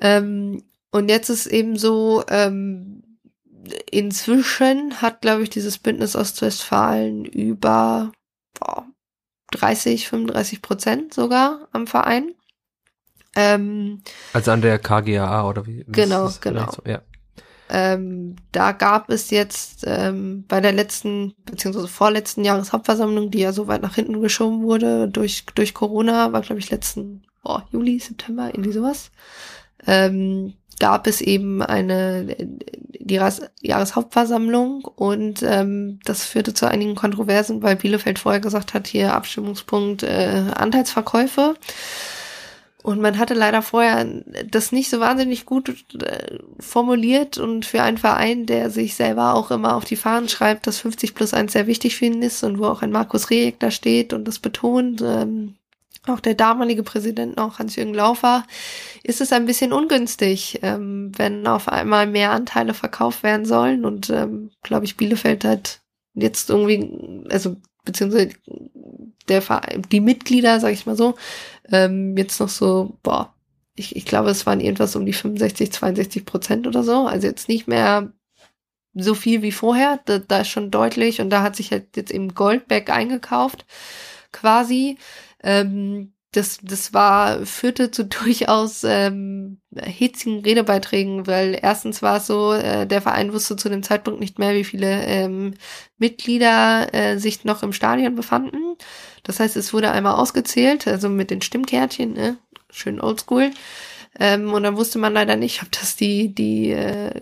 Ähm, 0.00 0.64
und 0.90 1.08
jetzt 1.08 1.30
ist 1.30 1.46
eben 1.46 1.78
so, 1.78 2.24
ähm, 2.28 3.02
inzwischen 3.90 5.00
hat, 5.00 5.22
glaube 5.22 5.44
ich, 5.44 5.50
dieses 5.50 5.78
Bündnis 5.78 6.14
Ostwestfalen 6.14 7.24
über 7.24 8.12
boah, 8.58 8.84
30, 9.52 10.08
35 10.08 10.60
Prozent 10.60 11.14
sogar 11.14 11.68
am 11.72 11.86
Verein. 11.86 12.34
Ähm, 13.34 14.02
also 14.34 14.50
an 14.50 14.60
der 14.60 14.78
KGAA 14.78 15.48
oder 15.48 15.66
wie? 15.66 15.84
wie 15.86 15.92
genau, 15.92 16.30
genau. 16.40 16.70
So? 16.70 16.82
Ja. 16.84 17.00
Ähm, 17.74 18.36
da 18.52 18.72
gab 18.72 19.08
es 19.08 19.30
jetzt 19.30 19.84
ähm, 19.86 20.44
bei 20.46 20.60
der 20.60 20.72
letzten 20.72 21.34
beziehungsweise 21.46 21.88
vorletzten 21.88 22.44
Jahreshauptversammlung, 22.44 23.30
die 23.30 23.38
ja 23.38 23.52
so 23.52 23.66
weit 23.66 23.80
nach 23.80 23.94
hinten 23.94 24.20
geschoben 24.20 24.62
wurde 24.62 25.08
durch 25.08 25.46
durch 25.54 25.72
Corona, 25.72 26.32
war 26.32 26.42
glaube 26.42 26.58
ich 26.58 26.70
letzten 26.70 27.22
oh, 27.44 27.60
Juli, 27.70 27.98
September, 27.98 28.48
irgendwie 28.52 28.72
sowas. 28.72 29.10
Ähm, 29.86 30.52
gab 30.78 31.06
es 31.06 31.22
eben 31.22 31.62
eine 31.62 32.36
die 33.04 33.20
Jahreshauptversammlung 33.62 34.84
und 34.84 35.42
ähm, 35.42 35.98
das 36.04 36.24
führte 36.24 36.52
zu 36.52 36.68
einigen 36.68 36.94
Kontroversen, 36.94 37.62
weil 37.62 37.76
Bielefeld 37.76 38.18
vorher 38.18 38.40
gesagt 38.40 38.74
hat, 38.74 38.86
hier 38.86 39.14
Abstimmungspunkt 39.14 40.02
äh, 40.02 40.44
Anteilsverkäufe. 40.54 41.54
Und 42.82 43.00
man 43.00 43.18
hatte 43.18 43.34
leider 43.34 43.62
vorher 43.62 44.04
das 44.50 44.72
nicht 44.72 44.90
so 44.90 44.98
wahnsinnig 44.98 45.46
gut 45.46 45.68
äh, 46.02 46.38
formuliert. 46.58 47.38
Und 47.38 47.64
für 47.64 47.82
einen 47.82 47.98
Verein, 47.98 48.46
der 48.46 48.70
sich 48.70 48.94
selber 48.94 49.34
auch 49.34 49.50
immer 49.50 49.76
auf 49.76 49.84
die 49.84 49.96
Fahnen 49.96 50.28
schreibt, 50.28 50.66
dass 50.66 50.80
50 50.80 51.14
plus 51.14 51.32
1 51.32 51.52
sehr 51.52 51.66
wichtig 51.66 51.96
für 51.96 52.06
ihn 52.06 52.22
ist 52.22 52.42
und 52.42 52.58
wo 52.58 52.66
auch 52.66 52.82
ein 52.82 52.90
Markus 52.90 53.30
Rejek 53.30 53.60
da 53.60 53.70
steht 53.70 54.12
und 54.12 54.26
das 54.26 54.40
betont, 54.40 55.00
ähm, 55.02 55.54
auch 56.08 56.20
der 56.20 56.34
damalige 56.34 56.82
Präsident 56.82 57.36
noch, 57.36 57.60
Hans-Jürgen 57.60 57.94
Laufer, 57.94 58.44
ist 59.04 59.20
es 59.20 59.32
ein 59.32 59.46
bisschen 59.46 59.72
ungünstig, 59.72 60.58
ähm, 60.62 61.12
wenn 61.16 61.46
auf 61.46 61.68
einmal 61.68 62.08
mehr 62.08 62.32
Anteile 62.32 62.74
verkauft 62.74 63.22
werden 63.22 63.46
sollen. 63.46 63.84
Und 63.84 64.10
ähm, 64.10 64.50
glaube 64.62 64.84
ich, 64.84 64.96
Bielefeld 64.96 65.44
hat 65.44 65.80
jetzt 66.14 66.50
irgendwie, 66.50 67.24
also 67.30 67.56
beziehungsweise 67.84 68.30
der 69.28 69.42
die 69.90 70.00
Mitglieder, 70.00 70.60
sag 70.60 70.72
ich 70.72 70.86
mal 70.86 70.96
so, 70.96 71.14
ähm, 71.70 72.16
jetzt 72.16 72.40
noch 72.40 72.48
so, 72.48 72.98
boah, 73.02 73.34
ich, 73.74 73.96
ich 73.96 74.04
glaube, 74.04 74.30
es 74.30 74.46
waren 74.46 74.60
irgendwas 74.60 74.96
um 74.96 75.06
die 75.06 75.12
65, 75.12 75.72
62 75.72 76.24
Prozent 76.24 76.66
oder 76.66 76.82
so. 76.82 77.06
Also 77.06 77.26
jetzt 77.26 77.48
nicht 77.48 77.68
mehr 77.68 78.12
so 78.94 79.14
viel 79.14 79.42
wie 79.42 79.52
vorher. 79.52 80.00
Da, 80.04 80.18
da 80.18 80.40
ist 80.40 80.48
schon 80.48 80.70
deutlich 80.70 81.20
und 81.20 81.30
da 81.30 81.42
hat 81.42 81.56
sich 81.56 81.70
halt 81.70 81.96
jetzt 81.96 82.10
eben 82.10 82.34
Goldback 82.34 82.90
eingekauft, 82.90 83.64
quasi. 84.32 84.98
Ähm, 85.42 86.12
das, 86.32 86.58
das 86.62 86.94
war, 86.94 87.44
führte 87.46 87.90
zu 87.90 88.04
durchaus 88.06 88.84
ähm, 88.84 89.60
hitzigen 89.82 90.40
Redebeiträgen, 90.40 91.26
weil 91.26 91.58
erstens 91.60 92.02
war 92.02 92.16
es 92.16 92.26
so, 92.26 92.52
äh, 92.52 92.86
der 92.86 93.02
Verein 93.02 93.32
wusste 93.32 93.56
zu 93.56 93.68
dem 93.68 93.82
Zeitpunkt 93.82 94.20
nicht 94.20 94.38
mehr, 94.38 94.54
wie 94.54 94.64
viele 94.64 95.04
ähm, 95.04 95.54
Mitglieder 95.98 96.92
äh, 96.92 97.18
sich 97.18 97.44
noch 97.44 97.62
im 97.62 97.72
Stadion 97.72 98.14
befanden. 98.14 98.76
Das 99.22 99.40
heißt, 99.40 99.56
es 99.56 99.72
wurde 99.72 99.92
einmal 99.92 100.14
ausgezählt, 100.14 100.88
also 100.88 101.08
mit 101.08 101.30
den 101.30 101.42
Stimmkärtchen, 101.42 102.14
ne? 102.14 102.38
schön 102.70 103.00
oldschool. 103.00 103.50
Ähm, 104.18 104.52
und 104.52 104.62
dann 104.62 104.76
wusste 104.76 104.98
man 104.98 105.12
leider 105.12 105.36
nicht, 105.36 105.62
ob 105.62 105.70
das 105.72 105.96
die, 105.96 106.34
die 106.34 106.70
äh, 106.70 107.20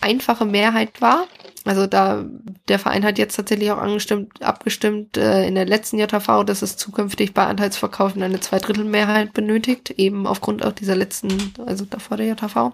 einfache 0.00 0.44
Mehrheit 0.44 1.00
war. 1.00 1.26
Also 1.64 1.86
da 1.86 2.24
der 2.68 2.78
Verein 2.78 3.04
hat 3.04 3.18
jetzt 3.18 3.36
tatsächlich 3.36 3.70
auch 3.70 3.78
angestimmt, 3.78 4.42
abgestimmt 4.42 5.16
äh, 5.16 5.46
in 5.46 5.54
der 5.54 5.64
letzten 5.64 5.98
JV, 5.98 6.44
dass 6.44 6.62
es 6.62 6.76
zukünftig 6.76 7.34
bei 7.34 7.46
Anteilsverkaufen 7.46 8.22
eine 8.22 8.40
Zweidrittelmehrheit 8.40 9.32
benötigt, 9.32 9.90
eben 9.90 10.26
aufgrund 10.26 10.64
auch 10.64 10.72
dieser 10.72 10.96
letzten, 10.96 11.54
also 11.64 11.84
davor 11.84 12.16
der 12.16 12.26
JV. 12.26 12.72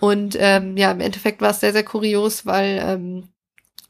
Und 0.00 0.36
ähm, 0.38 0.76
ja, 0.76 0.90
im 0.92 1.00
Endeffekt 1.00 1.42
war 1.42 1.50
es 1.50 1.60
sehr, 1.60 1.72
sehr 1.72 1.84
kurios, 1.84 2.46
weil 2.46 2.80
ähm, 2.82 3.28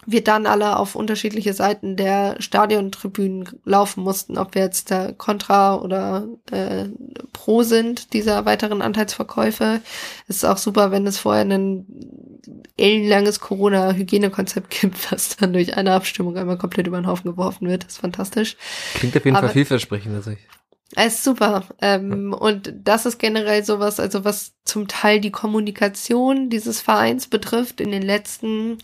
wir 0.07 0.25
dann 0.25 0.47
alle 0.47 0.79
auf 0.79 0.95
unterschiedliche 0.95 1.53
Seiten 1.53 1.97
der 1.97 2.37
Stadiontribünen 2.41 3.49
laufen 3.65 4.03
mussten, 4.03 4.39
ob 4.39 4.55
wir 4.55 4.63
jetzt 4.63 4.91
da 4.91 5.13
Contra 5.13 5.77
oder 5.77 6.27
äh, 6.51 6.87
Pro 7.33 7.63
sind, 7.63 8.13
dieser 8.13 8.45
weiteren 8.47 8.83
Anteilsverkäufe. 8.83 9.81
Es 10.27 10.37
ist 10.37 10.45
auch 10.45 10.57
super, 10.57 10.91
wenn 10.91 11.07
es 11.07 11.19
vorher 11.19 11.45
ein 11.45 11.87
ellenlanges 12.77 13.41
Corona-Hygienekonzept 13.41 14.71
gibt, 14.81 15.13
was 15.13 15.37
dann 15.37 15.53
durch 15.53 15.77
eine 15.77 15.93
Abstimmung 15.93 16.37
einmal 16.37 16.59
komplett 16.59 16.87
über 16.87 17.01
den 17.01 17.07
Haufen 17.07 17.31
geworfen 17.31 17.69
wird. 17.69 17.85
Das 17.85 17.93
ist 17.93 18.01
fantastisch. 18.01 18.57
Klingt 18.95 19.17
auf 19.17 19.25
jeden 19.25 19.37
Aber 19.37 19.49
Fall 19.49 19.55
vielversprechend, 19.55 20.15
also 20.15 20.31
ich. 20.31 20.39
Es 20.97 21.17
ist 21.17 21.25
super. 21.25 21.65
Ähm, 21.81 22.33
ja. 22.33 22.39
Und 22.39 22.75
das 22.83 23.07
ist 23.07 23.19
generell 23.19 23.65
sowas, 23.65 24.01
also 24.01 24.25
was 24.25 24.55
zum 24.65 24.89
Teil 24.89 25.21
die 25.21 25.31
Kommunikation 25.31 26.51
dieses 26.51 26.81
Vereins 26.81 27.29
betrifft 27.29 27.81
in 27.81 27.93
den 27.93 28.03
letzten 28.03 28.79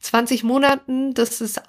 20 0.00 0.44
Monaten, 0.44 1.14
das 1.14 1.40
ist 1.40 1.62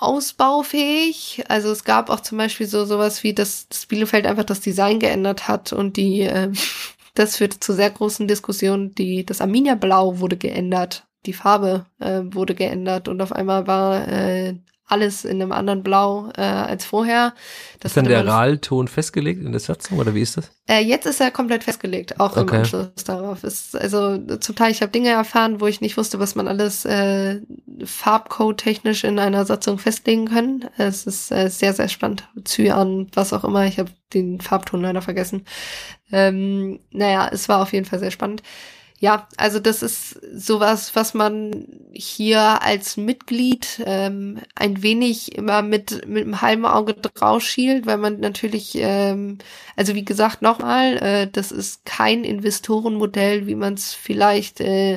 ausbaufähig. 0.00 1.44
Also 1.48 1.70
es 1.70 1.84
gab 1.84 2.10
auch 2.10 2.20
zum 2.20 2.38
Beispiel 2.38 2.66
so 2.66 2.84
sowas 2.84 3.22
wie, 3.24 3.34
dass 3.34 3.68
das 3.68 3.86
Bielefeld 3.86 4.26
einfach 4.26 4.44
das 4.44 4.60
Design 4.60 4.98
geändert 4.98 5.48
hat 5.48 5.72
und 5.72 5.96
die, 5.96 6.22
äh, 6.22 6.52
das 7.14 7.36
führte 7.36 7.60
zu 7.60 7.72
sehr 7.72 7.90
großen 7.90 8.28
Diskussionen. 8.28 8.94
Die, 8.94 9.24
das 9.24 9.40
Arminia 9.40 9.74
Blau 9.74 10.20
wurde 10.20 10.36
geändert, 10.36 11.06
die 11.26 11.32
Farbe 11.32 11.86
äh, 12.00 12.20
wurde 12.24 12.54
geändert 12.54 13.08
und 13.08 13.20
auf 13.20 13.32
einmal 13.32 13.66
war 13.66 14.06
äh, 14.08 14.54
alles 14.88 15.24
in 15.24 15.40
einem 15.40 15.52
anderen 15.52 15.82
Blau 15.82 16.30
äh, 16.36 16.40
als 16.40 16.84
vorher. 16.84 17.34
Das 17.80 17.90
ist 17.92 17.96
dann 17.96 18.06
der 18.06 18.26
RAL-Ton 18.26 18.88
festgelegt 18.88 19.42
in 19.42 19.52
der 19.52 19.60
Satzung 19.60 19.98
oder 19.98 20.14
wie 20.14 20.22
ist 20.22 20.36
das? 20.36 20.50
Äh, 20.66 20.80
jetzt 20.80 21.06
ist 21.06 21.20
er 21.20 21.30
komplett 21.30 21.64
festgelegt, 21.64 22.18
auch 22.18 22.36
okay. 22.36 22.40
im 22.40 22.60
Anschluss 22.60 23.04
darauf. 23.04 23.44
Ist, 23.44 23.76
also 23.76 24.18
zum 24.38 24.56
Teil, 24.56 24.72
ich 24.72 24.82
habe 24.82 24.90
Dinge 24.90 25.10
erfahren, 25.10 25.60
wo 25.60 25.66
ich 25.66 25.80
nicht 25.80 25.96
wusste, 25.96 26.18
was 26.18 26.34
man 26.34 26.48
alles 26.48 26.84
äh, 26.84 27.40
Farbcode-technisch 27.84 29.04
in 29.04 29.18
einer 29.18 29.44
Satzung 29.44 29.78
festlegen 29.78 30.26
kann. 30.26 30.68
Es 30.78 31.06
ist 31.06 31.30
äh, 31.30 31.48
sehr, 31.48 31.74
sehr 31.74 31.88
spannend. 31.88 32.28
Cyan, 32.44 33.08
was 33.14 33.32
auch 33.32 33.44
immer. 33.44 33.66
Ich 33.66 33.78
habe 33.78 33.90
den 34.14 34.40
Farbton 34.40 34.80
leider 34.80 35.02
vergessen. 35.02 35.44
Ähm, 36.10 36.80
naja, 36.90 37.28
es 37.30 37.48
war 37.48 37.62
auf 37.62 37.72
jeden 37.72 37.84
Fall 37.84 37.98
sehr 37.98 38.10
spannend 38.10 38.42
ja, 39.00 39.28
also 39.36 39.60
das 39.60 39.82
ist 39.82 40.20
sowas, 40.34 40.96
was 40.96 41.14
man 41.14 41.66
hier 41.92 42.62
als 42.62 42.96
Mitglied 42.96 43.80
ähm, 43.86 44.40
ein 44.56 44.82
wenig 44.82 45.36
immer 45.36 45.62
mit 45.62 46.06
mit 46.08 46.24
einem 46.24 46.40
halben 46.40 46.66
Auge 46.66 46.94
draufschielt, 46.94 47.86
weil 47.86 47.98
man 47.98 48.18
natürlich, 48.18 48.72
ähm, 48.74 49.38
also 49.76 49.94
wie 49.94 50.04
gesagt 50.04 50.42
nochmal, 50.42 50.96
äh, 50.96 51.28
das 51.30 51.52
ist 51.52 51.84
kein 51.84 52.24
Investorenmodell, 52.24 53.46
wie 53.46 53.54
man 53.54 53.74
es 53.74 53.94
vielleicht 53.94 54.60
äh, 54.60 54.94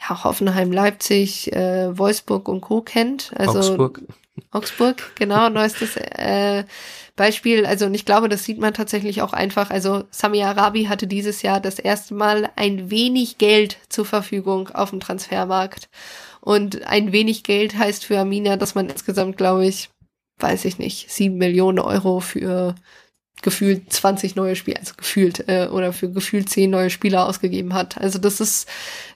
ja, 0.00 0.24
Hoffenheim, 0.24 0.72
Leipzig, 0.72 1.52
äh, 1.52 1.96
Wolfsburg 1.96 2.48
und 2.48 2.60
Co. 2.60 2.82
kennt. 2.82 3.32
Also 3.36 3.58
Augsburg. 3.60 4.02
Augsburg, 4.50 5.12
genau, 5.14 5.48
neuestes 5.48 5.96
äh, 5.96 6.64
Beispiel, 7.16 7.66
also 7.66 7.86
und 7.86 7.94
ich 7.94 8.04
glaube, 8.04 8.28
das 8.28 8.44
sieht 8.44 8.58
man 8.58 8.74
tatsächlich 8.74 9.22
auch 9.22 9.32
einfach. 9.32 9.70
Also 9.70 10.04
Sami 10.10 10.42
Arabi 10.42 10.84
hatte 10.84 11.06
dieses 11.06 11.42
Jahr 11.42 11.60
das 11.60 11.78
erste 11.78 12.14
Mal 12.14 12.50
ein 12.56 12.90
wenig 12.90 13.38
Geld 13.38 13.78
zur 13.88 14.04
Verfügung 14.04 14.68
auf 14.70 14.90
dem 14.90 15.00
Transfermarkt. 15.00 15.88
Und 16.40 16.86
ein 16.86 17.12
wenig 17.12 17.42
Geld 17.42 17.76
heißt 17.76 18.04
für 18.04 18.18
Amina, 18.18 18.56
dass 18.56 18.74
man 18.74 18.88
insgesamt, 18.88 19.36
glaube 19.36 19.66
ich, 19.66 19.90
weiß 20.38 20.64
ich 20.64 20.78
nicht, 20.78 21.10
sieben 21.10 21.36
Millionen 21.36 21.80
Euro 21.80 22.20
für 22.20 22.74
gefühlt 23.42 23.92
20 23.92 24.36
neue 24.36 24.56
Spieler, 24.56 24.78
also 24.80 24.94
gefühlt, 24.96 25.48
äh, 25.48 25.68
oder 25.70 25.92
für 25.92 26.10
gefühlt 26.10 26.48
10 26.48 26.70
neue 26.70 26.90
Spieler 26.90 27.26
ausgegeben 27.26 27.74
hat. 27.74 27.98
Also 27.98 28.18
das 28.18 28.40
ist 28.40 28.68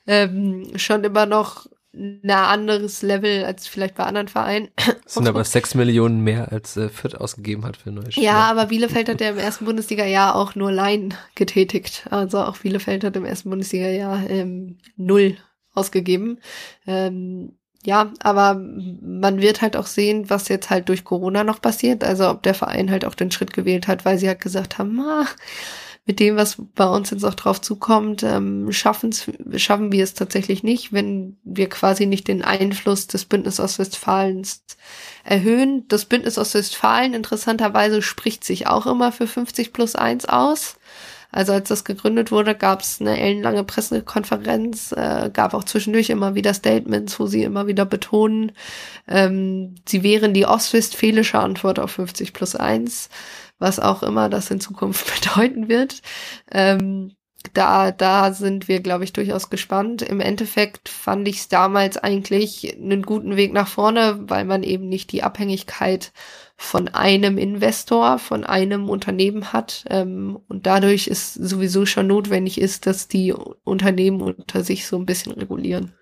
ähm, 0.07 0.73
schon 0.77 1.05
immer 1.05 1.27
noch 1.27 1.67
ein 1.95 2.31
anderes 2.31 3.03
Level 3.03 3.45
als 3.45 3.67
vielleicht 3.67 3.97
bei 3.97 4.05
anderen 4.05 4.29
Vereinen. 4.29 4.69
Das 5.05 5.15
sind 5.15 5.29
aber 5.29 5.45
sechs 5.45 5.75
Millionen 5.75 6.21
mehr, 6.21 6.51
als 6.51 6.77
äh, 6.77 6.89
Fürth 6.89 7.15
ausgegeben 7.15 7.65
hat 7.65 7.77
für 7.77 7.91
neue 7.91 8.11
Spieler. 8.11 8.27
Ja, 8.27 8.51
aber 8.51 8.67
Bielefeld 8.67 9.09
hat 9.09 9.21
ja 9.21 9.31
im 9.31 9.39
ersten 9.39 9.67
Bundesliga-Jahr 9.67 10.35
auch 10.35 10.55
nur 10.55 10.73
Laien 10.73 11.15
getätigt. 11.35 12.07
Also 12.11 12.41
auch 12.41 12.59
Bielefeld 12.59 13.05
hat 13.05 13.17
im 13.17 13.27
ersten 13.27 13.51
Bundesliga-Jahr 13.51 14.29
ähm, 14.31 14.79
null 14.97 15.37
ausgegeben. 15.75 16.41
Ähm, 16.87 17.57
ja, 17.85 18.13
aber 18.21 18.55
man 18.55 19.41
wird 19.41 19.61
halt 19.61 19.77
auch 19.77 19.87
sehen, 19.87 20.31
was 20.31 20.49
jetzt 20.49 20.71
halt 20.71 20.89
durch 20.89 21.05
Corona 21.05 21.45
noch 21.45 21.61
passiert. 21.61 22.05
Also 22.05 22.31
ob 22.31 22.43
der 22.43 22.55
Verein 22.55 22.91
halt 22.91 23.05
auch 23.05 23.15
den 23.15 23.31
Schritt 23.31 23.53
gewählt 23.53 23.89
hat, 23.89 24.05
weil 24.05 24.19
sie 24.19 24.29
halt 24.29 24.41
gesagt 24.41 24.79
haben, 24.79 25.01
ah, 25.01 25.27
mit 26.05 26.19
dem, 26.19 26.37
was 26.37 26.57
bei 26.75 26.87
uns 26.87 27.11
jetzt 27.11 27.25
auch 27.25 27.35
drauf 27.35 27.61
zukommt, 27.61 28.25
ähm, 28.25 28.73
schaffen's, 28.73 29.31
schaffen 29.57 29.93
wir 29.93 30.03
es 30.03 30.15
tatsächlich 30.15 30.65
nicht, 30.65 30.93
wenn 30.93 31.37
wir 31.45 31.69
quasi 31.69 32.07
nicht 32.07 32.27
den 32.27 32.43
Einfluss 32.43 33.07
des 33.07 33.25
Bündnis 33.25 33.61
Ostwestfalens 33.61 34.65
erhöhen. 35.23 35.87
Das 35.87 36.05
Bündnis 36.07 36.39
Ostwestfalen 36.39 37.15
interessanterweise 37.15 38.03
spricht 38.03 38.43
sich 38.43 38.67
auch 38.67 38.87
immer 38.87 39.13
für 39.13 39.29
50 39.29 39.73
plus 39.73 39.95
1 39.95 40.27
aus. 40.27 40.77
Also 41.35 41.55
als 41.55 41.69
das 41.69 41.85
gegründet 41.85 42.31
wurde, 42.31 42.55
gab 42.55 42.83
es 42.83 43.01
eine 43.01 43.19
ellenlange 43.19 43.65
Pressekonferenz, 43.65 44.93
äh, 44.93 45.31
gab 45.33 45.55
auch 45.55 45.65
zwischendurch 45.65 46.11
immer 46.11 46.35
wieder 46.35 46.53
Statements, 46.53 47.19
wo 47.19 47.27
sie 47.27 47.43
immer 47.43 47.67
wieder 47.67 47.87
betonen, 47.87 48.53
ähm, 49.09 49.77
sie 49.89 50.03
wären 50.03 50.35
die 50.35 50.45
ostwestfälische 50.45 51.39
Antwort 51.39 51.79
auf 51.79 51.93
50 51.93 52.35
plus 52.35 52.55
1, 52.55 53.09
was 53.63 53.81
auch 53.81 54.03
immer 54.03 54.29
das 54.29 54.51
in 54.51 54.61
Zukunft 54.61 55.07
bedeuten 55.23 55.69
wird. 55.69 56.03
Ähm, 56.51 57.13
da, 57.55 57.91
da 57.91 58.33
sind 58.33 58.69
wir, 58.69 58.81
glaube 58.81 59.05
ich, 59.05 59.13
durchaus 59.13 59.51
gespannt. 59.51 60.03
Im 60.03 60.21
Endeffekt 60.21 60.89
fand 60.89 61.27
ich 61.27 61.39
es 61.39 61.49
damals 61.49 61.97
eigentlich 61.97 62.77
einen 62.77 63.03
guten 63.03 63.37
Weg 63.37 63.53
nach 63.53 63.69
vorne, 63.69 64.21
weil 64.29 64.45
man 64.45 64.63
eben 64.63 64.89
nicht 64.89 65.13
die 65.13 65.23
Abhängigkeit 65.23 66.13
von 66.57 66.89
einem 66.89 67.39
Investor, 67.39 68.19
von 68.19 68.45
einem 68.45 68.89
Unternehmen 68.89 69.53
hat. 69.53 69.85
Ähm, 69.91 70.39
und 70.49 70.67
dadurch 70.67 71.09
ist 71.09 71.35
sowieso 71.35 71.85
schon 71.87 72.07
notwendig 72.07 72.61
ist, 72.61 72.87
dass 72.87 73.09
die 73.09 73.33
Unternehmen 73.65 74.21
unter 74.21 74.63
sich 74.63 74.87
so 74.87 74.97
ein 74.97 75.07
bisschen 75.07 75.33
regulieren. 75.33 75.93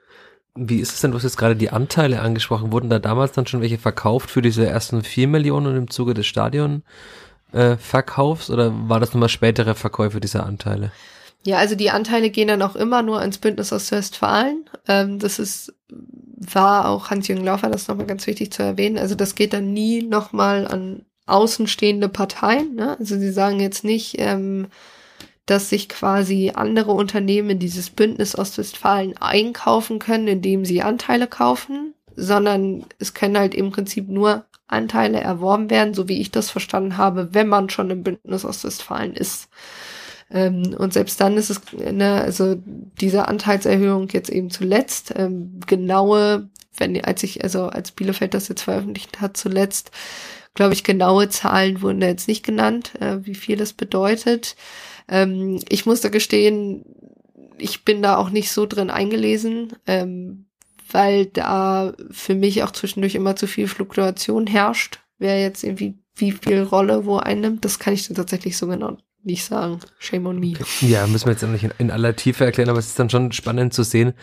Wie 0.54 0.80
ist 0.80 0.94
es 0.94 1.00
denn, 1.00 1.12
du 1.12 1.16
hast 1.16 1.24
jetzt 1.24 1.38
gerade 1.38 1.56
die 1.56 1.70
Anteile 1.70 2.20
angesprochen, 2.20 2.72
wurden 2.72 2.90
da 2.90 2.98
damals 2.98 3.32
dann 3.32 3.46
schon 3.46 3.60
welche 3.62 3.78
verkauft 3.78 4.30
für 4.30 4.42
diese 4.42 4.66
ersten 4.66 5.02
vier 5.02 5.28
Millionen 5.28 5.76
im 5.76 5.90
Zuge 5.90 6.12
des 6.12 6.26
Stadionverkaufs 6.26 6.84
äh, 7.52 7.76
oder 8.48 8.88
war 8.88 9.00
das 9.00 9.12
nochmal 9.12 9.28
spätere 9.28 9.74
Verkäufe 9.74 10.20
dieser 10.20 10.46
Anteile? 10.46 10.92
Ja, 11.44 11.56
also 11.56 11.74
die 11.74 11.90
Anteile 11.90 12.30
gehen 12.30 12.48
dann 12.48 12.62
auch 12.62 12.76
immer 12.76 13.02
nur 13.02 13.22
ins 13.22 13.38
Bündnis 13.38 13.72
aus 13.72 13.90
Westfalen. 13.90 14.68
Ähm, 14.86 15.18
das 15.18 15.38
ist, 15.38 15.74
war 15.88 16.88
auch 16.88 17.10
Hans-Jürgen 17.10 17.44
Laufer, 17.44 17.70
das 17.70 17.88
nochmal 17.88 18.06
ganz 18.06 18.26
wichtig 18.26 18.52
zu 18.52 18.62
erwähnen. 18.62 18.98
Also 18.98 19.14
das 19.14 19.34
geht 19.34 19.54
dann 19.54 19.72
nie 19.72 20.02
nochmal 20.02 20.66
an 20.66 21.06
außenstehende 21.26 22.08
Parteien. 22.08 22.74
Ne? 22.74 22.96
Also 22.98 23.18
sie 23.18 23.30
sagen 23.30 23.60
jetzt 23.60 23.84
nicht, 23.84 24.16
ähm, 24.18 24.66
dass 25.46 25.70
sich 25.70 25.88
quasi 25.88 26.52
andere 26.54 26.92
Unternehmen 26.92 27.58
dieses 27.58 27.90
Bündnis 27.90 28.38
Ostwestfalen 28.38 29.16
einkaufen 29.16 29.98
können, 29.98 30.28
indem 30.28 30.64
sie 30.64 30.82
Anteile 30.82 31.26
kaufen, 31.26 31.94
sondern 32.16 32.84
es 32.98 33.14
können 33.14 33.38
halt 33.38 33.54
im 33.54 33.70
Prinzip 33.70 34.08
nur 34.08 34.44
Anteile 34.66 35.20
erworben 35.20 35.70
werden, 35.70 35.94
so 35.94 36.08
wie 36.08 36.20
ich 36.20 36.30
das 36.30 36.50
verstanden 36.50 36.96
habe, 36.96 37.34
wenn 37.34 37.48
man 37.48 37.70
schon 37.70 37.90
im 37.90 38.02
Bündnis 38.02 38.44
Ostwestfalen 38.44 39.14
ist. 39.14 39.48
Ähm, 40.30 40.74
und 40.78 40.92
selbst 40.92 41.20
dann 41.20 41.36
ist 41.36 41.50
es, 41.50 41.60
ne, 41.72 42.20
also 42.20 42.56
diese 43.00 43.26
Anteilserhöhung 43.26 44.08
jetzt 44.10 44.30
eben 44.30 44.50
zuletzt, 44.50 45.12
ähm, 45.16 45.58
genaue, 45.66 46.48
wenn, 46.76 47.02
als 47.04 47.22
ich, 47.24 47.42
also 47.42 47.66
als 47.66 47.90
Bielefeld 47.90 48.34
das 48.34 48.48
jetzt 48.48 48.62
veröffentlicht 48.62 49.20
hat, 49.20 49.36
zuletzt, 49.36 49.90
glaube 50.54 50.74
ich, 50.74 50.84
genaue 50.84 51.28
Zahlen 51.28 51.82
wurden 51.82 52.00
da 52.00 52.06
jetzt 52.06 52.28
nicht 52.28 52.44
genannt, 52.44 52.92
äh, 53.00 53.18
wie 53.22 53.34
viel 53.34 53.56
das 53.56 53.72
bedeutet. 53.72 54.56
Ähm, 55.08 55.60
ich 55.68 55.84
musste 55.84 56.10
gestehen, 56.10 56.84
ich 57.58 57.84
bin 57.84 58.02
da 58.02 58.16
auch 58.16 58.30
nicht 58.30 58.52
so 58.52 58.66
drin 58.66 58.90
eingelesen, 58.90 59.72
ähm, 59.86 60.46
weil 60.92 61.26
da 61.26 61.92
für 62.10 62.34
mich 62.34 62.62
auch 62.62 62.70
zwischendurch 62.70 63.14
immer 63.14 63.36
zu 63.36 63.46
viel 63.46 63.68
Fluktuation 63.68 64.46
herrscht. 64.46 65.00
Wer 65.18 65.40
jetzt 65.40 65.64
irgendwie 65.64 65.98
wie 66.16 66.32
viel 66.32 66.62
Rolle 66.62 67.04
wo 67.04 67.16
einnimmt, 67.16 67.64
das 67.64 67.78
kann 67.78 67.94
ich 67.94 68.06
dann 68.06 68.16
tatsächlich 68.16 68.56
so 68.56 68.66
genau 68.66 68.96
nicht 69.22 69.44
sagen. 69.44 69.80
Shame 69.98 70.26
on 70.26 70.40
me. 70.40 70.54
Ja, 70.80 71.06
müssen 71.06 71.26
wir 71.26 71.32
jetzt 71.32 71.42
nicht 71.42 71.64
in, 71.64 71.72
in 71.78 71.90
aller 71.90 72.16
Tiefe 72.16 72.44
erklären, 72.44 72.70
aber 72.70 72.78
es 72.78 72.88
ist 72.88 72.98
dann 72.98 73.10
schon 73.10 73.32
spannend 73.32 73.74
zu 73.74 73.82
sehen, 73.82 74.14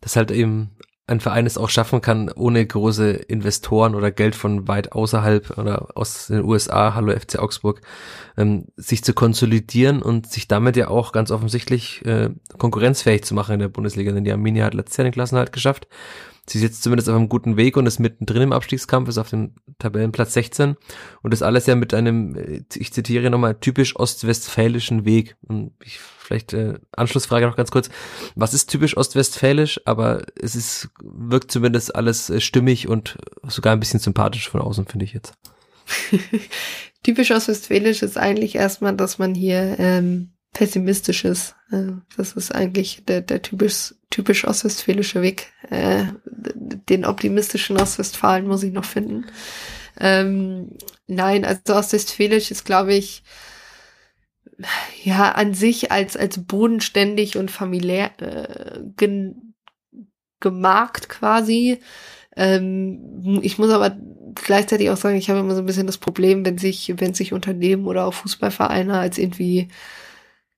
dass 0.00 0.16
halt 0.16 0.30
eben 0.30 0.70
ein 1.06 1.20
Verein 1.20 1.44
es 1.44 1.58
auch 1.58 1.68
schaffen 1.68 2.00
kann, 2.00 2.30
ohne 2.30 2.64
große 2.64 3.10
Investoren 3.10 3.94
oder 3.94 4.10
Geld 4.10 4.34
von 4.34 4.68
weit 4.68 4.92
außerhalb 4.92 5.58
oder 5.58 5.88
aus 5.94 6.28
den 6.28 6.44
USA, 6.44 6.94
hallo 6.94 7.12
FC 7.12 7.38
Augsburg, 7.38 7.82
ähm, 8.38 8.66
sich 8.76 9.04
zu 9.04 9.12
konsolidieren 9.12 10.00
und 10.00 10.30
sich 10.30 10.48
damit 10.48 10.76
ja 10.76 10.88
auch 10.88 11.12
ganz 11.12 11.30
offensichtlich 11.30 12.04
äh, 12.06 12.30
konkurrenzfähig 12.56 13.22
zu 13.24 13.34
machen 13.34 13.52
in 13.54 13.60
der 13.60 13.68
Bundesliga. 13.68 14.12
Denn 14.12 14.24
die 14.24 14.32
Arminia 14.32 14.64
hat 14.64 14.74
letztes 14.74 14.96
Jahr 14.96 15.04
den 15.04 15.12
Klassenhalt 15.12 15.52
geschafft 15.52 15.88
Sie 16.46 16.58
ist 16.58 16.62
jetzt 16.64 16.82
zumindest 16.82 17.08
auf 17.08 17.16
einem 17.16 17.30
guten 17.30 17.56
Weg 17.56 17.76
und 17.76 17.86
ist 17.86 17.98
mittendrin 17.98 18.42
im 18.42 18.52
Abstiegskampf, 18.52 19.08
ist 19.08 19.16
auf 19.16 19.30
dem 19.30 19.54
Tabellenplatz 19.78 20.34
16 20.34 20.76
und 21.22 21.32
das 21.32 21.40
alles 21.40 21.66
ja 21.66 21.74
mit 21.74 21.94
einem, 21.94 22.36
äh, 22.36 22.62
ich 22.74 22.92
zitiere 22.92 23.30
nochmal, 23.30 23.54
typisch 23.54 23.96
ostwestfälischen 23.96 25.06
Weg. 25.06 25.36
Und 25.48 25.72
ich, 25.82 25.98
vielleicht 25.98 26.52
äh, 26.52 26.74
Anschlussfrage 26.92 27.46
noch 27.46 27.56
ganz 27.56 27.70
kurz. 27.70 27.88
Was 28.34 28.52
ist 28.52 28.68
typisch 28.68 28.96
ostwestfälisch? 28.96 29.80
Aber 29.86 30.22
es 30.38 30.54
ist, 30.54 30.90
wirkt 31.02 31.50
zumindest 31.50 31.94
alles 31.94 32.28
äh, 32.28 32.40
stimmig 32.40 32.88
und 32.88 33.16
sogar 33.48 33.72
ein 33.72 33.80
bisschen 33.80 34.00
sympathisch 34.00 34.48
von 34.50 34.60
außen, 34.60 34.86
finde 34.86 35.06
ich 35.06 35.14
jetzt. 35.14 35.32
typisch 37.02 37.30
ostwestfälisch 37.30 38.02
ist 38.02 38.18
eigentlich 38.18 38.56
erstmal, 38.56 38.94
dass 38.94 39.18
man 39.18 39.34
hier 39.34 39.76
ähm, 39.78 40.33
pessimistisches. 40.54 41.54
Äh, 41.70 41.92
das 42.16 42.32
ist 42.32 42.54
eigentlich 42.54 43.04
der, 43.04 43.20
der 43.20 43.42
typisch, 43.42 43.94
typisch 44.08 44.46
ostwestfälische 44.46 45.20
Weg. 45.20 45.52
Äh, 45.68 46.06
den 46.24 47.04
optimistischen 47.04 47.76
Ostwestfalen 47.76 48.46
muss 48.46 48.62
ich 48.62 48.72
noch 48.72 48.86
finden. 48.86 49.26
Ähm, 50.00 50.78
nein, 51.06 51.44
also 51.44 51.74
ostwestfälisch 51.74 52.50
ist, 52.50 52.64
glaube 52.64 52.94
ich, 52.94 53.22
ja, 55.02 55.32
an 55.32 55.52
sich 55.52 55.90
als, 55.92 56.16
als 56.16 56.38
bodenständig 56.44 57.36
und 57.36 57.50
familiär 57.50 58.10
äh, 58.20 58.80
gemarkt 60.40 61.08
quasi. 61.08 61.80
Ähm, 62.36 63.40
ich 63.42 63.58
muss 63.58 63.70
aber 63.70 63.96
gleichzeitig 64.34 64.90
auch 64.90 64.96
sagen, 64.96 65.16
ich 65.16 65.30
habe 65.30 65.40
immer 65.40 65.54
so 65.54 65.60
ein 65.60 65.66
bisschen 65.66 65.86
das 65.86 65.98
Problem, 65.98 66.44
wenn 66.44 66.58
sich, 66.58 66.94
wenn 66.98 67.14
sich 67.14 67.32
Unternehmen 67.32 67.86
oder 67.86 68.06
auch 68.06 68.14
Fußballvereine 68.14 68.98
als 68.98 69.18
irgendwie 69.18 69.68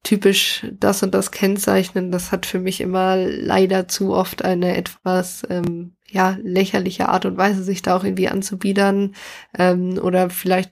typisch 0.06 0.64
das 0.78 1.02
und 1.02 1.14
das 1.14 1.32
kennzeichnen, 1.32 2.12
das 2.12 2.30
hat 2.30 2.46
für 2.46 2.60
mich 2.60 2.80
immer 2.80 3.16
leider 3.16 3.88
zu 3.88 4.14
oft 4.14 4.44
eine 4.44 4.76
etwas 4.76 5.42
ähm, 5.50 5.96
ja 6.06 6.38
lächerliche 6.44 7.08
Art 7.08 7.26
und 7.26 7.36
Weise, 7.36 7.64
sich 7.64 7.82
da 7.82 7.96
auch 7.96 8.04
irgendwie 8.04 8.28
anzubiedern 8.28 9.16
ähm, 9.58 9.98
oder 10.00 10.30
vielleicht 10.30 10.70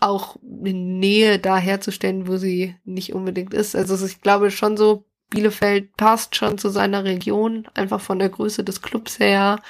auch 0.00 0.36
eine 0.48 0.72
Nähe 0.72 1.40
da 1.40 1.58
herzustellen, 1.58 2.28
wo 2.28 2.36
sie 2.36 2.76
nicht 2.84 3.12
unbedingt 3.12 3.54
ist. 3.54 3.74
Also 3.74 4.06
ich 4.06 4.20
glaube 4.20 4.52
schon 4.52 4.76
so, 4.76 5.04
Bielefeld 5.30 5.96
passt 5.96 6.36
schon 6.36 6.58
zu 6.58 6.68
seiner 6.68 7.02
Region, 7.02 7.66
einfach 7.74 8.00
von 8.00 8.20
der 8.20 8.28
Größe 8.28 8.62
des 8.62 8.82
Clubs 8.82 9.18
her, 9.18 9.60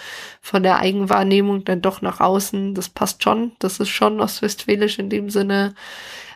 von 0.42 0.62
der 0.62 0.78
Eigenwahrnehmung 0.78 1.64
dann 1.64 1.80
doch 1.80 2.02
nach 2.02 2.20
außen, 2.20 2.74
das 2.74 2.90
passt 2.90 3.22
schon. 3.22 3.52
Das 3.60 3.80
ist 3.80 3.88
schon 3.88 4.20
ostwestfälisch 4.20 4.98
in 4.98 5.08
dem 5.08 5.30
Sinne. 5.30 5.74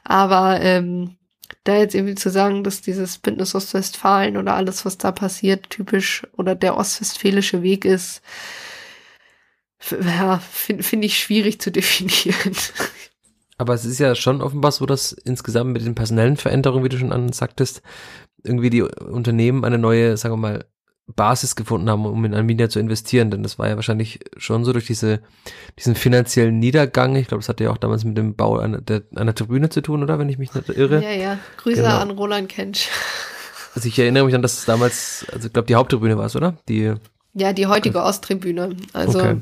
Aber 0.02 0.62
ähm, 0.62 1.16
da 1.64 1.76
jetzt 1.76 1.94
irgendwie 1.94 2.14
zu 2.14 2.30
sagen, 2.30 2.64
dass 2.64 2.82
dieses 2.82 3.18
Bündnis 3.18 3.54
Ostwestfalen 3.54 4.36
oder 4.36 4.54
alles, 4.54 4.84
was 4.84 4.98
da 4.98 5.12
passiert, 5.12 5.70
typisch 5.70 6.26
oder 6.36 6.54
der 6.54 6.76
ostwestfälische 6.76 7.62
Weg 7.62 7.84
ist, 7.84 8.22
ja, 9.90 10.38
finde 10.38 10.82
find 10.82 11.04
ich 11.04 11.18
schwierig 11.18 11.60
zu 11.60 11.70
definieren. 11.72 12.56
Aber 13.58 13.74
es 13.74 13.84
ist 13.84 14.00
ja 14.00 14.14
schon 14.14 14.42
offenbar 14.42 14.72
so, 14.72 14.86
dass 14.86 15.12
insgesamt 15.12 15.72
mit 15.72 15.84
den 15.84 15.94
personellen 15.94 16.36
Veränderungen, 16.36 16.84
wie 16.84 16.88
du 16.88 16.98
schon 16.98 17.12
ansagtest, 17.12 17.82
irgendwie 18.42 18.70
die 18.70 18.82
Unternehmen 18.82 19.64
eine 19.64 19.78
neue, 19.78 20.16
sagen 20.16 20.34
wir 20.34 20.38
mal, 20.38 20.64
Basis 21.06 21.56
gefunden 21.56 21.90
haben, 21.90 22.06
um 22.06 22.24
in 22.24 22.34
Arminia 22.34 22.68
zu 22.68 22.78
investieren. 22.78 23.30
Denn 23.30 23.42
das 23.42 23.58
war 23.58 23.68
ja 23.68 23.76
wahrscheinlich 23.76 24.20
schon 24.36 24.64
so 24.64 24.72
durch 24.72 24.86
diese, 24.86 25.20
diesen 25.78 25.94
finanziellen 25.94 26.58
Niedergang. 26.58 27.16
Ich 27.16 27.28
glaube, 27.28 27.40
das 27.40 27.48
hatte 27.48 27.64
ja 27.64 27.70
auch 27.70 27.78
damals 27.78 28.04
mit 28.04 28.16
dem 28.16 28.34
Bau 28.34 28.58
einer, 28.58 28.80
der, 28.80 29.02
einer 29.14 29.34
Tribüne 29.34 29.68
zu 29.68 29.80
tun, 29.80 30.02
oder? 30.02 30.18
Wenn 30.18 30.28
ich 30.28 30.38
mich 30.38 30.54
nicht 30.54 30.68
irre. 30.68 31.02
Ja, 31.02 31.10
ja. 31.10 31.38
Grüße 31.58 31.82
genau. 31.82 31.98
an 31.98 32.10
Roland 32.10 32.48
Kensch. 32.48 32.88
Also 33.74 33.88
ich 33.88 33.98
erinnere 33.98 34.26
mich 34.26 34.34
an, 34.34 34.42
dass 34.42 34.58
es 34.58 34.64
damals, 34.64 35.26
also 35.32 35.46
ich 35.46 35.52
glaube, 35.52 35.66
die 35.66 35.74
Haupttribüne 35.74 36.18
war 36.18 36.26
es, 36.26 36.36
oder? 36.36 36.58
Die 36.68 36.94
ja, 37.34 37.52
die 37.52 37.66
heutige 37.66 38.02
Osttribüne. 38.02 38.76
Also 38.92 39.20
okay. 39.20 39.36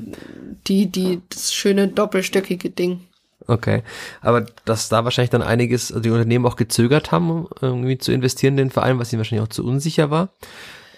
die, 0.66 0.86
die, 0.86 1.20
das 1.28 1.52
schöne 1.52 1.88
doppelstöckige 1.88 2.70
Ding. 2.70 3.00
Okay, 3.46 3.82
aber 4.20 4.46
dass 4.64 4.88
da 4.88 5.02
wahrscheinlich 5.02 5.30
dann 5.30 5.42
einiges, 5.42 5.90
also 5.90 6.00
die 6.00 6.10
Unternehmen 6.10 6.46
auch 6.46 6.56
gezögert 6.56 7.10
haben, 7.10 7.48
irgendwie 7.60 7.98
zu 7.98 8.12
investieren 8.12 8.52
in 8.54 8.68
den 8.68 8.70
Verein, 8.70 8.98
was 8.98 9.12
ihnen 9.12 9.18
wahrscheinlich 9.18 9.44
auch 9.44 9.52
zu 9.52 9.64
unsicher 9.64 10.10
war. 10.10 10.28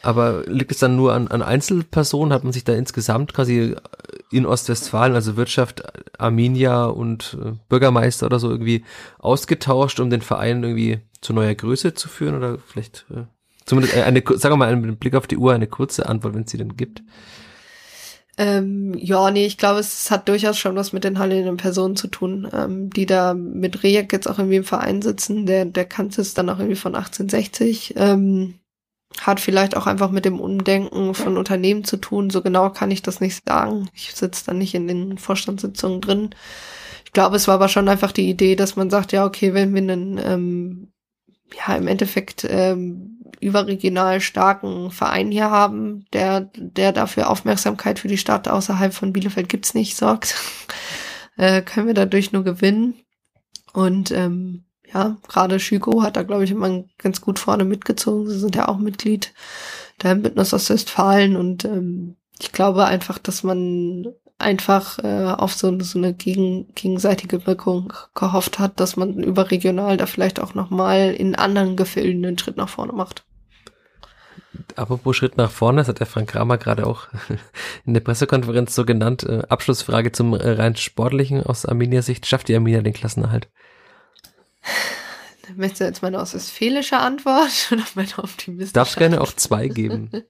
Aber 0.02 0.44
liegt 0.46 0.72
es 0.72 0.78
dann 0.78 0.96
nur 0.96 1.12
an, 1.12 1.28
an 1.28 1.42
Einzelpersonen? 1.42 2.32
Hat 2.32 2.42
man 2.42 2.52
sich 2.52 2.64
da 2.64 2.72
insgesamt 2.74 3.32
quasi 3.32 3.76
in 4.32 4.46
Ostwestfalen, 4.46 5.14
also 5.14 5.36
Wirtschaft, 5.36 5.82
Arminia 6.18 6.86
und 6.86 7.38
äh, 7.40 7.52
Bürgermeister 7.68 8.26
oder 8.26 8.40
so 8.40 8.50
irgendwie 8.50 8.84
ausgetauscht, 9.18 10.00
um 10.00 10.10
den 10.10 10.22
Verein 10.22 10.62
irgendwie 10.64 11.00
zu 11.20 11.32
neuer 11.32 11.54
Größe 11.54 11.94
zu 11.94 12.08
führen? 12.08 12.34
Oder 12.34 12.58
vielleicht 12.58 13.06
äh, 13.10 13.24
zumindest 13.64 13.96
eine, 13.96 14.22
sagen 14.26 14.52
wir 14.52 14.56
mal, 14.56 14.74
mit 14.74 14.98
Blick 14.98 15.14
auf 15.14 15.28
die 15.28 15.36
Uhr 15.36 15.52
eine 15.52 15.68
kurze 15.68 16.08
Antwort, 16.08 16.34
wenn 16.34 16.42
es 16.42 16.50
sie 16.50 16.58
denn 16.58 16.76
gibt. 16.76 17.02
Ähm, 18.38 18.94
ja, 18.96 19.30
nee, 19.30 19.44
ich 19.44 19.58
glaube, 19.58 19.80
es 19.80 20.10
hat 20.10 20.28
durchaus 20.28 20.58
schon 20.58 20.74
was 20.74 20.92
mit 20.92 21.04
den 21.04 21.18
handelnden 21.18 21.58
Personen 21.58 21.96
zu 21.96 22.08
tun, 22.08 22.48
ähm, 22.52 22.88
die 22.88 23.04
da 23.04 23.34
mit 23.34 23.82
Rejek 23.82 24.12
jetzt 24.12 24.26
auch 24.26 24.38
irgendwie 24.38 24.56
im 24.56 24.64
Verein 24.64 25.02
sitzen. 25.02 25.44
Der, 25.44 25.66
der 25.66 25.84
kannte 25.84 26.22
es 26.22 26.32
dann 26.32 26.48
auch 26.48 26.58
irgendwie 26.58 26.76
von 26.76 26.94
1860. 26.94 27.94
Ähm, 27.96 28.54
hat 29.20 29.40
vielleicht 29.40 29.76
auch 29.76 29.86
einfach 29.86 30.10
mit 30.10 30.24
dem 30.24 30.40
Umdenken 30.40 31.14
von 31.14 31.36
Unternehmen 31.36 31.84
zu 31.84 31.96
tun. 31.96 32.30
So 32.30 32.42
genau 32.42 32.70
kann 32.70 32.90
ich 32.90 33.02
das 33.02 33.20
nicht 33.20 33.42
sagen. 33.46 33.88
Ich 33.94 34.14
sitze 34.14 34.46
da 34.46 34.52
nicht 34.52 34.74
in 34.74 34.88
den 34.88 35.18
Vorstandssitzungen 35.18 36.00
drin. 36.00 36.30
Ich 37.04 37.12
glaube, 37.12 37.36
es 37.36 37.46
war 37.46 37.56
aber 37.56 37.68
schon 37.68 37.88
einfach 37.88 38.12
die 38.12 38.28
Idee, 38.28 38.56
dass 38.56 38.76
man 38.76 38.90
sagt, 38.90 39.12
ja, 39.12 39.24
okay, 39.24 39.54
wenn 39.54 39.74
wir 39.74 39.82
einen, 39.82 40.18
ähm, 40.18 40.92
ja, 41.54 41.76
im 41.76 41.86
Endeffekt 41.86 42.46
ähm, 42.48 43.20
überregional 43.40 44.20
starken 44.20 44.90
Verein 44.90 45.30
hier 45.30 45.50
haben, 45.50 46.06
der, 46.12 46.50
der 46.56 46.92
dafür 46.92 47.28
Aufmerksamkeit 47.28 47.98
für 47.98 48.08
die 48.08 48.18
Stadt 48.18 48.48
außerhalb 48.48 48.94
von 48.94 49.12
Bielefeld 49.12 49.48
gibt's 49.48 49.74
nicht 49.74 49.96
sorgt, 49.96 50.36
äh, 51.36 51.60
können 51.60 51.88
wir 51.88 51.94
dadurch 51.94 52.32
nur 52.32 52.44
gewinnen. 52.44 52.94
Und 53.72 54.10
ähm, 54.10 54.64
ja, 54.94 55.16
gerade 55.28 55.58
Schügo 55.58 56.02
hat 56.02 56.16
da, 56.16 56.22
glaube 56.22 56.44
ich, 56.44 56.50
immer 56.50 56.84
ganz 56.98 57.20
gut 57.20 57.38
vorne 57.38 57.64
mitgezogen. 57.64 58.28
Sie 58.28 58.38
sind 58.38 58.56
ja 58.56 58.68
auch 58.68 58.78
Mitglied 58.78 59.32
der 60.02 60.14
Bündnis 60.14 60.52
Ostwestfalen 60.52 61.36
und 61.36 61.64
ähm, 61.64 62.16
ich 62.40 62.52
glaube 62.52 62.84
einfach, 62.84 63.18
dass 63.18 63.42
man 63.42 64.06
einfach 64.38 64.98
äh, 64.98 65.26
auf 65.26 65.54
so, 65.54 65.78
so 65.80 65.98
eine 65.98 66.12
gegen, 66.12 66.72
gegenseitige 66.74 67.46
Wirkung 67.46 67.92
gehofft 68.14 68.58
hat, 68.58 68.80
dass 68.80 68.96
man 68.96 69.14
überregional 69.22 69.96
da 69.96 70.06
vielleicht 70.06 70.40
auch 70.40 70.54
nochmal 70.54 71.12
in 71.12 71.36
anderen 71.36 71.76
Gefilden 71.76 72.24
einen 72.24 72.38
Schritt 72.38 72.56
nach 72.56 72.68
vorne 72.68 72.92
macht. 72.92 73.24
Apropos 74.76 75.16
Schritt 75.16 75.36
nach 75.36 75.50
vorne, 75.50 75.80
das 75.80 75.88
hat 75.88 76.00
der 76.00 76.06
Frank 76.06 76.30
Kramer 76.30 76.58
gerade 76.58 76.86
auch 76.86 77.08
in 77.86 77.94
der 77.94 78.00
Pressekonferenz 78.00 78.74
so 78.74 78.84
genannt. 78.84 79.22
Äh, 79.22 79.42
Abschlussfrage 79.48 80.12
zum 80.12 80.34
äh, 80.34 80.50
rein 80.50 80.76
sportlichen 80.76 81.42
aus 81.42 81.64
Arminia 81.64 82.02
Sicht. 82.02 82.26
Schafft 82.26 82.48
die 82.48 82.54
Arminia 82.54 82.82
den 82.82 82.92
Klassenerhalt? 82.92 83.48
Möchtest 85.56 85.80
du 85.80 85.84
jetzt 85.84 86.02
meine 86.02 86.18
ostwestfälische 86.20 86.98
Antwort 86.98 87.68
oder 87.72 87.84
meine 87.94 88.18
optimistische? 88.18 88.72
Darf 88.72 88.96
gerne 88.96 89.20
auch 89.20 89.32
zwei 89.32 89.68
geben. 89.68 90.10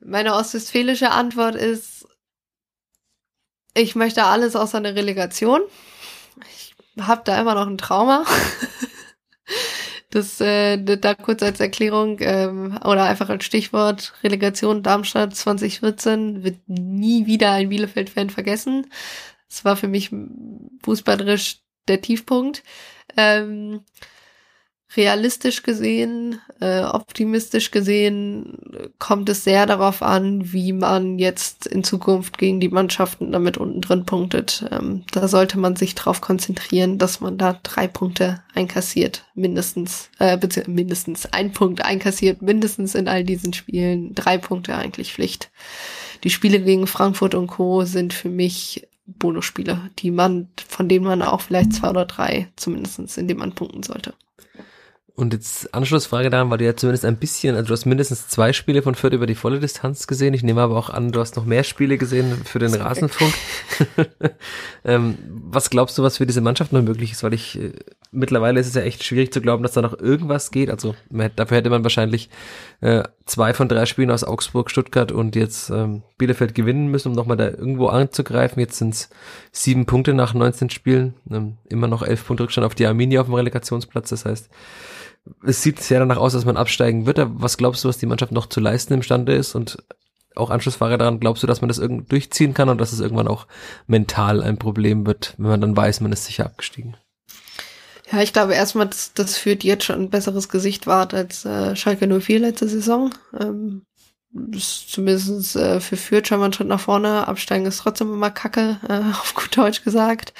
meine 0.00 0.34
ostwestfälische 0.34 1.10
Antwort 1.10 1.54
ist, 1.54 2.06
ich 3.74 3.94
möchte 3.94 4.24
alles 4.24 4.56
außer 4.56 4.78
eine 4.78 4.94
Relegation. 4.94 5.62
Ich 6.54 6.74
habe 7.00 7.22
da 7.24 7.40
immer 7.40 7.54
noch 7.54 7.66
ein 7.66 7.78
Trauma. 7.78 8.24
Das 10.10 10.40
äh, 10.40 10.78
da 10.78 11.14
kurz 11.14 11.42
als 11.42 11.60
Erklärung 11.60 12.16
ähm, 12.20 12.78
oder 12.82 13.04
einfach 13.04 13.28
als 13.28 13.44
Stichwort 13.44 14.14
Relegation 14.22 14.82
Darmstadt 14.82 15.36
2014 15.36 16.42
wird 16.42 16.56
nie 16.66 17.26
wieder 17.26 17.52
ein 17.52 17.68
Bielefeld-Fan 17.68 18.30
vergessen. 18.30 18.86
Das 19.48 19.66
war 19.66 19.76
für 19.76 19.88
mich 19.88 20.10
fußballerisch 20.82 21.60
der 21.88 22.00
Tiefpunkt. 22.00 22.62
Ähm, 23.18 23.80
realistisch 24.96 25.62
gesehen, 25.62 26.40
äh, 26.60 26.80
optimistisch 26.80 27.70
gesehen, 27.70 28.56
kommt 28.98 29.28
es 29.28 29.44
sehr 29.44 29.66
darauf 29.66 30.02
an, 30.02 30.52
wie 30.52 30.72
man 30.72 31.18
jetzt 31.18 31.66
in 31.66 31.84
Zukunft 31.84 32.38
gegen 32.38 32.58
die 32.58 32.70
Mannschaften 32.70 33.30
damit 33.30 33.58
unten 33.58 33.82
drin 33.82 34.06
punktet. 34.06 34.64
Ähm, 34.70 35.04
da 35.12 35.28
sollte 35.28 35.58
man 35.58 35.76
sich 35.76 35.94
darauf 35.94 36.20
konzentrieren, 36.20 36.96
dass 36.96 37.20
man 37.20 37.36
da 37.36 37.58
drei 37.62 37.86
Punkte 37.86 38.42
einkassiert, 38.54 39.24
mindestens, 39.34 40.10
äh, 40.18 40.38
beziehungsweise 40.38 40.74
mindestens 40.74 41.26
ein 41.26 41.52
Punkt 41.52 41.84
einkassiert, 41.84 42.40
mindestens 42.40 42.94
in 42.94 43.08
all 43.08 43.24
diesen 43.24 43.52
Spielen, 43.52 44.14
drei 44.14 44.38
Punkte 44.38 44.74
eigentlich 44.74 45.12
Pflicht. 45.12 45.50
Die 46.24 46.30
Spiele 46.30 46.60
gegen 46.60 46.86
Frankfurt 46.86 47.34
und 47.34 47.48
Co. 47.48 47.84
sind 47.84 48.14
für 48.14 48.30
mich 48.30 48.88
Bonusspiele, 49.08 49.90
die 49.98 50.10
man, 50.10 50.48
von 50.68 50.88
denen 50.88 51.06
man 51.06 51.22
auch 51.22 51.40
vielleicht 51.40 51.72
zwei 51.72 51.90
oder 51.90 52.04
drei 52.04 52.48
zumindestens 52.56 53.16
in 53.16 53.26
dem 53.26 53.38
man 53.38 53.54
punkten 53.54 53.82
sollte. 53.82 54.14
Und 55.18 55.32
jetzt 55.32 55.74
Anschlussfrage 55.74 56.30
daran, 56.30 56.48
weil 56.48 56.58
du 56.58 56.64
ja 56.64 56.76
zumindest 56.76 57.04
ein 57.04 57.16
bisschen, 57.16 57.56
also 57.56 57.66
du 57.66 57.72
hast 57.72 57.86
mindestens 57.86 58.28
zwei 58.28 58.52
Spiele 58.52 58.82
von 58.82 58.94
Fürth 58.94 59.14
über 59.14 59.26
die 59.26 59.34
volle 59.34 59.58
Distanz 59.58 60.06
gesehen. 60.06 60.32
Ich 60.32 60.44
nehme 60.44 60.60
aber 60.60 60.76
auch 60.76 60.90
an, 60.90 61.10
du 61.10 61.18
hast 61.18 61.34
noch 61.34 61.44
mehr 61.44 61.64
Spiele 61.64 61.98
gesehen 61.98 62.40
für 62.44 62.60
den 62.60 62.72
Rasenfunk. 62.72 63.34
ähm, 64.84 65.18
was 65.50 65.70
glaubst 65.70 65.98
du, 65.98 66.04
was 66.04 66.18
für 66.18 66.26
diese 66.26 66.40
Mannschaft 66.40 66.72
noch 66.72 66.82
möglich 66.82 67.10
ist? 67.10 67.24
Weil 67.24 67.34
ich, 67.34 67.58
äh, 67.58 67.72
mittlerweile 68.12 68.60
ist 68.60 68.68
es 68.68 68.74
ja 68.74 68.82
echt 68.82 69.02
schwierig 69.02 69.32
zu 69.32 69.40
glauben, 69.40 69.64
dass 69.64 69.72
da 69.72 69.82
noch 69.82 69.98
irgendwas 69.98 70.52
geht. 70.52 70.70
Also 70.70 70.94
man, 71.10 71.32
dafür 71.34 71.56
hätte 71.56 71.70
man 71.70 71.82
wahrscheinlich 71.82 72.30
äh, 72.80 73.02
zwei 73.26 73.54
von 73.54 73.68
drei 73.68 73.86
Spielen 73.86 74.12
aus 74.12 74.22
Augsburg, 74.22 74.70
Stuttgart 74.70 75.10
und 75.10 75.34
jetzt 75.34 75.70
ähm, 75.70 76.02
Bielefeld 76.16 76.54
gewinnen 76.54 76.92
müssen, 76.92 77.08
um 77.08 77.14
nochmal 77.14 77.36
da 77.36 77.48
irgendwo 77.48 77.88
anzugreifen. 77.88 78.60
Jetzt 78.60 78.78
sind 78.78 78.94
es 78.94 79.10
sieben 79.50 79.84
Punkte 79.84 80.14
nach 80.14 80.32
19 80.32 80.70
Spielen. 80.70 81.14
Ähm, 81.28 81.56
immer 81.68 81.88
noch 81.88 82.04
elf 82.04 82.24
Punkte 82.24 82.44
Rückstand 82.44 82.64
auf 82.64 82.76
die 82.76 82.86
Arminia 82.86 83.20
auf 83.20 83.26
dem 83.26 83.34
Relegationsplatz. 83.34 84.10
Das 84.10 84.24
heißt, 84.24 84.48
es 85.44 85.62
sieht 85.62 85.80
sehr 85.80 86.00
danach 86.00 86.16
aus, 86.16 86.32
dass 86.32 86.44
man 86.44 86.56
absteigen 86.56 87.06
wird. 87.06 87.18
Was 87.34 87.56
glaubst 87.56 87.84
du, 87.84 87.88
was 87.88 87.98
die 87.98 88.06
Mannschaft 88.06 88.32
noch 88.32 88.46
zu 88.46 88.60
leisten 88.60 88.94
imstande 88.94 89.34
ist? 89.34 89.54
Und 89.54 89.78
auch 90.34 90.50
Anschlussfrage 90.50 90.98
daran, 90.98 91.20
glaubst 91.20 91.42
du, 91.42 91.46
dass 91.46 91.60
man 91.60 91.68
das 91.68 91.78
irgendwie 91.78 92.06
durchziehen 92.08 92.54
kann 92.54 92.68
und 92.68 92.80
dass 92.80 92.92
es 92.92 93.00
irgendwann 93.00 93.28
auch 93.28 93.46
mental 93.86 94.42
ein 94.42 94.58
Problem 94.58 95.06
wird, 95.06 95.34
wenn 95.38 95.50
man 95.50 95.60
dann 95.60 95.76
weiß, 95.76 96.00
man 96.00 96.12
ist 96.12 96.24
sicher 96.24 96.46
abgestiegen? 96.46 96.96
Ja, 98.10 98.22
ich 98.22 98.32
glaube 98.32 98.54
erstmal, 98.54 98.86
dass 98.86 99.12
das 99.12 99.36
führt 99.36 99.64
jetzt 99.64 99.84
schon 99.84 100.00
ein 100.00 100.10
besseres 100.10 100.48
Gesicht 100.48 100.86
wart 100.86 101.12
als 101.12 101.44
äh, 101.44 101.76
Schalke 101.76 102.06
04 102.20 102.38
letzte 102.38 102.68
Saison. 102.68 103.14
Ähm, 103.38 103.82
zumindest 104.56 105.56
äh, 105.56 105.80
für 105.80 105.96
Fürth 105.96 106.28
schon 106.28 106.38
mal 106.38 106.46
einen 106.46 106.52
Schritt 106.54 106.68
nach 106.68 106.80
vorne. 106.80 107.28
Absteigen 107.28 107.66
ist 107.66 107.78
trotzdem 107.78 108.12
immer 108.12 108.30
Kacke, 108.30 108.78
äh, 108.88 109.00
auf 109.10 109.34
gut 109.34 109.56
Deutsch 109.56 109.84
gesagt. 109.84 110.32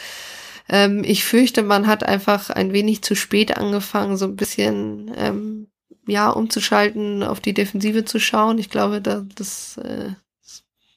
Ähm, 0.69 1.03
ich 1.05 1.25
fürchte, 1.25 1.63
man 1.63 1.87
hat 1.87 2.05
einfach 2.05 2.51
ein 2.51 2.73
wenig 2.73 3.03
zu 3.03 3.15
spät 3.15 3.57
angefangen, 3.57 4.17
so 4.17 4.27
ein 4.27 4.37
bisschen 4.37 5.11
ähm, 5.17 5.69
ja 6.07 6.31
umzuschalten, 6.31 7.23
auf 7.23 7.41
die 7.41 7.55
Defensive 7.55 8.05
zu 8.05 8.19
schauen. 8.21 8.59
Ich 8.59 8.71
glaube, 8.71 9.01
da, 9.01 9.25
das 9.35 9.79
äh, 9.79 10.11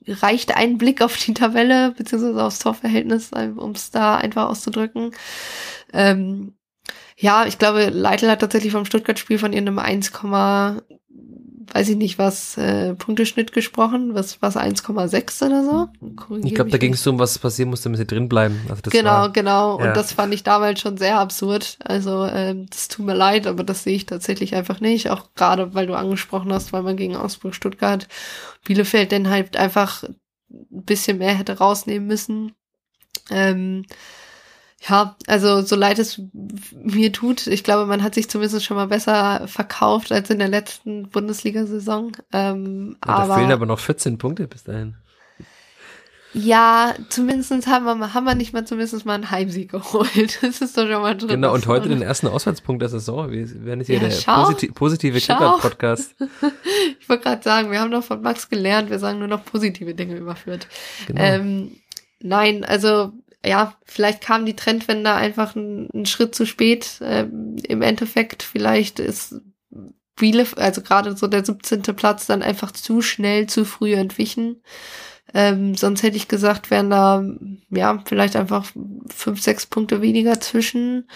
reicht 0.08 0.56
ein 0.56 0.78
Blick 0.78 1.02
auf 1.02 1.18
die 1.18 1.34
Tabelle 1.34 1.92
beziehungsweise 1.92 2.44
aufs 2.44 2.60
Torverhältnis, 2.60 3.32
um 3.32 3.72
es 3.72 3.92
da 3.92 4.16
einfach 4.16 4.50
auszudrücken. 4.50 5.12
Ähm, 5.94 6.54
ja, 7.18 7.46
ich 7.46 7.60
glaube, 7.60 7.90
Leitl 7.90 8.30
hat 8.30 8.40
tatsächlich 8.40 8.72
vom 8.72 8.86
Stuttgart-Spiel 8.86 9.38
von 9.38 9.54
ihrem 9.54 9.78
1, 9.78 10.12
weiß 11.74 11.90
ich 11.90 11.96
nicht 11.96 12.18
was, 12.18 12.58
äh, 12.58 12.94
Punkteschnitt 12.96 13.54
gesprochen, 13.54 14.14
was 14.14 14.42
was 14.42 14.58
1,6 14.58 15.46
oder 15.46 15.64
so. 15.64 15.90
Korrigier 16.16 16.48
ich 16.48 16.56
glaube, 16.56 16.72
da 16.72 16.78
ging 16.78 16.94
es 16.94 17.06
um, 17.08 17.20
was 17.20 17.40
passieren 17.40 17.70
musste, 17.70 17.86
damit 17.86 18.00
sie 18.00 18.08
drin 18.08 18.28
bleiben. 18.28 18.60
Also 18.70 18.82
genau, 18.90 19.10
war, 19.10 19.32
genau. 19.32 19.80
Ja. 19.80 19.88
Und 19.88 19.98
das 19.98 20.14
fand 20.14 20.34
ich 20.34 20.44
damals 20.44 20.82
schon 20.82 20.98
sehr 20.98 21.20
absurd. 21.20 21.78
Also 21.84 22.26
ähm, 22.26 22.68
das 22.70 22.88
tut 22.88 23.06
mir 23.06 23.16
leid, 23.16 23.48
aber 23.48 23.64
das 23.64 23.84
sehe 23.84 23.96
ich 23.96 24.06
tatsächlich 24.06 24.56
einfach 24.56 24.82
nicht. 24.82 25.10
Auch 25.10 25.34
gerade, 25.36 25.74
weil 25.74 25.88
du 25.88 25.96
angesprochen 25.96 26.52
hast, 26.52 26.74
weil 26.74 26.84
man 26.84 26.98
gegen 26.98 27.16
Augsburg, 27.16 27.56
Stuttgart, 27.56 28.08
Bielefeld 28.66 29.12
dann 29.12 29.30
halt 29.30 29.56
einfach 29.58 30.04
ein 30.04 30.84
bisschen 30.84 31.18
mehr 31.18 31.34
hätte 31.34 31.58
rausnehmen 31.58 32.08
müssen. 32.08 32.54
Ähm, 33.30 33.86
ja, 34.90 35.16
also 35.28 35.62
so 35.62 35.76
leid 35.76 36.00
es 36.00 36.22
mir 36.74 37.12
tut, 37.12 37.46
ich 37.46 37.64
glaube, 37.64 37.86
man 37.86 38.02
hat 38.02 38.16
sich 38.16 38.30
zumindest 38.30 38.66
schon 38.66 38.78
mal 38.78 38.88
besser 38.88 39.48
verkauft 39.48 40.12
als 40.12 40.30
in 40.32 40.40
der 40.40 40.48
letzten 40.48 41.08
Bundesliga-Saison. 41.10 42.14
Ähm, 42.34 42.98
ja, 43.06 43.14
aber, 43.14 43.28
da 43.28 43.36
fehlen 43.36 43.52
aber 43.52 43.68
noch 43.68 43.80
14 43.80 44.18
Punkte 44.18 44.48
bis 44.48 44.64
dahin. 44.64 44.96
Ja, 46.34 46.96
zumindest 47.10 47.68
haben 47.68 47.86
wir, 47.86 48.14
haben 48.14 48.24
wir 48.24 48.36
nicht 48.36 48.54
mal 48.54 48.66
zumindest 48.66 49.06
mal 49.06 49.16
einen 49.16 49.30
Heimsieg 49.30 49.70
geholt. 49.70 50.40
Das 50.42 50.62
ist 50.62 50.78
doch 50.78 50.88
schon 50.88 51.02
mal 51.02 51.16
drin. 51.16 51.28
Genau, 51.28 51.54
und 51.54 51.68
heute 51.68 51.90
den 51.90 52.02
ersten 52.02 52.28
Auswärtspunkt 52.28 52.82
der 52.82 52.90
Saison. 52.90 53.30
Wir 53.30 53.66
werden 53.66 53.82
jetzt 53.82 53.88
hier 53.88 54.02
ja, 54.02 54.08
der 54.08 54.44
posit 54.44 54.74
positive 54.74 55.20
Kicker-Podcast. 55.20 56.16
ich 57.00 57.10
wollte 57.10 57.24
gerade 57.24 57.44
sagen, 57.44 57.70
wir 57.70 57.82
haben 57.82 57.92
doch 57.92 58.04
von 58.04 58.22
Max 58.22 58.50
gelernt, 58.50 58.90
wir 58.90 58.98
sagen 58.98 59.20
nur 59.20 59.28
noch 59.28 59.44
positive 59.44 59.94
Dinge 59.94 60.16
überführt. 60.16 60.68
Genau. 61.06 61.22
Ähm, 61.22 61.72
nein, 62.22 62.64
also 62.64 63.12
ja, 63.46 63.76
vielleicht 63.86 64.22
kam 64.22 64.46
die 64.46 64.56
Trendwende 64.56 65.14
einfach 65.14 65.56
einen 65.56 66.06
Schritt 66.06 66.36
zu 66.36 66.46
spät. 66.46 67.00
Ähm, 67.02 67.56
Im 67.68 67.82
Endeffekt, 67.82 68.44
vielleicht 68.44 69.00
ist 69.00 69.42
Bielefeld, 70.16 70.60
also 70.60 70.82
gerade 70.82 71.18
so 71.18 71.28
der 71.28 71.44
17. 71.44 71.82
Platz, 71.96 72.28
dann 72.28 72.44
einfach 72.44 72.72
zu 72.72 73.02
schnell, 73.02 73.48
zu 73.48 73.66
früh 73.66 73.94
entwichen. 73.94 74.62
Ähm, 75.34 75.76
sonst 75.76 76.04
hätte 76.04 76.18
ich 76.18 76.28
gesagt, 76.28 76.70
wären 76.70 76.90
da 76.90 77.24
ja 77.70 78.04
vielleicht 78.06 78.36
einfach 78.36 78.66
fünf, 79.08 79.42
sechs 79.42 79.66
Punkte 79.66 80.02
weniger 80.02 80.40
zwischen. 80.40 81.08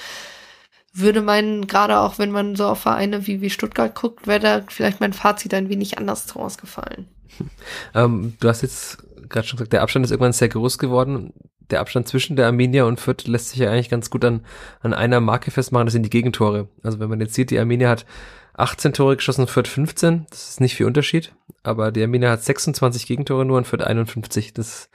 Würde 0.93 1.21
mein, 1.21 1.67
gerade 1.67 1.99
auch 1.99 2.17
wenn 2.17 2.31
man 2.31 2.55
so 2.55 2.65
auf 2.67 2.79
Vereine 2.79 3.27
wie, 3.27 3.41
wie 3.41 3.49
Stuttgart 3.49 3.93
guckt, 3.93 4.27
wäre 4.27 4.39
da 4.39 4.63
vielleicht 4.67 5.01
mein 5.01 5.11
Fazit 5.11 5.53
ein 5.53 5.69
wenig 5.69 5.97
anders 5.97 6.35
ausgefallen. 6.35 7.07
Ähm, 7.93 8.35
du 8.39 8.47
hast 8.47 8.61
jetzt 8.61 8.97
gerade 9.29 9.47
schon 9.47 9.57
gesagt, 9.57 9.73
der 9.73 9.81
Abstand 9.81 10.05
ist 10.05 10.11
irgendwann 10.11 10.33
sehr 10.33 10.49
groß 10.49 10.77
geworden. 10.77 11.33
Der 11.71 11.79
Abstand 11.79 12.07
zwischen 12.07 12.35
der 12.35 12.47
Arminia 12.47 12.83
und 12.83 12.99
Fürth 12.99 13.27
lässt 13.27 13.49
sich 13.49 13.59
ja 13.59 13.71
eigentlich 13.71 13.89
ganz 13.89 14.09
gut 14.09 14.23
an, 14.25 14.45
an 14.81 14.93
einer 14.93 15.19
Marke 15.19 15.51
festmachen, 15.51 15.87
das 15.87 15.93
sind 15.93 16.03
die 16.03 16.09
Gegentore. 16.09 16.67
Also 16.83 16.99
wenn 16.99 17.09
man 17.09 17.19
jetzt 17.19 17.33
sieht, 17.33 17.51
die 17.51 17.59
Arminia 17.59 17.89
hat 17.89 18.05
18 18.57 18.93
Tore 18.93 19.17
geschossen, 19.17 19.47
Fürth 19.47 19.67
15, 19.67 20.27
das 20.29 20.49
ist 20.49 20.61
nicht 20.61 20.75
viel 20.75 20.85
Unterschied, 20.85 21.33
aber 21.63 21.91
die 21.91 22.01
Arminia 22.01 22.31
hat 22.31 22.43
26 22.43 23.05
Gegentore 23.05 23.45
nur 23.45 23.57
und 23.57 23.67
Fürth 23.67 23.83
51, 23.83 24.53
das 24.53 24.89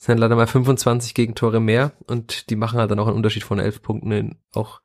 sind 0.00 0.18
leider 0.18 0.36
mal 0.36 0.46
25 0.46 1.12
Gegentore 1.14 1.58
mehr 1.58 1.90
und 2.06 2.50
die 2.50 2.56
machen 2.56 2.78
halt 2.78 2.90
dann 2.90 3.00
auch 3.00 3.08
einen 3.08 3.16
Unterschied 3.16 3.42
von 3.42 3.58
11 3.58 3.82
Punkten 3.82 4.12
in 4.12 4.36
auch. 4.52 4.80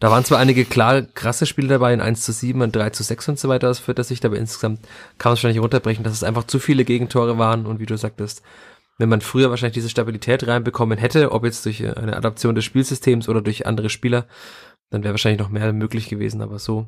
Da 0.00 0.10
waren 0.10 0.24
zwar 0.24 0.38
einige 0.38 0.64
klar 0.64 1.02
krasse 1.02 1.44
Spiele 1.44 1.68
dabei, 1.68 1.92
in 1.92 2.00
1 2.00 2.22
zu 2.22 2.32
7 2.32 2.62
und 2.62 2.74
3 2.74 2.90
zu 2.90 3.02
6 3.02 3.28
und 3.28 3.38
so 3.38 3.50
weiter 3.50 3.68
aus 3.68 3.80
Fürther 3.80 4.04
Sicht, 4.04 4.24
aber 4.24 4.38
insgesamt 4.38 4.80
kann 5.18 5.30
man 5.30 5.34
es 5.34 5.38
wahrscheinlich 5.38 5.62
runterbrechen, 5.62 6.04
dass 6.04 6.14
es 6.14 6.24
einfach 6.24 6.44
zu 6.44 6.58
viele 6.58 6.86
Gegentore 6.86 7.36
waren 7.36 7.66
und 7.66 7.80
wie 7.80 7.86
du 7.86 7.98
sagtest, 7.98 8.42
wenn 8.98 9.08
man 9.08 9.20
früher 9.20 9.50
wahrscheinlich 9.50 9.74
diese 9.74 9.90
Stabilität 9.90 10.46
reinbekommen 10.46 10.98
hätte, 10.98 11.32
ob 11.32 11.44
jetzt 11.44 11.64
durch 11.66 11.84
eine 11.96 12.16
Adaption 12.16 12.54
des 12.54 12.64
Spielsystems 12.64 13.28
oder 13.28 13.42
durch 13.42 13.66
andere 13.66 13.90
Spieler, 13.90 14.26
dann 14.90 15.02
wäre 15.02 15.14
wahrscheinlich 15.14 15.40
noch 15.40 15.50
mehr 15.50 15.72
möglich 15.72 16.08
gewesen, 16.08 16.40
aber 16.40 16.58
so 16.58 16.86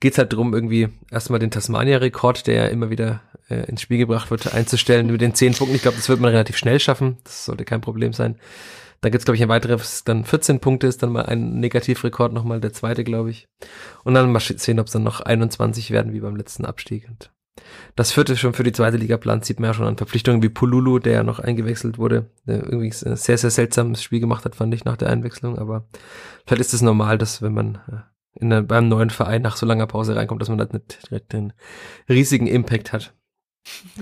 geht's 0.00 0.18
halt 0.18 0.32
drum, 0.32 0.54
irgendwie 0.54 0.88
erstmal 1.10 1.38
den 1.38 1.50
Tasmania-Rekord, 1.50 2.46
der 2.46 2.54
ja 2.54 2.66
immer 2.66 2.90
wieder 2.90 3.22
äh, 3.48 3.68
ins 3.68 3.80
Spiel 3.80 3.98
gebracht 3.98 4.30
wird, 4.30 4.52
einzustellen 4.52 5.06
mit 5.06 5.20
den 5.20 5.34
zehn 5.34 5.54
Punkten. 5.54 5.76
Ich 5.76 5.82
glaube, 5.82 5.96
das 5.96 6.08
wird 6.08 6.20
man 6.20 6.30
relativ 6.30 6.56
schnell 6.56 6.80
schaffen. 6.80 7.18
Das 7.24 7.46
sollte 7.46 7.64
kein 7.64 7.80
Problem 7.80 8.12
sein. 8.12 8.38
Dann 9.00 9.12
gibt's 9.12 9.24
glaube 9.24 9.36
ich, 9.36 9.42
ein 9.42 9.48
weiteres, 9.48 10.04
dann 10.04 10.24
14 10.24 10.60
Punkte 10.60 10.86
ist 10.86 11.02
dann 11.02 11.12
mal 11.12 11.26
ein 11.26 11.60
Negativrekord, 11.60 12.32
nochmal 12.32 12.60
der 12.60 12.72
zweite, 12.72 13.04
glaube 13.04 13.30
ich. 13.30 13.46
Und 14.04 14.14
dann 14.14 14.32
mal 14.32 14.40
sehen, 14.40 14.80
ob 14.80 14.86
es 14.86 14.92
dann 14.92 15.02
noch 15.02 15.20
21 15.20 15.90
werden, 15.90 16.12
wie 16.12 16.20
beim 16.20 16.36
letzten 16.36 16.64
Abstieg. 16.64 17.06
Und 17.08 17.30
das 17.94 18.12
vierte 18.12 18.36
schon 18.36 18.52
für 18.52 18.62
die 18.62 18.72
zweite 18.72 18.96
Liga 18.96 19.16
plant, 19.16 19.44
sieht 19.44 19.60
man 19.60 19.70
ja 19.70 19.74
schon 19.74 19.86
an 19.86 19.96
Verpflichtungen 19.96 20.42
wie 20.42 20.48
Pululu, 20.48 20.98
der 20.98 21.12
ja 21.12 21.22
noch 21.22 21.38
eingewechselt 21.38 21.98
wurde, 21.98 22.30
der 22.46 22.64
irgendwie 22.64 22.92
ein 23.06 23.16
sehr, 23.16 23.38
sehr 23.38 23.50
seltsames 23.50 24.02
Spiel 24.02 24.20
gemacht 24.20 24.44
hat, 24.44 24.56
fand 24.56 24.74
ich 24.74 24.84
nach 24.84 24.96
der 24.96 25.08
Einwechslung. 25.08 25.58
Aber 25.58 25.86
vielleicht 26.46 26.60
ist 26.60 26.74
es 26.74 26.82
normal, 26.82 27.18
dass 27.18 27.42
wenn 27.42 27.54
man 27.54 27.76
äh, 27.90 28.40
in 28.40 28.50
der, 28.50 28.62
beim 28.62 28.88
neuen 28.88 29.10
Verein 29.10 29.42
nach 29.42 29.56
so 29.56 29.66
langer 29.66 29.86
Pause 29.86 30.14
reinkommt, 30.14 30.42
dass 30.42 30.48
man 30.48 30.58
da 30.58 30.68
nicht 30.70 31.08
direkt 31.10 31.34
einen 31.34 31.52
riesigen 32.08 32.46
Impact 32.46 32.92
hat. 32.92 33.14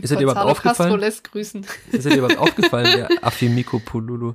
Ist 0.00 0.12
dir 0.12 0.20
überhaupt 0.20 0.50
aufgefallen? 0.50 0.90
Castro 0.90 0.96
lässt 0.96 1.30
grüßen. 1.30 1.66
Ist 1.92 2.04
dir 2.04 2.16
überhaupt 2.16 2.38
aufgefallen, 2.38 2.86
der 2.96 3.08
Afimiko 3.24 3.78
Pululu? 3.78 4.34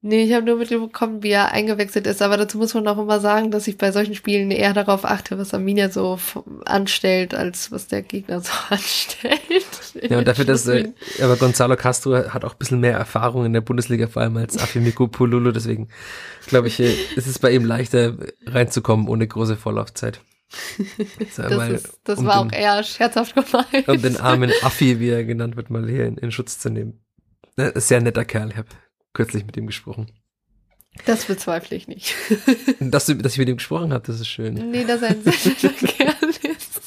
Nee, 0.00 0.22
ich 0.22 0.32
habe 0.32 0.46
nur 0.46 0.58
mitbekommen, 0.58 1.24
wie 1.24 1.30
er 1.30 1.50
eingewechselt 1.50 2.06
ist. 2.06 2.22
Aber 2.22 2.36
dazu 2.36 2.56
muss 2.58 2.72
man 2.72 2.86
auch 2.86 2.98
immer 2.98 3.18
sagen, 3.18 3.50
dass 3.50 3.66
ich 3.66 3.78
bei 3.78 3.90
solchen 3.90 4.14
Spielen 4.14 4.52
eher 4.52 4.72
darauf 4.72 5.04
achte, 5.04 5.38
was 5.38 5.52
Arminia 5.52 5.90
so 5.90 6.20
anstellt, 6.66 7.34
als 7.34 7.72
was 7.72 7.88
der 7.88 8.02
Gegner 8.02 8.40
so 8.40 8.52
anstellt. 8.70 9.42
Ja, 10.08 10.18
und 10.18 10.28
dafür, 10.28 10.44
dass, 10.44 10.68
äh, 10.68 10.92
aber 11.20 11.36
Gonzalo 11.36 11.74
Castro 11.74 12.32
hat 12.32 12.44
auch 12.44 12.52
ein 12.52 12.58
bisschen 12.58 12.78
mehr 12.78 12.96
Erfahrung 12.96 13.44
in 13.44 13.52
der 13.52 13.60
Bundesliga, 13.60 14.06
vor 14.06 14.22
allem 14.22 14.36
als 14.36 14.56
Afimiko 14.56 15.08
Pululu. 15.08 15.50
Deswegen 15.50 15.88
glaube 16.46 16.68
ich, 16.68 16.78
äh, 16.78 16.94
ist 17.16 17.26
es 17.26 17.40
bei 17.40 17.50
ihm 17.50 17.64
leichter 17.64 18.16
reinzukommen 18.46 19.08
ohne 19.08 19.26
große 19.26 19.56
Vorlaufzeit. 19.56 20.20
das, 21.36 21.68
ist, 21.70 21.98
das 22.04 22.20
um 22.20 22.26
war 22.26 22.44
den, 22.44 22.52
auch 22.52 22.56
eher 22.56 22.82
scherzhaft 22.84 23.34
gemeint. 23.34 23.88
Um 23.88 24.00
den 24.00 24.16
armen 24.16 24.52
Affi, 24.62 25.00
wie 25.00 25.10
er 25.10 25.24
genannt 25.24 25.56
wird, 25.56 25.70
mal 25.70 25.88
hier 25.88 26.06
in, 26.06 26.16
in 26.18 26.30
Schutz 26.30 26.60
zu 26.60 26.70
nehmen. 26.70 27.00
Sehr 27.74 28.00
netter 28.00 28.24
Kerl, 28.24 28.50
ich 28.50 28.56
habe 28.56 28.68
kürzlich 29.12 29.44
mit 29.46 29.56
ihm 29.56 29.66
gesprochen. 29.66 30.10
Das 31.06 31.26
bezweifle 31.26 31.76
ich 31.76 31.88
nicht. 31.88 32.14
dass, 32.80 33.06
du, 33.06 33.14
dass 33.14 33.32
ich 33.32 33.38
mit 33.38 33.48
ihm 33.48 33.56
gesprochen 33.56 33.92
habe, 33.92 34.04
das 34.06 34.20
ist 34.20 34.28
schön. 34.28 34.54
Nee, 34.54 34.84
dass 34.84 35.02
er 35.02 35.10
ein 35.10 35.22
sehr 35.22 35.34
netter 35.44 35.68
Kerl 35.86 36.14
ist. 36.30 36.80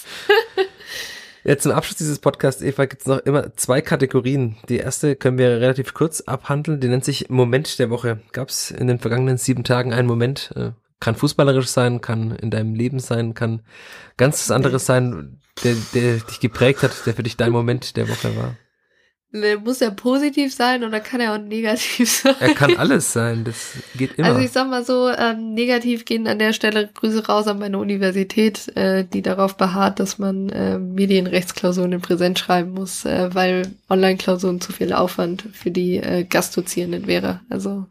Jetzt 1.44 1.64
zum 1.64 1.72
Abschluss 1.72 1.98
dieses 1.98 2.20
Podcasts, 2.20 2.62
Eva, 2.62 2.86
gibt 2.86 3.02
es 3.02 3.08
noch 3.08 3.18
immer 3.20 3.56
zwei 3.56 3.82
Kategorien. 3.82 4.58
Die 4.70 4.78
erste 4.78 5.16
können 5.16 5.40
wir 5.40 5.60
relativ 5.60 5.94
kurz 5.96 6.22
abhandeln, 6.22 6.80
die 6.80 6.88
nennt 6.88 7.04
sich 7.04 7.30
Moment 7.30 7.80
der 7.80 7.90
Woche. 7.90 8.22
Gab 8.32 8.50
es 8.50 8.70
in 8.70 8.88
den 8.88 9.00
vergangenen 9.00 9.38
sieben 9.38 9.64
Tagen 9.64 9.92
einen 9.92 10.08
Moment, 10.08 10.52
äh, 10.56 10.72
kann 11.00 11.16
fußballerisch 11.16 11.68
sein, 11.68 12.00
kann 12.00 12.36
in 12.36 12.52
deinem 12.52 12.76
Leben 12.76 13.00
sein, 13.00 13.34
kann 13.34 13.64
ganz 14.18 14.52
anderes 14.52 14.86
sein, 14.86 15.40
der, 15.64 15.76
der 15.96 16.18
dich 16.18 16.40
geprägt 16.40 16.84
hat, 16.84 16.92
der 17.08 17.16
für 17.16 17.24
dich 17.24 17.38
dein 17.38 17.52
Moment 17.52 17.98
der 17.98 18.08
Woche 18.08 18.36
war? 18.36 18.56
Muss 19.64 19.80
er 19.80 19.92
positiv 19.92 20.54
sein 20.54 20.84
oder 20.84 21.00
kann 21.00 21.22
er 21.22 21.34
auch 21.34 21.38
negativ 21.38 22.12
sein? 22.24 22.36
Er 22.42 22.54
kann 22.54 22.76
alles 22.76 23.14
sein, 23.14 23.46
das 23.46 23.74
geht 23.96 24.16
immer. 24.18 24.28
Also 24.28 24.42
ich 24.42 24.52
sag 24.52 24.70
mal 24.70 24.84
so, 24.84 25.10
ähm, 25.10 25.54
negativ 25.54 26.04
gehen 26.04 26.28
an 26.28 26.38
der 26.38 26.52
Stelle 26.52 26.90
Grüße 26.94 27.26
raus 27.28 27.48
an 27.48 27.60
meine 27.60 27.78
Universität, 27.78 28.76
äh, 28.76 29.06
die 29.06 29.22
darauf 29.22 29.56
beharrt, 29.56 30.02
dass 30.02 30.20
man 30.20 30.50
äh, 30.50 30.78
Medienrechtsklausuren 30.78 31.94
in 31.94 32.02
Präsenz 32.02 32.40
schreiben 32.40 32.72
muss, 32.74 33.06
äh, 33.06 33.34
weil 33.34 33.72
Online-Klausuren 33.90 34.60
zu 34.60 34.74
viel 34.74 34.92
Aufwand 34.92 35.46
für 35.54 35.72
die 35.72 35.96
äh, 35.96 36.26
Gastdozierenden 36.26 37.08
wäre. 37.08 37.40
Also 37.50 37.86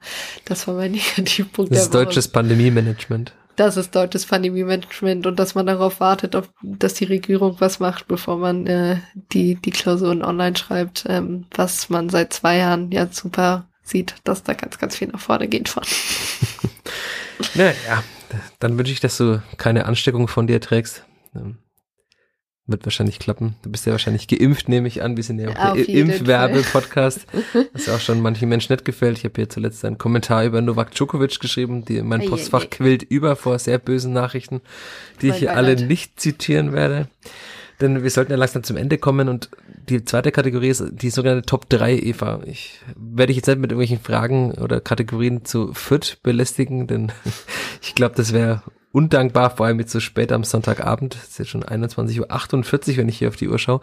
das 0.44 0.68
war 0.68 0.74
mein 0.74 0.92
Negativpunkt. 0.92 1.72
Das 1.72 1.84
ist 1.84 1.94
deutsches 1.94 2.28
Pandemie-Management 2.28 3.32
das 3.60 3.76
ist 3.76 3.94
deutsches 3.94 4.24
Pandemie-Management 4.24 5.26
und 5.26 5.38
dass 5.38 5.54
man 5.54 5.66
darauf 5.66 6.00
wartet, 6.00 6.34
ob, 6.34 6.48
dass 6.62 6.94
die 6.94 7.04
Regierung 7.04 7.56
was 7.60 7.78
macht, 7.78 8.08
bevor 8.08 8.38
man 8.38 8.66
äh, 8.66 8.96
die, 9.32 9.56
die 9.56 9.70
Klausuren 9.70 10.24
online 10.24 10.56
schreibt, 10.56 11.04
ähm, 11.06 11.44
was 11.50 11.90
man 11.90 12.08
seit 12.08 12.32
zwei 12.32 12.56
Jahren 12.56 12.90
ja 12.90 13.06
super 13.08 13.68
sieht, 13.82 14.14
dass 14.24 14.42
da 14.44 14.54
ganz, 14.54 14.78
ganz 14.78 14.96
viel 14.96 15.08
nach 15.08 15.20
vorne 15.20 15.46
geht 15.46 15.68
von. 15.68 15.82
naja, 17.54 18.02
dann 18.60 18.78
wünsche 18.78 18.92
ich, 18.92 19.00
dass 19.00 19.18
du 19.18 19.42
keine 19.58 19.84
Ansteckung 19.84 20.26
von 20.26 20.46
dir 20.46 20.62
trägst. 20.62 21.04
Wird 22.70 22.86
wahrscheinlich 22.86 23.18
klappen. 23.18 23.56
Du 23.62 23.70
bist 23.70 23.84
ja 23.84 23.90
wahrscheinlich 23.90 24.28
geimpft, 24.28 24.68
nehme 24.68 24.86
ich 24.86 25.02
an. 25.02 25.16
Wir 25.16 25.24
sind 25.24 25.40
ja 25.40 25.48
auch 25.48 25.74
der 25.74 25.88
Impfwerbe-Podcast, 25.88 27.26
was 27.72 27.86
ja 27.86 27.96
auch 27.96 28.00
schon 28.00 28.20
manchen 28.20 28.48
Menschen 28.48 28.72
nicht 28.72 28.84
gefällt. 28.84 29.18
Ich 29.18 29.24
habe 29.24 29.34
hier 29.34 29.48
zuletzt 29.48 29.84
einen 29.84 29.98
Kommentar 29.98 30.44
über 30.44 30.60
Novak 30.60 30.92
Djokovic 30.94 31.40
geschrieben, 31.40 31.84
die 31.84 32.00
mein 32.02 32.24
Postfach 32.26 32.70
quillt 32.70 33.02
über 33.02 33.34
vor 33.34 33.58
sehr 33.58 33.78
bösen 33.78 34.12
Nachrichten, 34.12 34.60
die 35.20 35.30
ich 35.30 35.36
hier 35.38 35.56
alle 35.56 35.74
nicht 35.74 36.20
zitieren 36.20 36.72
werde. 36.72 37.08
Denn 37.80 38.04
wir 38.04 38.10
sollten 38.10 38.30
ja 38.30 38.38
langsam 38.38 38.62
zum 38.62 38.76
Ende 38.76 38.98
kommen 38.98 39.28
und 39.28 39.50
die 39.88 40.04
zweite 40.04 40.30
Kategorie 40.30 40.68
ist 40.68 40.84
die 40.92 41.10
sogenannte 41.10 41.46
Top 41.46 41.68
3, 41.68 41.98
Eva. 41.98 42.40
Ich 42.44 42.78
werde 42.94 43.28
dich 43.28 43.38
jetzt 43.38 43.48
nicht 43.48 43.58
mit 43.58 43.72
irgendwelchen 43.72 43.98
Fragen 43.98 44.52
oder 44.52 44.80
Kategorien 44.80 45.44
zu 45.44 45.74
Fürth 45.74 46.18
belästigen, 46.22 46.86
denn 46.86 47.10
ich 47.82 47.96
glaube, 47.96 48.14
das 48.14 48.32
wäre 48.32 48.62
undankbar, 48.92 49.50
vor 49.50 49.66
allem 49.66 49.78
jetzt 49.78 49.92
so 49.92 50.00
spät 50.00 50.32
am 50.32 50.44
Sonntagabend. 50.44 51.14
Es 51.14 51.30
ist 51.30 51.38
jetzt 51.38 51.48
schon 51.48 51.64
21.48 51.64 52.90
Uhr, 52.90 52.96
wenn 52.96 53.08
ich 53.08 53.18
hier 53.18 53.28
auf 53.28 53.36
die 53.36 53.48
Uhr 53.48 53.58
schaue. 53.58 53.80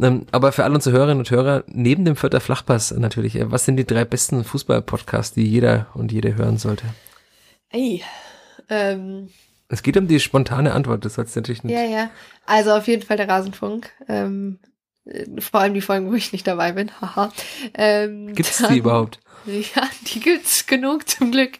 Ähm, 0.00 0.26
aber 0.32 0.52
für 0.52 0.64
alle 0.64 0.74
unsere 0.74 0.96
Hörerinnen 0.96 1.18
und 1.18 1.30
Hörer, 1.30 1.64
neben 1.66 2.04
dem 2.04 2.16
Vierter 2.16 2.40
Flachpass 2.40 2.92
natürlich, 2.92 3.36
äh, 3.36 3.50
was 3.50 3.64
sind 3.64 3.76
die 3.76 3.86
drei 3.86 4.04
besten 4.04 4.44
Fußball-Podcasts, 4.44 5.34
die 5.34 5.46
jeder 5.46 5.88
und 5.94 6.12
jede 6.12 6.36
hören 6.36 6.58
sollte? 6.58 6.84
Ey, 7.70 8.02
ähm, 8.68 9.28
es 9.68 9.82
geht 9.82 9.96
um 9.96 10.06
die 10.06 10.20
spontane 10.20 10.72
Antwort, 10.72 11.04
das 11.04 11.14
sollst 11.14 11.34
du 11.34 11.40
natürlich 11.40 11.64
nicht. 11.64 11.74
Ja, 11.74 11.84
ja. 11.84 12.10
Also 12.46 12.72
auf 12.72 12.86
jeden 12.86 13.02
Fall 13.02 13.16
der 13.16 13.28
Rasenfunk. 13.28 13.90
Ähm, 14.08 14.58
äh, 15.04 15.40
vor 15.40 15.60
allem 15.60 15.74
die 15.74 15.80
Folgen, 15.80 16.10
wo 16.10 16.14
ich 16.14 16.32
nicht 16.32 16.46
dabei 16.46 16.72
bin. 16.72 16.90
Haha. 17.00 17.32
ähm, 17.74 18.32
Gibt's 18.34 18.62
die 18.68 18.78
überhaupt? 18.78 19.20
Ja, 19.46 19.88
die 20.12 20.20
gibt's 20.20 20.66
genug 20.66 21.08
zum 21.08 21.30
Glück. 21.30 21.52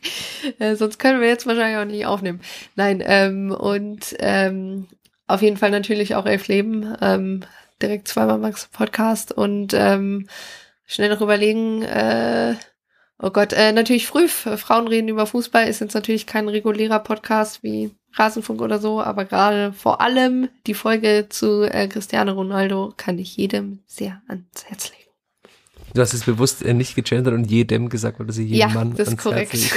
Äh, 0.58 0.74
sonst 0.74 0.98
können 0.98 1.20
wir 1.20 1.28
jetzt 1.28 1.46
wahrscheinlich 1.46 1.78
auch 1.78 1.84
nicht 1.84 2.06
aufnehmen. 2.06 2.40
Nein, 2.74 3.02
ähm, 3.04 3.52
und 3.52 4.14
ähm, 4.18 4.88
auf 5.26 5.42
jeden 5.42 5.56
Fall 5.56 5.70
natürlich 5.70 6.14
auch 6.14 6.26
Elf 6.26 6.48
Leben, 6.48 6.96
ähm, 7.00 7.44
direkt 7.80 8.08
zweimal 8.08 8.38
Max 8.38 8.66
Podcast 8.66 9.32
und 9.32 9.74
ähm, 9.74 10.28
schnell 10.86 11.10
noch 11.10 11.20
überlegen, 11.20 11.82
äh, 11.82 12.54
oh 13.20 13.30
Gott, 13.30 13.52
äh, 13.52 13.72
natürlich 13.72 14.06
früh, 14.06 14.28
Frauen 14.28 14.88
reden 14.88 15.08
über 15.08 15.26
Fußball 15.26 15.68
ist 15.68 15.80
jetzt 15.80 15.94
natürlich 15.94 16.26
kein 16.26 16.48
regulärer 16.48 17.00
Podcast 17.00 17.62
wie 17.62 17.90
Rasenfunk 18.14 18.62
oder 18.62 18.78
so, 18.78 19.00
aber 19.02 19.24
gerade 19.24 19.72
vor 19.72 20.00
allem 20.00 20.48
die 20.66 20.74
Folge 20.74 21.26
zu 21.28 21.62
äh, 21.62 21.86
Cristiano 21.88 22.32
Ronaldo 22.32 22.94
kann 22.96 23.18
ich 23.18 23.36
jedem 23.36 23.80
sehr 23.86 24.22
ans 24.28 24.64
Herz 24.66 24.90
legen. 24.90 25.05
Du 25.96 26.02
hast 26.02 26.12
es 26.12 26.24
bewusst 26.24 26.62
äh, 26.62 26.74
nicht 26.74 26.94
gegendert 26.94 27.32
und 27.32 27.50
jedem 27.50 27.88
gesagt, 27.88 28.18
weil 28.18 28.26
du 28.26 28.32
sie 28.32 28.44
jedem 28.44 28.58
ja, 28.58 28.68
Mann 28.68 28.94
das 28.94 29.08
ist 29.08 29.16
korrekt. 29.16 29.56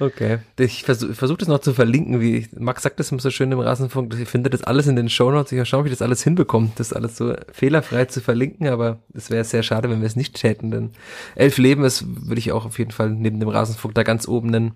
okay. 0.00 0.38
Ich 0.58 0.84
versuche 0.84 1.14
versuch 1.14 1.36
das 1.36 1.48
noch 1.48 1.58
zu 1.58 1.74
verlinken, 1.74 2.18
wie 2.18 2.48
Max 2.58 2.82
sagt 2.82 2.98
das 2.98 3.12
immer 3.12 3.20
so 3.20 3.28
schön 3.28 3.52
im 3.52 3.60
Rasenfunk. 3.60 4.18
Ich 4.18 4.26
finde 4.26 4.48
das 4.48 4.62
alles 4.62 4.86
in 4.86 4.96
den 4.96 5.10
Shownotes. 5.10 5.52
Ich 5.52 5.68
schaue, 5.68 5.84
wie 5.84 5.88
ich 5.88 5.94
das 5.94 6.00
alles 6.00 6.24
hinbekomme, 6.24 6.70
das 6.76 6.94
alles 6.94 7.18
so 7.18 7.34
fehlerfrei 7.52 8.06
zu 8.06 8.22
verlinken, 8.22 8.68
aber 8.68 9.00
es 9.12 9.28
wäre 9.28 9.44
sehr 9.44 9.62
schade, 9.62 9.90
wenn 9.90 10.00
wir 10.00 10.06
es 10.06 10.16
nicht 10.16 10.34
täten, 10.34 10.70
denn 10.70 10.90
Elf 11.34 11.58
Leben 11.58 11.84
ist, 11.84 12.06
würde 12.06 12.38
ich 12.38 12.52
auch 12.52 12.64
auf 12.64 12.78
jeden 12.78 12.92
Fall 12.92 13.10
neben 13.10 13.38
dem 13.38 13.50
Rasenfunk 13.50 13.94
da 13.94 14.02
ganz 14.02 14.26
oben 14.26 14.48
nennen. 14.48 14.72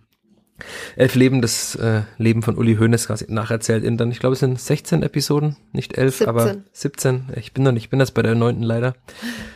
Elf 0.97 1.15
Leben, 1.15 1.43
das 1.43 1.75
äh, 1.77 2.03
Leben 2.19 2.43
von 2.43 2.57
Uli 2.57 2.77
Hoeneß 2.77 3.07
quasi 3.07 3.27
nacherzählt 3.29 3.85
in 3.85 3.97
dann, 3.97 4.11
ich 4.11 4.21
glaube, 4.21 4.35
es 4.35 4.41
sind 4.41 4.61
16 4.61 5.03
Episoden, 5.03 5.57
nicht 5.73 5.99
elf, 5.99 6.19
17. 6.19 6.29
aber 6.29 6.57
17. 6.73 7.29
Ich 7.37 7.53
bin 7.53 7.65
noch 7.65 7.73
nicht, 7.73 7.85
ich 7.85 7.91
bin 7.91 7.99
das 7.99 8.11
bei 8.11 8.23
der 8.23 8.35
neunten 8.35 8.63
leider. 8.63 8.95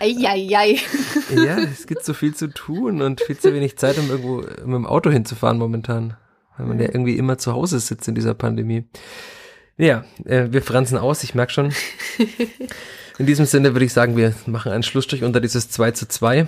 Eieiei. 0.00 0.78
Ja, 1.34 1.58
es 1.58 1.86
gibt 1.86 2.04
so 2.04 2.14
viel 2.14 2.34
zu 2.34 2.48
tun 2.48 3.02
und 3.02 3.20
viel 3.20 3.38
zu 3.38 3.52
wenig 3.54 3.76
Zeit, 3.76 3.98
um 3.98 4.10
irgendwo 4.10 4.36
mit 4.38 4.74
dem 4.74 4.86
Auto 4.86 5.10
hinzufahren 5.10 5.58
momentan. 5.58 6.16
Weil 6.56 6.66
man 6.66 6.78
ja 6.78 6.86
irgendwie 6.86 7.16
immer 7.16 7.38
zu 7.38 7.52
Hause 7.52 7.80
sitzt 7.80 8.06
in 8.06 8.14
dieser 8.14 8.34
Pandemie. 8.34 8.84
Ja, 9.76 10.04
äh, 10.24 10.48
wir 10.50 10.62
fransen 10.62 10.98
aus, 10.98 11.24
ich 11.24 11.34
merke 11.34 11.52
schon. 11.52 11.72
In 13.16 13.26
diesem 13.26 13.46
Sinne 13.46 13.74
würde 13.74 13.84
ich 13.84 13.92
sagen, 13.92 14.16
wir 14.16 14.34
machen 14.46 14.72
einen 14.72 14.82
Schlussstrich 14.82 15.22
unter 15.22 15.40
dieses 15.40 15.70
2 15.70 15.92
zu 15.92 16.08
2 16.08 16.38
äh, 16.38 16.46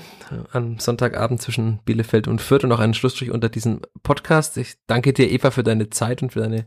am 0.51 0.81
Sonntagabend 0.81 1.41
zwischen 1.41 1.79
Bielefeld 1.85 2.27
und 2.27 2.41
Fürth 2.41 2.65
und 2.65 2.73
auch 2.73 2.81
einen 2.81 2.95
Schlussstrich 2.95 3.31
unter 3.31 3.49
diesem 3.49 3.83
Podcast. 4.03 4.57
Ich 4.57 4.75
danke 4.89 5.13
dir, 5.13 5.31
Eva, 5.31 5.53
für 5.53 5.63
deine 5.63 5.91
Zeit 5.91 6.23
und 6.23 6.33
für 6.33 6.41
deine 6.41 6.65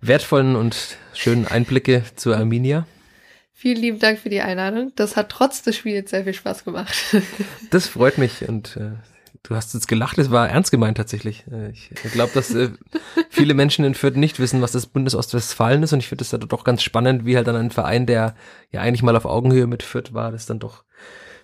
wertvollen 0.00 0.56
und 0.56 0.96
schönen 1.12 1.46
Einblicke 1.46 2.02
zu 2.16 2.32
Arminia. 2.32 2.86
Vielen 3.52 3.76
lieben 3.76 3.98
Dank 3.98 4.18
für 4.18 4.30
die 4.30 4.40
Einladung. 4.40 4.92
Das 4.96 5.16
hat 5.16 5.28
trotz 5.28 5.62
des 5.62 5.76
Spiels 5.76 6.10
sehr 6.10 6.24
viel 6.24 6.34
Spaß 6.34 6.64
gemacht. 6.64 6.94
Das 7.70 7.88
freut 7.88 8.16
mich 8.16 8.48
und 8.48 8.76
äh, 8.76 8.92
du 9.42 9.54
hast 9.54 9.74
jetzt 9.74 9.88
gelacht, 9.88 10.18
es 10.18 10.30
war 10.30 10.48
ernst 10.48 10.70
gemeint 10.70 10.96
tatsächlich. 10.96 11.44
Äh, 11.50 11.70
ich 11.70 11.90
glaube, 12.12 12.32
dass 12.34 12.54
äh, 12.54 12.70
viele 13.30 13.54
Menschen 13.54 13.84
in 13.84 13.94
Fürth 13.94 14.16
nicht 14.16 14.38
wissen, 14.38 14.62
was 14.62 14.72
das 14.72 14.86
Bundesostwestfalen 14.86 15.82
ist 15.82 15.92
und 15.92 16.00
ich 16.00 16.08
finde 16.08 16.22
es 16.22 16.30
ja 16.32 16.38
doch 16.38 16.64
ganz 16.64 16.82
spannend, 16.82 17.24
wie 17.24 17.36
halt 17.36 17.46
dann 17.46 17.56
ein 17.56 17.70
Verein, 17.70 18.06
der 18.06 18.34
ja 18.70 18.80
eigentlich 18.80 19.02
mal 19.02 19.16
auf 19.16 19.24
Augenhöhe 19.24 19.66
mit 19.66 19.82
Fürth 19.82 20.12
war, 20.14 20.32
das 20.32 20.46
dann 20.46 20.58
doch 20.58 20.84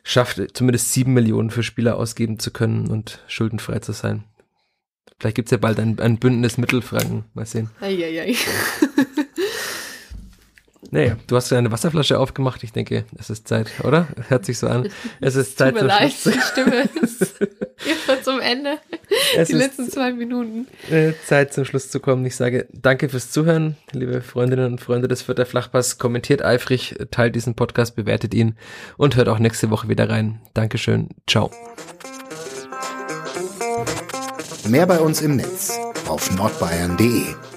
schafft, 0.03 0.41
zumindest 0.57 0.93
sieben 0.93 1.13
Millionen 1.13 1.51
für 1.51 1.63
Spieler 1.63 1.97
ausgeben 1.97 2.39
zu 2.39 2.51
können 2.51 2.89
und 2.89 3.23
schuldenfrei 3.27 3.81
zu 3.81 3.93
sein. 3.93 4.25
Vielleicht 5.19 5.37
gibt's 5.37 5.51
ja 5.51 5.59
bald 5.59 5.81
ein, 5.81 5.99
ein 5.99 6.19
Bündnis 6.19 6.59
Mittelfranken. 6.59 7.25
Mal 7.35 7.45
sehen. 7.45 7.71
Eieiei. 7.81 8.35
Naja, 10.91 11.17
du 11.27 11.37
hast 11.37 11.51
ja 11.51 11.59
eine 11.59 11.71
Wasserflasche 11.71 12.19
aufgemacht. 12.19 12.63
Ich 12.65 12.73
denke, 12.73 13.05
es 13.19 13.29
ist 13.29 13.47
Zeit, 13.47 13.71
oder? 13.85 14.09
Hört 14.29 14.47
sich 14.47 14.59
so 14.59 14.67
an. 14.69 14.89
Es 15.21 15.37
ist 15.37 15.59
Zeit 15.59 15.75
Tut 15.75 15.83
mir 15.83 15.89
leid, 15.89 16.13
die 16.25 16.41
Stimme 16.41 16.89
ist 17.03 17.35
immer 17.41 18.23
zum 18.23 18.41
Ende. 18.41 18.79
Es 19.37 19.49
die 19.49 19.55
letzten 19.55 19.91
zwei 19.91 20.13
Minuten. 20.13 20.67
Äh, 20.91 21.13
Zeit 21.27 21.53
zum 21.53 21.67
Schluss 21.67 21.91
zu 21.91 22.01
kommen. 22.01 22.25
Ich 22.25 22.37
sage 22.37 22.67
danke 22.73 23.11
fürs 23.11 23.31
Zuhören, 23.31 23.77
liebe 23.93 24.23
Freundinnen 24.23 24.73
und 24.73 24.81
Freunde 24.81 25.09
des 25.09 25.23
Vierter 25.23 25.45
Flachpass. 25.45 25.99
Kommentiert 25.99 26.43
eifrig, 26.43 26.97
teilt 27.11 27.35
diesen 27.35 27.55
Podcast, 27.55 27.95
bewertet 27.95 28.33
ihn 28.33 28.57
und 28.97 29.17
hört 29.17 29.29
auch 29.29 29.39
nächste 29.39 29.71
Woche 29.71 29.89
wieder 29.89 30.09
rein. 30.09 30.41
Dankeschön. 30.55 31.11
Ciao. 31.27 31.51
Mehr 34.67 34.87
bei 34.87 34.99
uns 34.99 35.21
im 35.21 35.37
Netz 35.37 35.79
auf 36.07 36.35
nordbayern.de 36.35 37.48